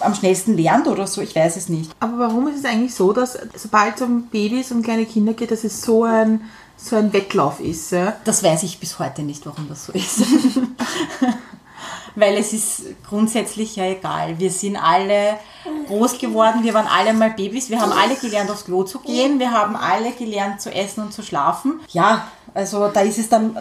am 0.00 0.14
schnellsten 0.14 0.56
lernt 0.56 0.88
oder 0.88 1.06
so, 1.06 1.20
ich 1.20 1.36
weiß 1.36 1.56
es 1.56 1.68
nicht. 1.68 1.92
Aber 2.00 2.18
warum 2.18 2.48
ist 2.48 2.58
es 2.58 2.64
eigentlich 2.64 2.94
so, 2.94 3.12
dass 3.12 3.38
sobald 3.54 3.96
es 3.96 4.02
um 4.02 4.24
Babys 4.24 4.72
und 4.72 4.82
kleine 4.82 5.06
Kinder 5.06 5.34
geht, 5.34 5.50
dass 5.50 5.64
es 5.64 5.82
so 5.82 6.04
ein, 6.04 6.42
so 6.84 6.96
ein 6.96 7.12
Wettlauf 7.12 7.60
ist? 7.60 7.92
Ja? 7.92 8.14
Das 8.24 8.42
weiß 8.42 8.62
ich 8.64 8.78
bis 8.78 8.98
heute 8.98 9.22
nicht, 9.22 9.46
warum 9.46 9.68
das 9.68 9.86
so 9.86 9.92
ist. 9.92 10.22
Weil 12.14 12.36
es 12.36 12.52
ist 12.52 12.82
grundsätzlich 13.08 13.76
ja 13.76 13.84
egal. 13.86 14.38
Wir 14.38 14.50
sind 14.50 14.76
alle 14.76 15.38
groß 15.86 16.18
geworden, 16.18 16.62
wir 16.62 16.74
waren 16.74 16.86
alle 16.86 17.14
mal 17.14 17.30
Babys, 17.30 17.70
wir 17.70 17.80
haben 17.80 17.92
alle 17.92 18.16
gelernt, 18.16 18.50
aufs 18.50 18.66
Klo 18.66 18.82
zu 18.82 18.98
gehen, 18.98 19.38
wir 19.38 19.50
haben 19.50 19.76
alle 19.76 20.12
gelernt 20.12 20.60
zu 20.60 20.74
essen 20.74 21.04
und 21.04 21.14
zu 21.14 21.22
schlafen. 21.22 21.80
Ja, 21.88 22.28
also 22.52 22.88
da 22.88 23.00
ist 23.00 23.18
es 23.18 23.30
dann 23.30 23.56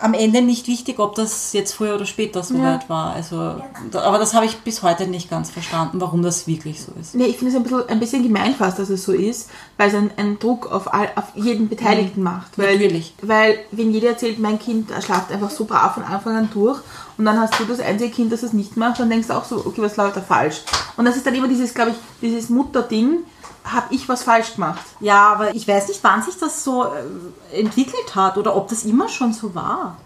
am 0.00 0.14
Ende 0.14 0.42
nicht 0.42 0.68
wichtig, 0.68 1.00
ob 1.00 1.16
das 1.16 1.52
jetzt 1.52 1.72
früher 1.74 1.96
oder 1.96 2.06
später 2.06 2.42
so 2.44 2.54
weit 2.62 2.88
war. 2.88 3.14
Also, 3.14 3.56
da- 3.90 4.02
aber 4.02 4.18
das 4.18 4.32
habe 4.32 4.46
ich 4.46 4.58
bis 4.58 4.82
heute 4.82 5.08
nicht 5.08 5.28
ganz 5.28 5.50
verstanden, 5.50 6.00
warum 6.00 6.22
das 6.22 6.46
wirklich 6.46 6.80
so 6.82 6.92
ist. 7.00 7.14
Nee, 7.16 7.24
ich 7.24 7.36
finde 7.38 7.50
es 7.52 7.56
ein 7.56 7.64
bisschen, 7.64 7.88
ein 7.88 7.98
bisschen 7.98 8.22
gemein 8.22 8.54
fast, 8.54 8.78
dass 8.78 8.90
es 8.90 9.02
so 9.04 9.12
ist, 9.12 9.50
weil 9.76 9.88
es 9.88 9.94
einen, 9.94 10.10
einen 10.16 10.38
Druck 10.38 10.70
auf, 10.70 10.92
all, 10.94 11.08
auf 11.16 11.24
jeden 11.34 11.68
Beteiligten 11.68 12.22
macht. 12.22 12.56
Weil, 12.58 12.76
Natürlich. 12.76 13.12
Weil, 13.22 13.58
wenn 13.72 13.90
jeder 13.92 14.10
erzählt, 14.10 14.38
mein 14.38 14.58
Kind 14.60 14.90
schlaft 15.04 15.32
einfach 15.32 15.50
so 15.50 15.64
brav 15.64 15.94
von 15.94 16.04
Anfang 16.04 16.36
an 16.36 16.48
durch 16.54 16.78
und 17.16 17.24
dann 17.24 17.40
hast 17.40 17.58
du 17.58 17.64
das 17.64 17.80
einzige 17.80 18.10
Kind, 18.12 18.32
das 18.32 18.44
es 18.44 18.52
nicht 18.52 18.76
macht, 18.76 19.00
dann 19.00 19.10
denkst 19.10 19.26
du 19.28 19.34
auch 19.36 19.44
so, 19.44 19.56
okay, 19.66 19.82
was 19.82 19.96
läuft 19.96 20.16
da 20.16 20.20
falsch? 20.20 20.62
Und 20.96 21.06
das 21.06 21.16
ist 21.16 21.26
dann 21.26 21.34
immer 21.34 21.48
dieses, 21.48 21.74
glaube 21.74 21.90
ich, 21.90 21.96
dieses 22.22 22.50
Mutterding, 22.50 23.18
habe 23.64 23.94
ich 23.94 24.08
was 24.08 24.22
falsch 24.22 24.54
gemacht? 24.54 24.80
Ja, 25.00 25.28
aber 25.32 25.54
ich 25.54 25.66
weiß 25.68 25.88
nicht, 25.88 26.02
wann 26.02 26.22
sich 26.22 26.38
das 26.38 26.64
so 26.64 26.84
äh, 26.84 27.60
entwickelt 27.60 28.14
hat 28.14 28.38
oder 28.38 28.56
ob 28.56 28.68
das 28.68 28.84
immer 28.84 29.08
schon 29.08 29.32
so 29.32 29.54
war. 29.54 29.96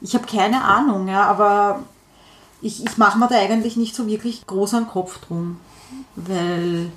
Ich 0.00 0.14
habe 0.14 0.26
keine 0.26 0.62
Ahnung, 0.64 1.08
ja, 1.08 1.24
aber 1.24 1.80
ich, 2.60 2.84
ich 2.84 2.96
mache 2.98 3.18
mir 3.18 3.28
da 3.28 3.36
eigentlich 3.36 3.76
nicht 3.76 3.94
so 3.94 4.06
wirklich 4.06 4.46
groß 4.46 4.74
einen 4.74 4.88
Kopf 4.88 5.18
drum. 5.26 5.60
Weil 6.16 6.90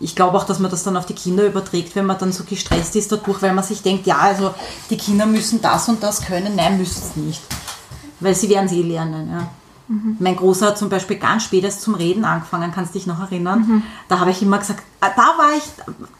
ich 0.00 0.14
glaube 0.14 0.36
auch, 0.36 0.44
dass 0.44 0.58
man 0.58 0.70
das 0.70 0.82
dann 0.82 0.96
auf 0.96 1.06
die 1.06 1.14
Kinder 1.14 1.46
überträgt, 1.46 1.96
wenn 1.96 2.06
man 2.06 2.18
dann 2.18 2.32
so 2.32 2.44
gestresst 2.44 2.96
ist 2.96 3.10
dadurch, 3.12 3.40
weil 3.40 3.54
man 3.54 3.64
sich 3.64 3.82
denkt, 3.82 4.06
ja, 4.06 4.18
also 4.18 4.54
die 4.90 4.98
Kinder 4.98 5.26
müssen 5.26 5.62
das 5.62 5.88
und 5.88 6.02
das 6.02 6.22
können. 6.22 6.56
Nein, 6.56 6.78
müssen 6.78 7.02
es 7.02 7.16
nicht. 7.16 7.42
Weil 8.20 8.34
sie 8.34 8.48
werden 8.48 8.66
es 8.66 8.72
eh 8.72 8.82
lernen, 8.82 9.30
ja. 9.30 9.48
Mein 10.18 10.36
Großer 10.36 10.66
hat 10.66 10.78
zum 10.78 10.88
Beispiel 10.88 11.16
ganz 11.16 11.44
spät 11.44 11.62
erst 11.62 11.82
zum 11.82 11.94
Reden 11.94 12.24
angefangen, 12.24 12.72
kannst 12.72 12.94
dich 12.94 13.06
noch 13.06 13.20
erinnern? 13.20 13.82
Da 14.08 14.18
habe 14.18 14.30
ich 14.30 14.42
immer 14.42 14.58
gesagt, 14.58 14.82
ah, 15.00 15.10
da 15.14 15.38
war 15.38 15.56
ich, 15.56 15.62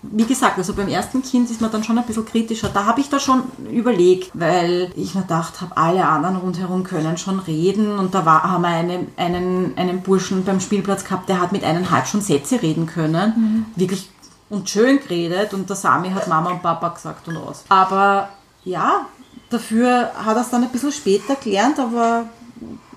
wie 0.02 0.24
gesagt, 0.24 0.58
also 0.58 0.72
beim 0.72 0.88
ersten 0.88 1.22
Kind 1.22 1.50
ist 1.50 1.60
man 1.60 1.72
dann 1.72 1.82
schon 1.82 1.98
ein 1.98 2.04
bisschen 2.04 2.24
kritischer. 2.24 2.68
Da 2.68 2.84
habe 2.84 3.00
ich 3.00 3.08
da 3.08 3.18
schon 3.18 3.42
überlegt, 3.70 4.30
weil 4.34 4.92
ich 4.94 5.14
mir 5.14 5.22
gedacht 5.22 5.60
habe, 5.60 5.76
alle 5.76 6.06
anderen 6.06 6.36
rundherum 6.36 6.84
können 6.84 7.18
schon 7.18 7.40
reden. 7.40 7.98
Und 7.98 8.14
da 8.14 8.24
war, 8.24 8.44
haben 8.44 8.62
wir 8.62 8.68
einen, 8.68 9.08
einen, 9.16 9.72
einen 9.76 10.02
Burschen 10.02 10.44
beim 10.44 10.60
Spielplatz 10.60 11.04
gehabt, 11.04 11.28
der 11.28 11.40
hat 11.40 11.52
mit 11.52 11.64
eineinhalb 11.64 12.06
schon 12.06 12.20
Sätze 12.20 12.62
reden 12.62 12.86
können. 12.86 13.66
Wirklich 13.74 14.10
und 14.48 14.70
schön 14.70 15.00
geredet. 15.00 15.54
Und 15.54 15.68
der 15.68 15.76
Sami 15.76 16.10
hat 16.10 16.28
Mama 16.28 16.50
und 16.50 16.62
Papa 16.62 16.90
gesagt 16.90 17.26
und 17.28 17.36
aus. 17.36 17.64
Aber 17.68 18.28
ja, 18.64 19.06
dafür 19.50 20.12
hat 20.24 20.36
er 20.36 20.42
es 20.42 20.50
dann 20.50 20.62
ein 20.62 20.70
bisschen 20.70 20.92
später 20.92 21.36
gelernt, 21.36 21.78
aber 21.78 22.26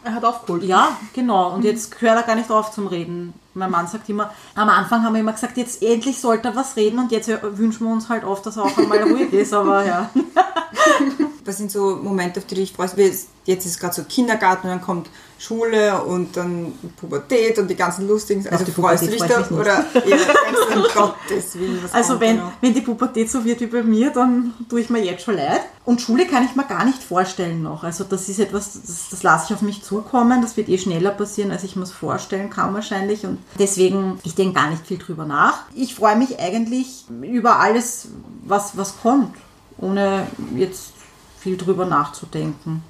Er 0.04 0.14
hat 0.14 0.24
aufgeholt. 0.24 0.64
ja, 0.64 0.98
genau. 1.14 1.54
Und 1.54 1.64
jetzt 1.64 2.00
hört 2.02 2.18
er 2.18 2.24
gar 2.24 2.36
nicht 2.36 2.50
auf 2.50 2.72
zum 2.72 2.88
Reden. 2.88 3.34
Mein 3.54 3.72
Mann 3.72 3.88
sagt 3.88 4.08
immer, 4.10 4.32
am 4.56 4.70
Anfang 4.70 5.04
haben 5.04 5.14
wir 5.14 5.20
immer 5.20 5.34
gesagt, 5.34 5.58
jetzt 5.58 5.84
endlich 5.84 6.20
sollte 6.20 6.50
er 6.50 6.56
was 6.56 6.76
reden 6.76 7.00
und 7.00 7.12
jetzt 7.12 7.30
wünschen 7.42 7.86
wir 7.86 7.94
uns 7.94 8.08
halt 8.08 8.24
oft, 8.24 8.46
dass 8.46 8.58
er 8.58 8.64
auch 8.64 8.78
einmal 8.78 9.04
ruhig 9.04 9.34
ist, 9.34 9.54
aber 9.54 9.86
ja. 9.86 10.10
Was 11.46 11.58
sind 11.58 11.72
so 11.72 11.96
Momente, 11.96 12.40
auf 12.40 12.46
die 12.46 12.66
freust? 12.68 12.96
Wie 12.96 13.12
Jetzt 13.46 13.66
ist 13.66 13.80
gerade 13.80 13.96
so 13.96 14.04
Kindergarten 14.04 14.68
und 14.68 14.74
dann 14.74 14.82
kommt 14.82 15.10
Schule 15.40 16.04
und 16.04 16.36
dann 16.36 16.74
Pubertät 16.98 17.58
und 17.58 17.70
die 17.70 17.76
ganzen 17.76 18.10
lustigen 18.10 18.46
Also 18.50 18.66
die 18.66 18.72
freust 18.72 19.04
du 19.04 19.08
dich 19.08 19.22
Pubertät 19.22 19.46
da? 19.50 19.56
Oder 19.56 19.86
eher 19.96 20.18
denkst 20.18 20.76
um 20.76 20.84
Gottes 20.94 21.58
Willen, 21.58 21.80
was 21.82 21.94
Also 21.94 22.20
wenn, 22.20 22.38
noch? 22.38 22.52
wenn 22.60 22.74
die 22.74 22.82
Pubertät 22.82 23.32
so 23.32 23.46
wird 23.46 23.62
wie 23.62 23.68
bei 23.68 23.82
mir, 23.82 24.12
dann 24.12 24.54
tue 24.70 24.82
ich 24.82 24.90
mir 24.90 25.02
jetzt 25.02 25.24
schon 25.24 25.36
leid. 25.38 25.62
Und 25.86 26.02
Schule 26.02 26.28
kann 26.28 26.44
ich 26.44 26.58
mir 26.58 26.66
gar 26.66 26.84
nicht 26.84 27.02
vorstellen 27.02 27.64
noch. 27.64 27.86
Also 27.86 28.04
das 28.04 28.28
ist 28.28 28.40
etwas, 28.40 28.74
das, 28.82 29.08
das 29.12 29.24
lasse 29.24 29.46
ich 29.48 29.54
auf 29.56 29.62
mich 29.62 29.82
zukommen. 29.82 30.42
Das 30.42 30.58
wird 30.58 30.68
eh 30.68 30.78
schneller 30.78 31.12
passieren, 31.12 31.52
als 31.52 31.64
ich 31.64 31.78
mir 31.78 31.84
es 31.84 31.92
vorstellen 31.92 32.50
kann 32.50 32.74
wahrscheinlich. 32.74 33.26
Und 33.26 33.38
deswegen, 33.58 34.20
ich 34.24 34.36
denke 34.36 34.56
gar 34.56 34.70
nicht 34.70 34.86
viel 34.86 34.98
drüber 34.98 35.26
nach. 35.26 35.64
Ich 35.74 35.96
freue 35.96 36.18
mich 36.18 36.38
eigentlich 36.38 37.06
über 37.22 37.60
alles, 37.62 38.10
was, 38.46 38.76
was 38.76 39.00
kommt, 39.02 39.34
ohne 39.78 40.28
jetzt 40.56 40.92
viel 41.40 41.56
drüber 41.56 41.86
nachzudenken. 41.86 42.84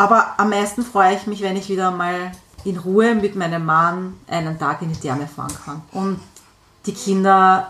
Aber 0.00 0.28
am 0.38 0.48
meisten 0.48 0.82
freue 0.82 1.14
ich 1.14 1.26
mich, 1.26 1.42
wenn 1.42 1.56
ich 1.56 1.68
wieder 1.68 1.90
mal 1.90 2.32
in 2.64 2.78
Ruhe 2.78 3.14
mit 3.14 3.36
meinem 3.36 3.66
Mann 3.66 4.14
einen 4.26 4.58
Tag 4.58 4.80
in 4.80 4.88
die 4.88 4.98
Therme 4.98 5.26
fahren 5.26 5.52
kann. 5.62 5.82
Und 5.92 6.18
die 6.86 6.94
Kinder 6.94 7.68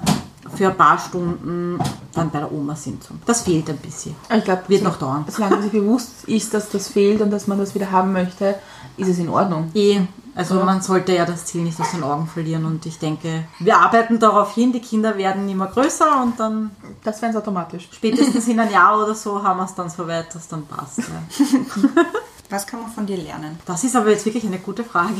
für 0.55 0.69
ein 0.69 0.77
paar 0.77 0.97
Stunden 1.01 1.81
dann 2.15 2.31
bei 2.31 2.39
der 2.39 2.53
Oma 2.53 2.77
sind. 2.77 3.03
So. 3.03 3.15
Das 3.27 3.43
fehlt 3.43 3.69
ein 3.69 3.79
bisschen. 3.79 4.15
Ich 4.33 4.45
glaube, 4.45 4.63
Wird 4.69 4.85
noch 4.85 4.97
dauern. 4.97 5.25
Solange 5.29 5.61
sich 5.61 5.73
bewusst 5.73 6.29
ist, 6.29 6.55
dass 6.55 6.71
das 6.71 6.87
fehlt 6.87 7.21
und 7.21 7.33
dass 7.33 7.49
man 7.49 7.59
das 7.59 7.75
wieder 7.75 7.91
haben 7.91 8.13
möchte, 8.13 8.55
ist 9.01 9.09
es 9.09 9.19
in 9.19 9.29
Ordnung. 9.29 9.71
Eh, 9.75 10.01
also 10.35 10.55
man 10.63 10.81
sollte 10.81 11.15
ja 11.15 11.25
das 11.25 11.47
Ziel 11.47 11.63
nicht 11.63 11.81
aus 11.81 11.91
den 11.91 12.03
Augen 12.05 12.27
verlieren 12.27 12.65
und 12.65 12.87
ich 12.87 12.99
denke, 12.99 13.45
wir 13.59 13.77
arbeiten 13.79 14.19
darauf 14.19 14.55
hin, 14.55 14.73
die 14.73 14.81
Kinder 14.81 15.17
werden 15.19 15.49
immer 15.49 15.67
größer 15.67 16.23
und 16.23 16.39
dann 16.39 16.71
Das 17.03 17.21
wäre 17.21 17.33
es 17.33 17.37
automatisch. 17.37 17.89
spätestens 17.93 18.47
in 18.49 18.61
einem 18.61 18.73
Jahr 18.79 19.03
oder 19.03 19.15
so 19.15 19.43
haben 19.43 19.59
wir 19.59 19.65
es 19.65 19.75
dann 19.75 19.91
so 19.91 20.07
weit, 20.07 20.33
dass 20.35 20.47
dann 20.49 20.67
passt. 20.67 20.99
Ja. 20.99 21.05
Was 22.51 22.67
kann 22.67 22.81
man 22.83 22.91
von 22.91 23.07
dir 23.07 23.17
lernen? 23.17 23.59
Das 23.67 23.85
ist 23.85 23.95
aber 23.95 24.11
jetzt 24.11 24.25
wirklich 24.27 24.45
eine 24.45 24.59
gute 24.59 24.83
Frage, 24.83 25.15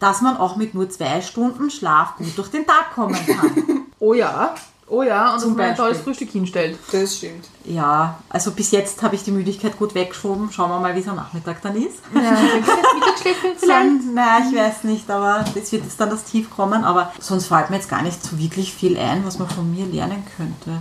dass 0.00 0.20
man 0.20 0.36
auch 0.36 0.56
mit 0.56 0.74
nur 0.74 0.88
zwei 0.90 1.20
Stunden 1.22 1.70
Schlaf 1.70 2.16
gut 2.16 2.36
durch 2.36 2.48
den 2.50 2.66
Tag 2.66 2.94
kommen 2.94 3.14
kann. 3.26 3.50
Oh 4.04 4.14
ja, 4.14 4.56
oh 4.92 5.02
ja, 5.02 5.32
und 5.32 5.40
Zum 5.40 5.50
dass 5.50 5.58
man 5.58 5.66
ein 5.70 5.76
tolles 5.76 6.00
Frühstück 6.00 6.30
hinstellt. 6.30 6.78
Das 6.92 7.16
stimmt. 7.16 7.46
Ja, 7.64 8.18
also 8.28 8.52
bis 8.52 8.70
jetzt 8.70 9.02
habe 9.02 9.14
ich 9.14 9.24
die 9.24 9.30
Müdigkeit 9.30 9.78
gut 9.78 9.94
weggeschoben. 9.94 10.52
Schauen 10.52 10.70
wir 10.70 10.78
mal, 10.78 10.94
wie 10.94 11.00
es 11.00 11.08
am 11.08 11.16
Nachmittag 11.16 11.62
dann 11.62 11.76
ist. 11.76 11.98
Ja, 12.14 12.20
Mittagsschläfchen 12.20 13.52
vielleicht? 13.56 14.14
Naja, 14.14 14.46
ich 14.48 14.56
weiß 14.56 14.84
nicht, 14.84 15.10
aber 15.10 15.44
es 15.54 15.72
wird 15.72 15.84
jetzt 15.84 15.98
dann 15.98 16.10
das 16.10 16.24
Tief 16.24 16.50
kommen. 16.50 16.84
Aber 16.84 17.12
sonst 17.18 17.46
fällt 17.46 17.70
mir 17.70 17.76
jetzt 17.76 17.88
gar 17.88 18.02
nicht 18.02 18.22
so 18.22 18.38
wirklich 18.38 18.74
viel 18.74 18.96
ein, 18.98 19.24
was 19.24 19.38
man 19.38 19.48
von 19.48 19.72
mir 19.72 19.86
lernen 19.86 20.22
könnte. 20.36 20.80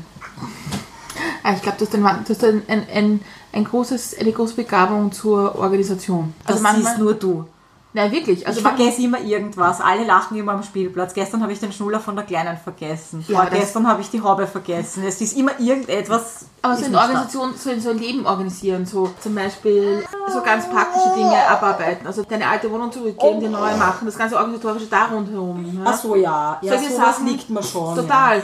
Ah, 1.43 1.53
Ich 1.53 1.61
glaube, 1.61 1.77
du 1.79 1.85
hast, 1.85 2.43
ein, 2.43 2.63
ein, 2.67 3.21
ein, 3.53 3.63
großes, 3.63 4.17
eine 4.19 4.31
große 4.31 4.55
Begabung 4.55 5.11
zur 5.11 5.55
Organisation. 5.55 6.33
Das 6.45 6.57
Also 6.57 6.63
manchmal, 6.63 6.93
siehst 6.93 6.99
nur 6.99 7.13
du. 7.13 7.45
Nein, 7.93 8.11
wirklich. 8.11 8.47
Also 8.47 8.59
Ich 8.61 8.65
vergesse 8.65 9.01
immer 9.01 9.19
irgendwas. 9.19 9.81
Alle 9.81 10.05
lachen 10.05 10.37
immer 10.37 10.53
am 10.53 10.63
Spielplatz. 10.63 11.13
Gestern 11.13 11.41
habe 11.43 11.51
ich 11.51 11.59
den 11.59 11.73
Schnuller 11.73 11.99
von 11.99 12.15
der 12.15 12.23
Kleinen 12.23 12.57
vergessen. 12.57 13.23
Ja, 13.27 13.41
Vorgestern 13.41 13.85
habe 13.87 14.01
ich 14.01 14.09
die 14.09 14.21
Haube 14.21 14.47
vergessen. 14.47 15.03
Es 15.05 15.19
ist 15.19 15.35
immer 15.35 15.59
irgendetwas. 15.59 16.45
Aber 16.61 16.77
so 16.77 16.85
in. 16.85 16.95
Organisation, 16.95 17.53
so 17.55 17.69
in 17.69 17.81
so 17.81 17.89
ein 17.89 17.97
Leben 17.97 18.25
organisieren, 18.25 18.85
so 18.85 19.11
zum 19.19 19.35
Beispiel 19.35 20.03
so 20.31 20.41
ganz 20.41 20.69
praktische 20.69 21.09
Dinge 21.15 21.35
abarbeiten. 21.49 22.07
Also 22.07 22.23
deine 22.23 22.47
alte 22.47 22.71
Wohnung 22.71 22.91
zurückgeben, 22.91 23.39
die 23.41 23.47
neue 23.49 23.75
machen, 23.75 24.05
das 24.05 24.17
ganze 24.17 24.37
organisatorische 24.37 24.85
da 24.85 25.05
rundherum. 25.05 25.61
Ne? 25.61 25.81
Ach 25.83 25.97
so, 25.97 26.15
ja. 26.15 26.59
ja 26.61 26.73
Solche 26.77 26.93
sowas 26.93 27.15
Sachen- 27.15 27.27
liegt 27.27 27.49
mir 27.49 27.63
schon. 27.63 27.95
Total. 27.95 28.37
Ja. 28.37 28.43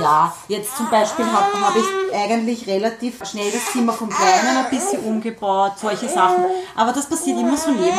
Ja, 0.00 0.32
jetzt 0.48 0.76
zum 0.76 0.88
Beispiel 0.88 1.24
habe 1.26 1.60
hab 1.60 1.74
ich 1.76 2.14
eigentlich 2.14 2.66
relativ 2.66 3.24
schnell 3.28 3.50
das 3.50 3.72
Zimmer 3.72 3.92
vom 3.92 4.08
Kleinen 4.08 4.56
ein 4.56 4.70
bisschen 4.70 5.00
umgebaut, 5.00 5.72
solche 5.80 6.08
Sachen. 6.08 6.44
Aber 6.76 6.92
das 6.92 7.08
passiert 7.08 7.38
immer 7.38 7.56
so 7.56 7.70
nebenbei. 7.70 7.96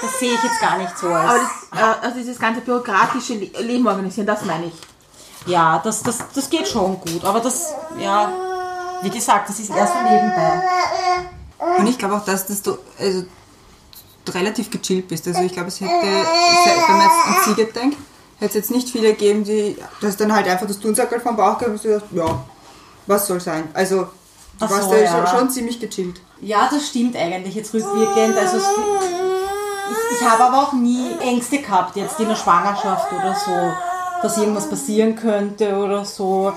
Das 0.00 0.18
sehe 0.18 0.32
ich 0.32 0.42
jetzt 0.42 0.60
gar 0.60 0.78
nicht 0.78 0.96
so 0.96 1.08
als. 1.08 1.28
Aber 1.28 1.38
das, 1.38 1.80
äh, 1.80 2.06
also 2.06 2.18
dieses 2.18 2.38
ganze 2.38 2.60
bürokratische 2.60 3.34
Le 3.34 3.50
Leben 3.62 3.86
organisieren, 3.86 4.26
das 4.26 4.44
meine 4.44 4.66
ich. 4.66 4.74
ja, 5.46 5.80
das, 5.82 6.02
das, 6.02 6.18
das 6.34 6.48
geht 6.48 6.68
schon 6.68 7.00
gut. 7.00 7.24
Aber 7.24 7.40
das, 7.40 7.74
ja, 7.98 8.32
wie 9.02 9.10
gesagt, 9.10 9.48
das 9.48 9.58
ist 9.58 9.70
erst 9.70 9.92
so 9.92 9.98
nebenbei. 10.02 10.62
Und 11.78 11.86
ich 11.86 11.98
glaube 11.98 12.14
auch, 12.16 12.24
dass, 12.24 12.46
dass 12.46 12.62
du 12.62 12.78
also, 12.98 13.24
relativ 14.28 14.70
gechillt 14.70 15.08
bist. 15.08 15.26
Also 15.26 15.40
ich 15.42 15.52
glaube, 15.52 15.68
es 15.68 15.80
hätte, 15.80 15.90
wenn 15.92 16.96
man 16.96 17.02
jetzt 17.02 17.26
an 17.26 17.36
Siege 17.44 17.72
denkt, 17.72 17.98
hätte 18.40 18.46
es 18.48 18.54
jetzt 18.54 18.70
nicht 18.70 18.88
viele 18.88 19.10
gegeben, 19.10 19.44
die 19.44 19.76
das 20.00 20.16
dann 20.16 20.34
halt 20.34 20.48
einfach 20.48 20.66
das 20.66 20.80
Tonsackel 20.80 21.20
vom 21.20 21.36
Bauch 21.36 21.58
gehabt 21.58 21.76
und 21.76 21.84
du 21.84 21.88
dachtest, 21.88 22.12
ja, 22.12 22.44
was 23.06 23.26
soll 23.26 23.38
sein. 23.38 23.68
Also 23.74 23.96
du 23.96 24.08
Ach 24.60 24.70
warst 24.70 24.84
so, 24.84 24.90
da 24.90 24.98
ja. 24.98 25.26
schon, 25.26 25.38
schon 25.38 25.50
ziemlich 25.50 25.78
gechillt. 25.78 26.20
Ja, 26.40 26.68
das 26.72 26.88
stimmt 26.88 27.16
eigentlich 27.16 27.54
jetzt 27.54 27.74
rückwirkend. 27.74 28.36
Also 28.36 28.56
es, 28.56 28.64
ich, 29.90 30.18
ich 30.18 30.28
habe 30.28 30.44
aber 30.44 30.62
auch 30.62 30.72
nie 30.72 31.10
Ängste 31.20 31.58
gehabt, 31.58 31.96
jetzt 31.96 32.18
in 32.18 32.28
der 32.28 32.36
Schwangerschaft 32.36 33.12
oder 33.12 33.34
so, 33.34 34.22
dass 34.22 34.38
irgendwas 34.38 34.68
passieren 34.68 35.16
könnte 35.16 35.76
oder 35.76 36.04
so. 36.04 36.52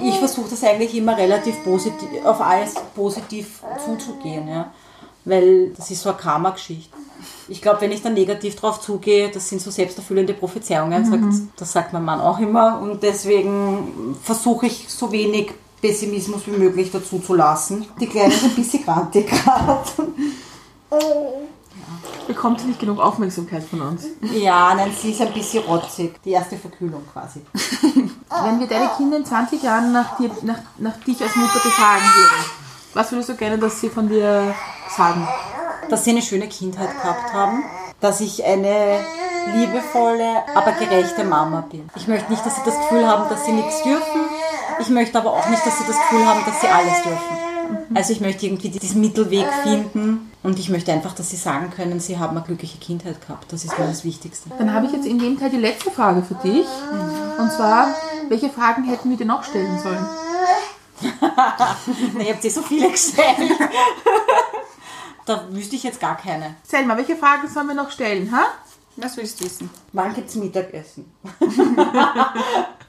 Ich 0.00 0.18
versuche 0.18 0.50
das 0.50 0.62
eigentlich 0.62 0.94
immer 0.94 1.16
relativ 1.16 1.64
positiv, 1.64 2.08
auf 2.24 2.40
alles 2.40 2.74
positiv 2.94 3.60
zuzugehen, 3.84 4.46
ja. 4.48 4.70
Weil 5.24 5.70
das 5.70 5.90
ist 5.90 6.02
so 6.02 6.10
eine 6.10 6.18
Karma-Geschichte. 6.18 6.95
Ich 7.48 7.62
glaube, 7.62 7.80
wenn 7.80 7.92
ich 7.92 8.02
dann 8.02 8.14
negativ 8.14 8.56
drauf 8.56 8.80
zugehe, 8.80 9.30
das 9.30 9.48
sind 9.48 9.60
so 9.60 9.70
selbsterfüllende 9.70 10.34
Prophezeiungen, 10.34 11.04
sagt, 11.04 11.50
das 11.56 11.72
sagt 11.72 11.92
mein 11.92 12.04
Mann 12.04 12.20
auch 12.20 12.38
immer. 12.40 12.80
Und 12.80 13.02
deswegen 13.02 14.16
versuche 14.22 14.66
ich 14.66 14.88
so 14.88 15.12
wenig 15.12 15.52
Pessimismus 15.80 16.46
wie 16.46 16.56
möglich 16.56 16.90
dazu 16.90 17.18
zu 17.20 17.34
lassen. 17.34 17.86
Die 18.00 18.06
Kleine 18.06 18.34
ist 18.34 18.44
ein 18.44 18.54
bisschen 18.54 18.84
grantig 18.84 19.28
gerade. 19.28 19.82
Bekommt 22.26 22.60
sie 22.60 22.66
nicht 22.66 22.80
genug 22.80 22.98
Aufmerksamkeit 22.98 23.62
von 23.62 23.80
uns. 23.82 24.06
Ja, 24.34 24.74
nein, 24.74 24.90
sie 25.00 25.12
ist 25.12 25.20
ein 25.20 25.32
bisschen 25.32 25.62
rotzig. 25.64 26.20
Die 26.24 26.32
erste 26.32 26.56
Verkühlung 26.56 27.02
quasi. 27.12 27.40
Wenn 28.42 28.58
wir 28.58 28.66
deine 28.66 28.90
Kinder 28.96 29.18
in 29.18 29.24
20 29.24 29.62
Jahren 29.62 29.92
nach, 29.92 30.16
dir, 30.16 30.30
nach, 30.42 30.58
nach 30.78 30.96
dich 31.04 31.22
als 31.22 31.36
Mutter 31.36 31.60
befragen 31.62 32.02
würden, 32.02 32.50
was 32.94 33.12
würdest 33.12 33.28
du 33.28 33.36
gerne, 33.36 33.58
dass 33.58 33.80
sie 33.80 33.88
von 33.88 34.08
dir 34.08 34.54
sagen? 34.96 35.28
Dass 35.88 36.04
sie 36.04 36.10
eine 36.10 36.22
schöne 36.22 36.48
Kindheit 36.48 36.90
gehabt 37.00 37.32
haben. 37.32 37.64
Dass 38.00 38.20
ich 38.20 38.44
eine 38.44 39.00
liebevolle, 39.54 40.42
aber 40.54 40.72
gerechte 40.72 41.24
Mama 41.24 41.62
bin. 41.70 41.88
Ich 41.96 42.08
möchte 42.08 42.30
nicht, 42.30 42.44
dass 42.44 42.56
sie 42.56 42.62
das 42.64 42.76
Gefühl 42.76 43.06
haben, 43.06 43.28
dass 43.28 43.44
sie 43.46 43.52
nichts 43.52 43.82
dürfen. 43.82 44.20
Ich 44.80 44.88
möchte 44.90 45.18
aber 45.18 45.32
auch 45.32 45.48
nicht, 45.48 45.64
dass 45.64 45.78
sie 45.78 45.84
das 45.86 45.96
Gefühl 45.96 46.26
haben, 46.26 46.40
dass 46.44 46.60
sie 46.60 46.68
alles 46.68 47.02
dürfen. 47.02 47.46
Also 47.94 48.12
ich 48.12 48.20
möchte 48.20 48.46
irgendwie 48.46 48.68
diesen 48.68 49.00
Mittelweg 49.00 49.46
finden 49.62 50.30
und 50.42 50.58
ich 50.58 50.68
möchte 50.68 50.92
einfach, 50.92 51.14
dass 51.14 51.30
sie 51.30 51.36
sagen 51.36 51.70
können, 51.74 51.98
sie 51.98 52.18
haben 52.18 52.36
eine 52.36 52.44
glückliche 52.46 52.78
Kindheit 52.78 53.20
gehabt. 53.20 53.52
Das 53.52 53.64
ist 53.64 53.78
mir 53.78 53.86
das 53.86 54.04
Wichtigste. 54.04 54.50
Dann 54.58 54.72
habe 54.72 54.86
ich 54.86 54.92
jetzt 54.92 55.06
in 55.06 55.18
dem 55.18 55.38
Teil 55.38 55.50
die 55.50 55.56
letzte 55.56 55.90
Frage 55.90 56.22
für 56.22 56.34
dich. 56.34 56.66
Und 57.38 57.50
zwar, 57.52 57.88
welche 58.28 58.50
Fragen 58.50 58.84
hätten 58.84 59.10
wir 59.10 59.16
dir 59.16 59.26
noch 59.26 59.42
stellen 59.42 59.78
sollen? 59.78 60.06
Na, 61.20 62.22
ihr 62.22 62.32
habt 62.32 62.44
eh 62.44 62.48
so 62.48 62.62
viele 62.62 62.90
gestellt. 62.90 63.36
Da 65.26 65.44
wüsste 65.50 65.76
ich 65.76 65.82
jetzt 65.82 66.00
gar 66.00 66.16
keine. 66.16 66.54
Selma, 66.62 66.96
welche 66.96 67.16
Fragen 67.16 67.48
sollen 67.48 67.66
wir 67.66 67.74
noch 67.74 67.90
stellen? 67.90 68.30
Ha? 68.32 68.46
Was 68.96 69.16
willst 69.16 69.40
du 69.40 69.44
wissen? 69.44 69.68
Wann 69.92 70.14
gibt's 70.14 70.36
Mittagessen? 70.36 71.12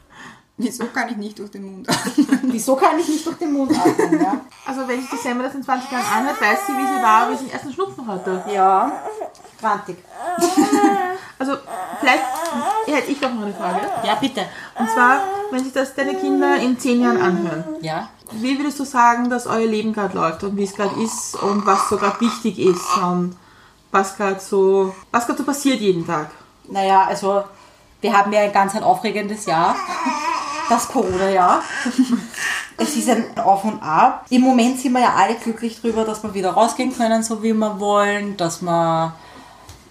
Wieso 0.60 0.86
kann 0.88 1.08
ich 1.10 1.18
nicht 1.18 1.38
durch 1.38 1.52
den 1.52 1.66
Mund? 1.72 1.88
Wieso 2.44 2.76
kann 2.76 2.98
ich 3.00 3.08
nicht 3.08 3.24
durch 3.26 3.38
den 3.38 3.54
Mund 3.54 3.72
atmen? 3.78 4.20
Ja, 4.20 4.42
Also 4.66 4.88
wenn 4.88 5.00
sich 5.02 5.10
die 5.12 5.18
Selma 5.18 5.44
das 5.44 5.54
in 5.54 5.62
20 5.64 5.92
Jahren 5.92 6.06
anhört, 6.18 6.42
weiß 6.42 6.60
sie, 6.66 6.74
wie 6.74 6.88
sie 6.88 7.04
war, 7.04 7.30
wie 7.30 7.36
sie 7.36 7.44
den 7.46 7.54
ersten 7.54 7.72
Schnupfen 7.74 8.08
hatte. 8.08 8.44
ja. 8.52 8.92
grantig. 9.62 9.98
Also 11.40 11.56
vielleicht 12.00 12.24
hätte 12.88 13.12
ich 13.12 13.20
doch 13.20 13.32
noch 13.32 13.44
eine 13.44 13.54
Frage. 13.54 13.82
Ja, 14.04 14.16
bitte. 14.16 14.44
Und 14.80 14.90
zwar, 14.90 15.20
wenn 15.52 15.64
sich 15.64 15.72
das 15.72 15.94
deine 15.94 16.16
Kinder 16.16 16.56
in 16.58 16.80
10 16.80 17.00
Jahren 17.00 17.22
anhören, 17.22 17.64
Ja. 17.82 18.10
wie 18.32 18.58
würdest 18.58 18.80
du 18.80 18.86
sagen, 18.86 19.30
dass 19.30 19.46
euer 19.46 19.68
Leben 19.68 19.94
gerade 19.94 20.18
läuft 20.18 20.44
und 20.44 20.58
wie 20.58 20.64
es 20.64 20.74
gerade 20.74 21.00
ist 21.00 21.36
und 21.36 21.64
was 21.68 21.90
so 21.90 21.98
gerade 21.98 22.20
wichtig 22.22 22.58
ist 22.58 22.98
und 22.98 23.38
was 23.92 24.18
gerade 24.18 24.40
so, 24.40 24.96
was 25.12 25.28
gerade 25.28 25.38
so 25.38 25.44
passiert 25.46 25.80
jeden 25.80 26.08
Tag? 26.08 26.32
Naja, 26.70 27.04
also 27.04 27.44
wir 28.02 28.18
haben 28.18 28.34
ja 28.34 28.40
ein 28.42 28.52
ganz 28.52 28.74
ein 28.76 28.82
aufregendes 28.84 29.46
Jahr. 29.46 29.76
Das 30.70 30.88
Corona-Jahr. 30.88 31.62
Es 32.78 32.96
ist 32.96 33.10
ein 33.10 33.38
Auf 33.40 33.64
und 33.64 33.82
Ab. 33.82 34.26
Im 34.30 34.42
Moment 34.42 34.80
sind 34.80 34.94
wir 34.94 35.02
ja 35.02 35.16
alle 35.16 35.36
glücklich 35.36 35.82
drüber, 35.82 36.04
dass 36.06 36.22
wir 36.24 36.34
wieder 36.34 36.52
rausgehen 36.52 36.96
können, 36.96 37.24
so 37.24 37.42
wie 37.42 37.54
wir 37.54 37.80
wollen, 37.80 38.38
dass 38.38 38.62
wir 38.62 39.14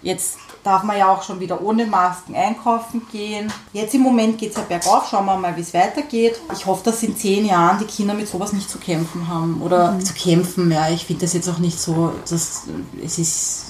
jetzt 0.01 0.37
darf 0.63 0.83
man 0.83 0.97
ja 0.97 1.07
auch 1.07 1.23
schon 1.23 1.39
wieder 1.39 1.61
ohne 1.61 1.85
Masken 1.85 2.35
einkaufen 2.35 3.01
gehen. 3.11 3.51
Jetzt 3.71 3.95
im 3.95 4.01
Moment 4.01 4.37
geht 4.37 4.51
es 4.51 4.57
ja 4.57 4.63
bergauf, 4.63 5.07
schauen 5.09 5.25
wir 5.25 5.37
mal, 5.37 5.55
wie 5.55 5.61
es 5.61 5.73
weitergeht. 5.73 6.39
Ich 6.53 6.65
hoffe, 6.65 6.83
dass 6.83 7.03
in 7.03 7.15
zehn 7.15 7.45
Jahren 7.45 7.79
die 7.79 7.85
Kinder 7.85 8.13
mit 8.13 8.27
sowas 8.27 8.51
nicht 8.51 8.69
zu 8.69 8.77
kämpfen 8.77 9.27
haben. 9.27 9.61
Oder 9.61 9.97
zu 9.99 10.13
kämpfen, 10.13 10.71
ja, 10.71 10.89
ich 10.89 11.05
finde 11.05 11.21
das 11.21 11.33
jetzt 11.33 11.49
auch 11.49 11.59
nicht 11.59 11.79
so, 11.79 12.13
dass, 12.29 12.63
es 13.03 13.17
ist 13.17 13.65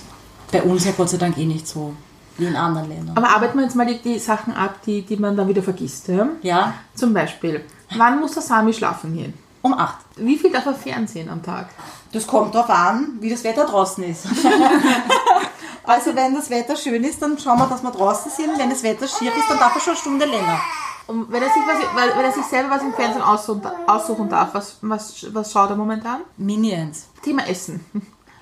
bei 0.51 0.63
uns 0.63 0.85
ja 0.85 0.91
Gott 0.97 1.09
sei 1.09 1.17
Dank 1.17 1.37
eh 1.37 1.45
nicht 1.45 1.67
so 1.67 1.93
wie 2.37 2.45
in 2.45 2.55
anderen 2.55 2.89
Ländern. 2.89 3.17
Aber 3.17 3.29
arbeiten 3.29 3.57
wir 3.57 3.63
jetzt 3.65 3.75
mal 3.75 3.85
die, 3.85 3.99
die 3.99 4.19
Sachen 4.19 4.53
ab, 4.55 4.75
die, 4.85 5.01
die 5.01 5.17
man 5.17 5.35
dann 5.35 5.47
wieder 5.47 5.63
vergisst. 5.63 6.07
Ja? 6.07 6.27
Ja, 6.41 6.73
Zum 6.95 7.13
Beispiel, 7.13 7.63
wann 7.97 8.19
muss 8.19 8.33
der 8.33 8.43
Sami 8.43 8.73
schlafen 8.73 9.15
gehen? 9.15 9.33
um 9.63 9.73
acht. 9.73 9.97
Wie 10.15 10.37
viel 10.37 10.51
darf 10.51 10.65
er 10.67 10.73
fernsehen 10.75 11.29
am 11.29 11.43
Tag? 11.43 11.67
Das 12.13 12.25
kommt 12.25 12.55
darauf 12.55 12.69
an, 12.69 13.17
wie 13.19 13.29
das 13.29 13.43
Wetter 13.43 13.65
draußen 13.65 14.01
ist. 14.05 14.25
also 15.83 16.15
wenn 16.15 16.35
das 16.35 16.49
Wetter 16.49 16.75
schön 16.75 17.03
ist, 17.03 17.21
dann 17.21 17.37
schauen 17.37 17.57
wir, 17.59 17.67
dass 17.67 17.81
wir 17.83 17.91
draußen 17.91 18.31
sind. 18.31 18.57
Wenn 18.57 18.69
das 18.69 18.83
Wetter 18.83 19.07
schier 19.07 19.31
ist, 19.35 19.49
dann 19.49 19.57
darf 19.59 19.75
er 19.75 19.81
schon 19.81 19.91
eine 19.93 19.99
Stunde 19.99 20.25
länger. 20.25 20.59
Und 21.07 21.31
wenn 21.31 21.41
er 21.41 21.49
sich, 21.49 21.61
was, 21.65 21.77
weil- 21.95 22.17
wenn 22.17 22.25
er 22.25 22.31
sich 22.31 22.45
selber 22.45 22.69
was 22.75 22.81
im 22.81 22.93
Fernsehen 22.93 23.21
aussuchen, 23.21 23.61
aussuchen 23.87 24.29
darf, 24.29 24.53
was, 24.53 24.77
was, 24.81 25.25
was 25.33 25.51
schaut 25.51 25.69
er 25.69 25.75
momentan? 25.75 26.21
Minions. 26.37 27.07
Thema 27.21 27.47
Essen. 27.47 27.83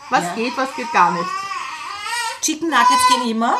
Was 0.10 0.24
Ja. 0.24 0.34
geht, 0.36 0.58
was 0.58 0.76
geht 0.76 0.92
gar 0.92 1.12
nicht. 1.12 1.26
Chicken 2.46 2.70
Nuggets 2.70 3.08
gehen 3.08 3.32
immer. 3.32 3.58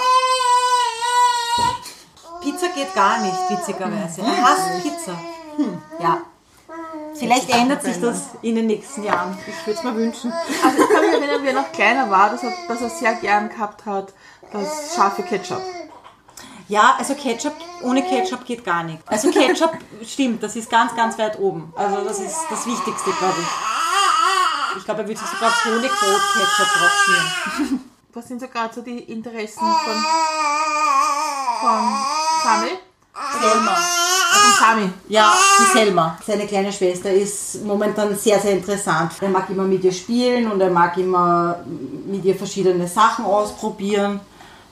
Pizza 2.40 2.68
geht 2.68 2.94
gar 2.94 3.20
nicht, 3.20 3.50
witzigerweise. 3.50 4.22
Er 4.22 4.44
hasst 4.44 4.84
Pizza. 4.84 5.20
Hm, 5.58 5.82
ja. 6.00 6.22
Vielleicht 7.16 7.50
ändert 7.50 7.82
sich 7.82 8.00
das 8.00 8.26
in 8.44 8.54
den 8.54 8.68
nächsten 8.68 9.02
Jahren. 9.02 9.36
Ich 9.48 9.66
würde 9.66 9.80
es 9.80 9.84
mir 9.84 9.96
wünschen. 9.96 10.32
Also 10.64 10.84
ich 10.84 10.90
kann 10.92 11.02
mich 11.02 11.14
erinnern, 11.14 11.42
wie 11.42 11.48
er 11.48 11.54
noch 11.54 11.72
kleiner 11.72 12.12
war, 12.12 12.30
dass 12.30 12.44
er, 12.44 12.54
dass 12.68 12.82
er 12.82 12.90
sehr 12.92 13.16
gern 13.16 13.50
gehabt 13.50 13.88
hat, 13.88 14.14
das 14.54 14.94
scharfe 14.94 15.24
Ketchup. 15.24 15.64
Ja, 16.68 16.94
also 17.00 17.16
Ketchup, 17.16 17.56
ohne 17.82 18.04
Ketchup 18.04 18.46
geht 18.46 18.64
gar 18.64 18.84
nicht. 18.84 19.00
Also 19.08 19.32
Ketchup 19.32 19.80
stimmt, 20.06 20.44
das 20.44 20.56
ist 20.56 20.70
ganz, 20.70 20.96
ganz 20.96 21.18
weit 21.18 21.40
oben. 21.40 21.74
Also 21.76 22.02
das 22.02 22.20
ist 22.20 22.38
das 22.52 22.68
Wichtigste, 22.68 23.10
glaube 23.14 23.40
ich. 23.40 24.78
Ich 24.78 24.86
glaube, 24.86 25.02
er 25.02 25.08
würde 25.08 25.20
sich 25.20 25.30
sogar 25.30 25.50
aufs 25.50 25.66
Honigbrot 25.66 26.22
Ketchup 26.34 26.68
draufschmieren. 26.78 27.90
Was 28.16 28.30
sind 28.30 28.40
so 28.40 28.48
gerade 28.48 28.74
so 28.74 28.82
die 28.82 29.00
Interessen 29.00 29.60
von, 29.60 29.94
von 31.60 31.80
Sami? 32.46 32.70
Selma. 33.42 33.76
Von 33.76 34.54
Sami. 34.58 34.90
Ja, 35.10 35.34
die 35.60 35.78
Selma. 35.78 36.18
Seine 36.26 36.48
kleine 36.48 36.72
Schwester 36.72 37.12
ist 37.12 37.62
momentan 37.66 38.16
sehr, 38.16 38.40
sehr 38.40 38.54
interessant. 38.54 39.12
Er 39.20 39.28
mag 39.28 39.50
immer 39.50 39.64
mit 39.64 39.84
ihr 39.84 39.92
spielen 39.92 40.50
und 40.50 40.62
er 40.62 40.70
mag 40.70 40.98
immer 40.98 41.60
mit 42.06 42.24
ihr 42.24 42.36
verschiedene 42.36 42.88
Sachen 42.88 43.26
ausprobieren. 43.26 44.22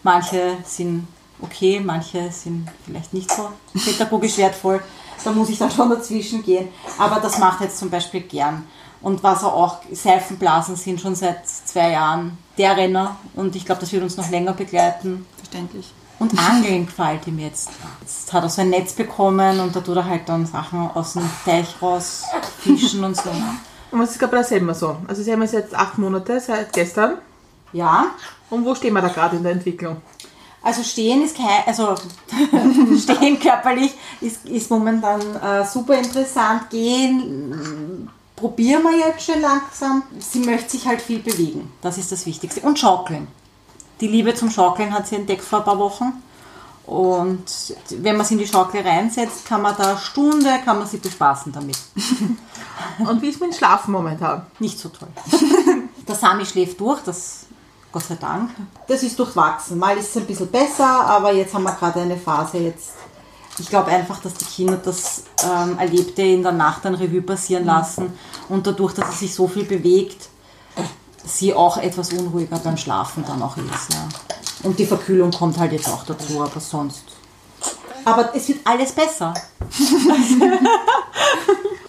Manche 0.04 0.60
sind 0.64 1.06
okay, 1.42 1.82
manche 1.82 2.32
sind 2.32 2.70
vielleicht 2.86 3.14
nicht 3.14 3.30
so 3.30 3.50
pädagogisch 3.74 4.38
wertvoll. 4.38 4.82
Da 5.22 5.34
muss 5.34 5.50
ich 5.50 5.58
dann 5.58 5.70
schon 5.70 5.90
dazwischen 5.90 6.44
gehen. 6.44 6.70
Aber 6.98 7.20
das 7.20 7.40
macht 7.40 7.60
er 7.60 7.66
jetzt 7.66 7.78
zum 7.78 7.90
Beispiel 7.90 8.22
gern. 8.22 8.66
Und 9.02 9.22
was 9.22 9.44
er 9.44 9.54
auch, 9.54 9.80
Seifenblasen 9.92 10.78
sind 10.78 11.02
schon 11.02 11.14
seit 11.14 11.46
zwei 11.46 11.92
Jahren 11.92 12.38
der 12.58 12.78
Renner. 12.78 13.18
Und 13.36 13.56
ich 13.56 13.66
glaube, 13.66 13.82
das 13.82 13.92
wird 13.92 14.04
uns 14.04 14.18
noch 14.18 14.30
länger 14.30 14.54
begleiten. 14.54 15.26
Verständlich. 15.38 15.94
Und 16.20 16.38
Angeln 16.40 16.86
gefällt 16.86 17.28
ihm 17.28 17.40
jetzt. 17.40 17.70
Jetzt 18.02 18.32
hat 18.32 18.44
er 18.44 18.50
so 18.50 18.62
ein 18.62 18.70
Netz 18.70 18.94
bekommen 18.94 19.60
und 19.60 19.76
da 19.76 19.82
tut 19.82 19.98
er 19.98 20.06
halt 20.06 20.30
dann 20.30 20.46
Sachen 20.46 20.90
aus 20.94 21.14
dem 21.14 21.30
Teich 21.44 21.82
raus 21.82 22.24
fischen 22.60 23.04
und 23.04 23.18
so. 23.18 23.30
Und 23.92 24.00
was 24.00 24.12
ist 24.12 24.20
gerade 24.20 24.32
bei 24.32 24.38
der 24.38 24.46
Selma 24.46 24.74
so? 24.74 24.98
Also 25.08 25.24
Selma 25.24 25.46
ist 25.46 25.54
jetzt 25.54 25.76
acht 25.76 25.98
Monate 25.98 26.40
seit 26.40 26.72
gestern. 26.72 27.18
Ja, 27.74 28.08
Und 28.50 28.64
wo 28.66 28.76
stehen 28.76 28.94
wir 28.94 29.02
da 29.02 29.08
gerade 29.08 29.36
in 29.36 29.44
der 29.44 29.54
Entwicklung? 29.54 29.98
also 30.64 30.82
stehen 30.82 31.24
ist 31.24 31.36
kein, 31.36 31.68
also 31.68 31.96
stehen 32.98 33.40
körperlich 33.40 33.94
ist, 34.22 34.46
ist 34.46 34.72
momentan 34.72 35.20
äh, 35.36 35.66
super 35.66 35.96
interessant. 35.96 36.70
Gehen 36.70 38.10
probieren 38.44 38.84
wir 38.84 38.98
jetzt 38.98 39.26
schon 39.26 39.40
langsam. 39.40 40.04
Sie 40.20 40.40
möchte 40.40 40.72
sich 40.72 40.86
halt 40.86 41.02
viel 41.02 41.20
bewegen. 41.20 41.72
Das 41.82 41.98
ist 41.98 42.12
das 42.12 42.26
Wichtigste. 42.26 42.60
Und 42.60 42.78
schaukeln. 42.78 43.30
Die 44.02 44.08
Liebe 44.08 44.36
zum 44.36 44.52
Schaukeln 44.52 44.94
hat 44.94 45.08
sie 45.08 45.16
entdeckt 45.16 45.46
vor 45.46 45.60
ein 45.60 45.66
paar 45.66 45.80
Wochen. 45.80 46.22
Und 46.86 47.46
wenn 47.90 48.18
man 48.18 48.26
sie 48.26 48.34
in 48.34 48.42
die 48.42 48.48
Schaukel 48.48 48.82
reinsetzt, 48.82 49.46
kann 49.46 49.62
man 49.62 49.78
da 49.78 49.92
eine 49.92 49.98
Stunde, 49.98 50.60
kann 50.66 50.78
man 50.78 50.86
sie 50.86 50.98
bespaßen 50.98 51.54
damit. 51.54 51.78
Und 53.00 53.22
wie 53.22 53.30
ist 53.30 53.40
mit 53.40 53.52
dem 53.52 53.56
Schlafen 53.56 53.94
momentan? 53.94 54.46
Nicht 54.60 54.78
so 54.78 54.90
toll. 54.90 55.08
Der 56.06 56.16
Sami 56.16 56.46
schläft 56.46 56.82
durch, 56.82 57.00
das 57.00 57.46
Gott 57.94 58.04
sei 58.04 58.16
Dank. 58.16 58.50
Das 58.90 59.04
ist 59.04 59.18
durchwachsen. 59.18 59.80
Mal 59.80 59.98
ist 59.98 60.10
es 60.10 60.18
ein 60.18 60.28
bisschen 60.28 60.52
besser, 60.52 60.86
aber 60.86 61.32
jetzt 61.32 61.54
haben 61.54 61.64
wir 61.64 61.72
gerade 61.72 62.02
eine 62.02 62.18
Phase 62.18 62.58
jetzt. 62.58 62.92
Ich 63.58 63.70
glaube 63.70 63.92
einfach, 63.92 64.20
dass 64.20 64.34
die 64.34 64.46
Kinder 64.46 64.78
das 64.84 65.24
ähm, 65.44 65.78
Erlebte 65.78 66.24
in 66.24 66.42
der 66.44 66.52
Nacht 66.52 66.86
ein 66.86 66.96
Revue 66.96 67.22
passieren 67.22 67.66
lassen 67.66 68.12
und 68.50 68.68
dadurch, 68.68 68.94
dass 68.94 69.12
sie 69.12 69.28
sich 69.28 69.36
so 69.36 69.48
viel 69.48 69.66
bewegt, 69.66 70.30
sie 71.26 71.54
auch 71.54 71.78
etwas 71.78 72.12
unruhiger 72.14 72.60
beim 72.60 72.78
Schlafen 72.78 73.24
dann 73.26 73.42
auch 73.42 73.58
ist. 73.58 73.94
Ja. 73.94 74.08
Und 74.64 74.80
die 74.80 74.86
Verkühlung 74.86 75.32
kommt 75.32 75.58
halt 75.58 75.72
jetzt 75.72 75.88
auch 75.90 76.06
dazu, 76.06 76.42
aber 76.42 76.60
sonst. 76.60 77.04
Aber 78.06 78.36
es 78.36 78.48
wird 78.50 78.60
alles 78.66 78.92
besser. 78.92 79.34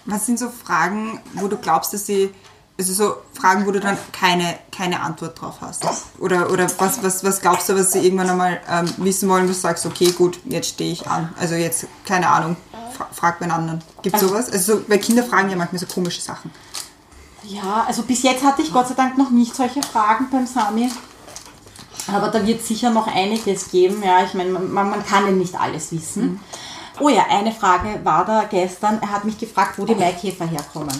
Was 0.05 0.25
sind 0.25 0.39
so 0.39 0.49
Fragen, 0.49 1.19
wo 1.33 1.47
du 1.47 1.57
glaubst, 1.57 1.93
dass 1.93 2.05
sie, 2.05 2.33
also 2.77 2.93
so 2.93 3.15
Fragen, 3.33 3.65
wo 3.65 3.71
du 3.71 3.79
dann 3.79 3.97
keine, 4.11 4.59
keine 4.71 4.99
Antwort 4.99 5.39
drauf 5.39 5.55
hast? 5.61 5.85
Oder, 6.19 6.51
oder 6.51 6.67
was, 6.77 7.01
was, 7.03 7.23
was 7.23 7.39
glaubst 7.39 7.69
du, 7.69 7.75
was 7.75 7.93
sie 7.93 7.99
irgendwann 7.99 8.29
einmal 8.29 8.59
ähm, 8.69 8.89
wissen 8.97 9.29
wollen, 9.29 9.45
wo 9.45 9.47
du 9.49 9.53
sagst, 9.53 9.85
okay, 9.85 10.11
gut, 10.11 10.39
jetzt 10.45 10.69
stehe 10.69 10.91
ich 10.91 11.07
an. 11.07 11.33
Also 11.39 11.55
jetzt, 11.55 11.87
keine 12.05 12.29
Ahnung, 12.29 12.57
fra 12.95 13.07
frag 13.13 13.41
einen 13.41 13.51
anderen. 13.51 13.81
Gibt 14.01 14.19
sowas? 14.19 14.49
Also, 14.49 14.77
so, 14.77 14.81
weil 14.87 14.99
Kinder 14.99 15.23
fragen 15.23 15.49
ja 15.49 15.55
manchmal 15.55 15.79
so 15.79 15.85
komische 15.85 16.21
Sachen. 16.21 16.51
Ja, 17.43 17.85
also 17.87 18.01
bis 18.03 18.23
jetzt 18.23 18.43
hatte 18.43 18.61
ich 18.61 18.73
Gott 18.73 18.87
sei 18.87 18.95
Dank 18.95 19.17
noch 19.17 19.29
nicht 19.29 19.55
solche 19.55 19.81
Fragen 19.81 20.29
beim 20.31 20.47
Sami. 20.47 20.89
Aber 22.07 22.27
da 22.29 22.45
wird 22.45 22.65
sicher 22.65 22.91
noch 22.91 23.07
einiges 23.07 23.71
geben. 23.71 24.03
Ja, 24.03 24.23
ich 24.23 24.33
meine, 24.33 24.51
man, 24.51 24.89
man 24.89 25.05
kann 25.05 25.25
ja 25.25 25.31
nicht 25.31 25.55
alles 25.55 25.91
wissen. 25.91 26.39
Oh 26.99 27.09
ja, 27.09 27.25
eine 27.29 27.51
Frage 27.51 27.99
war 28.03 28.25
da 28.25 28.43
gestern. 28.49 28.99
Er 29.01 29.11
hat 29.11 29.25
mich 29.25 29.37
gefragt, 29.37 29.77
wo 29.77 29.85
die 29.85 29.95
Maikäfer 29.95 30.45
herkommen 30.45 30.95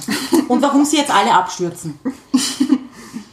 und 0.47 0.61
warum 0.61 0.83
sie 0.85 0.97
jetzt 0.97 1.11
alle 1.11 1.33
abstürzen. 1.33 1.99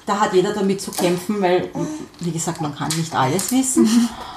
Da 0.04 0.18
hat 0.18 0.34
jeder 0.34 0.52
damit 0.52 0.80
zu 0.80 0.90
kämpfen, 0.90 1.40
weil, 1.40 1.70
wie 2.18 2.32
gesagt, 2.32 2.60
man 2.60 2.74
kann 2.74 2.88
nicht 2.96 3.14
alles 3.14 3.52
wissen. 3.52 3.88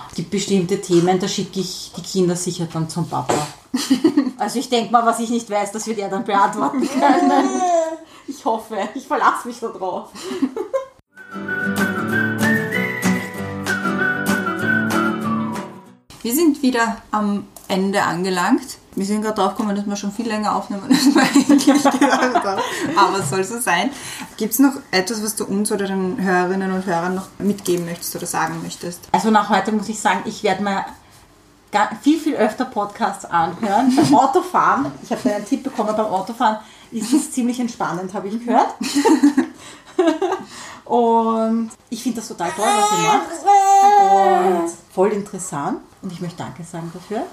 Es 0.09 0.15
gibt 0.15 0.29
bestimmte 0.29 0.79
Themen, 0.79 1.19
da 1.19 1.27
schicke 1.27 1.59
ich 1.59 1.91
die 1.97 2.03
Kinder 2.03 2.35
sicher 2.35 2.67
dann 2.71 2.87
zum 2.87 3.09
Papa. 3.09 3.33
Also 4.37 4.59
ich 4.59 4.69
denke 4.69 4.91
mal, 4.91 5.03
was 5.05 5.19
ich 5.19 5.31
nicht 5.31 5.49
weiß, 5.49 5.71
das 5.71 5.87
wird 5.87 5.97
er 5.97 6.09
dann 6.09 6.23
beantworten 6.23 6.87
können. 6.87 7.49
Ich 8.27 8.43
hoffe, 8.43 8.75
ich 8.95 9.05
verlasse 9.05 9.47
mich 9.47 9.59
da 9.59 9.67
drauf. 9.67 10.09
Wir 16.25 16.33
sind 16.33 16.63
wieder 16.63 16.97
am 17.11 17.45
Ende 17.67 18.01
angelangt. 18.01 18.79
Wir 18.95 19.05
sind 19.05 19.21
gerade 19.21 19.35
drauf 19.35 19.51
gekommen, 19.51 19.75
dass 19.75 19.85
wir 19.85 19.95
schon 19.95 20.11
viel 20.11 20.25
länger 20.27 20.55
aufnehmen, 20.55 20.81
als 20.89 21.13
wir 21.13 21.21
eigentlich 21.21 21.65
gedacht 21.67 22.01
haben. 22.01 22.61
Aber 22.97 23.19
es 23.19 23.29
soll 23.29 23.43
so 23.43 23.59
sein. 23.59 23.91
Gibt 24.35 24.53
es 24.53 24.57
noch 24.57 24.73
etwas, 24.89 25.21
was 25.21 25.35
du 25.35 25.45
uns 25.45 25.71
oder 25.71 25.85
den 25.85 26.19
Hörerinnen 26.19 26.71
und 26.71 26.87
Hörern 26.87 27.13
noch 27.13 27.27
mitgeben 27.37 27.85
möchtest 27.85 28.15
oder 28.15 28.25
sagen 28.25 28.59
möchtest? 28.63 29.01
Also 29.11 29.29
nach 29.29 29.49
heute 29.49 29.71
muss 29.71 29.87
ich 29.87 29.99
sagen, 29.99 30.21
ich 30.25 30.41
werde 30.41 30.63
mir 30.63 30.85
viel, 32.01 32.19
viel 32.19 32.33
öfter 32.33 32.65
Podcasts 32.65 33.25
anhören. 33.25 33.95
Beim 33.95 34.15
Autofahren, 34.15 34.91
ich 35.03 35.11
habe 35.11 35.31
einen 35.31 35.45
Tipp 35.45 35.61
bekommen, 35.61 35.95
beim 35.95 36.07
Autofahren 36.07 36.57
ist 36.89 37.13
es 37.13 37.33
ziemlich 37.33 37.59
entspannend, 37.59 38.15
habe 38.15 38.29
ich 38.29 38.43
gehört. 38.43 38.73
Und 40.85 41.69
ich 41.91 42.01
finde 42.01 42.17
das 42.17 42.29
total 42.29 42.49
toll, 42.49 42.65
was 42.65 42.99
ihr 42.99 43.05
macht. 43.05 44.63
Und 44.63 44.84
voll 44.95 45.11
interessant. 45.11 45.79
Und 46.01 46.11
ich 46.11 46.21
möchte 46.21 46.37
Danke 46.37 46.63
sagen 46.63 46.89
dafür. 46.93 47.23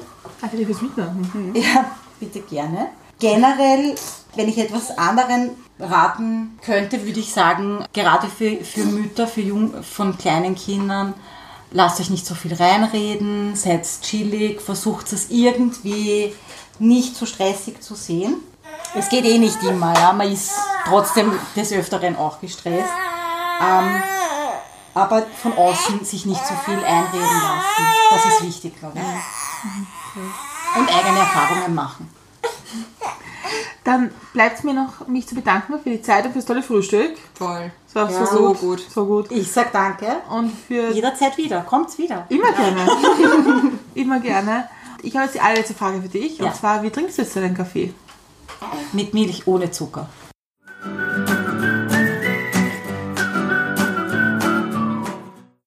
Danke 0.40 0.56
dir 0.56 0.66
fürs 0.66 0.82
Mitmachen. 0.82 1.54
Ja, 1.54 1.92
bitte 2.18 2.40
gerne. 2.40 2.88
Generell, 3.18 3.94
wenn 4.34 4.48
ich 4.48 4.58
etwas 4.58 4.98
anderen 4.98 5.50
raten 5.78 6.58
könnte, 6.64 7.04
würde 7.06 7.20
ich 7.20 7.32
sagen, 7.32 7.84
gerade 7.92 8.26
für, 8.26 8.64
für 8.64 8.84
Mütter, 8.84 9.28
für 9.28 9.42
Jung, 9.42 9.82
von 9.82 10.18
kleinen 10.18 10.56
Kindern, 10.56 11.14
lasst 11.70 12.00
euch 12.00 12.10
nicht 12.10 12.26
so 12.26 12.34
viel 12.34 12.54
reinreden, 12.54 13.54
seid 13.54 13.86
chillig, 14.02 14.60
versucht 14.60 15.12
es 15.12 15.30
irgendwie 15.30 16.34
nicht 16.78 17.16
so 17.16 17.26
stressig 17.26 17.80
zu 17.80 17.94
sehen. 17.94 18.36
Es 18.94 19.08
geht 19.08 19.24
eh 19.24 19.38
nicht 19.38 19.62
immer, 19.62 19.94
ja, 19.94 20.12
man 20.12 20.30
ist 20.30 20.50
trotzdem 20.86 21.32
des 21.56 21.72
Öfteren 21.72 22.16
auch 22.16 22.40
gestresst. 22.40 22.92
Ähm, 23.62 24.02
aber 24.94 25.22
von 25.42 25.52
außen 25.56 26.04
sich 26.04 26.26
nicht 26.26 26.44
so 26.46 26.54
viel 26.64 26.74
einreden 26.84 27.20
lassen. 27.42 27.84
Das 28.10 28.24
ist 28.26 28.42
wichtig, 28.46 28.78
glaube 28.78 28.98
ich. 28.98 30.78
Und 30.78 30.88
eigene 30.94 31.18
Erfahrungen 31.18 31.74
machen. 31.74 32.08
Dann 33.84 34.10
bleibt 34.32 34.58
es 34.58 34.64
mir 34.64 34.74
noch, 34.74 35.08
mich 35.08 35.26
zu 35.26 35.34
bedanken 35.34 35.74
für 35.82 35.90
die 35.90 36.02
Zeit 36.02 36.24
und 36.24 36.32
fürs 36.32 36.44
tolle 36.44 36.62
Frühstück. 36.62 37.16
Voll. 37.34 37.72
Es 37.88 37.94
war 37.96 38.10
Ja. 38.10 38.26
so, 38.26 38.32
So 38.36 38.46
gut. 38.48 38.60
gut. 38.60 38.86
So 38.94 39.06
gut. 39.06 39.30
Ich 39.30 39.50
sag 39.50 39.72
danke. 39.72 40.06
Und 40.30 40.50
für 40.68 40.90
Jederzeit 40.90 41.36
wieder. 41.36 41.62
Kommt's 41.62 41.98
wieder. 41.98 42.26
immer 42.28 42.52
gerne. 42.52 42.86
immer 43.94 44.20
gerne. 44.20 44.68
Ich 45.02 45.14
habe 45.16 45.24
jetzt 45.24 45.34
die 45.34 45.40
allerletzte 45.40 45.74
Frage 45.74 46.00
für 46.00 46.08
dich. 46.08 46.38
Ja. 46.38 46.46
Und 46.46 46.54
zwar, 46.54 46.82
wie 46.84 46.90
trinkst 46.90 47.18
du 47.18 47.22
jetzt 47.22 47.34
deinen 47.34 47.56
Kaffee? 47.56 47.92
Mit 48.92 49.14
Milch 49.14 49.46
ohne 49.48 49.70
Zucker. 49.72 50.08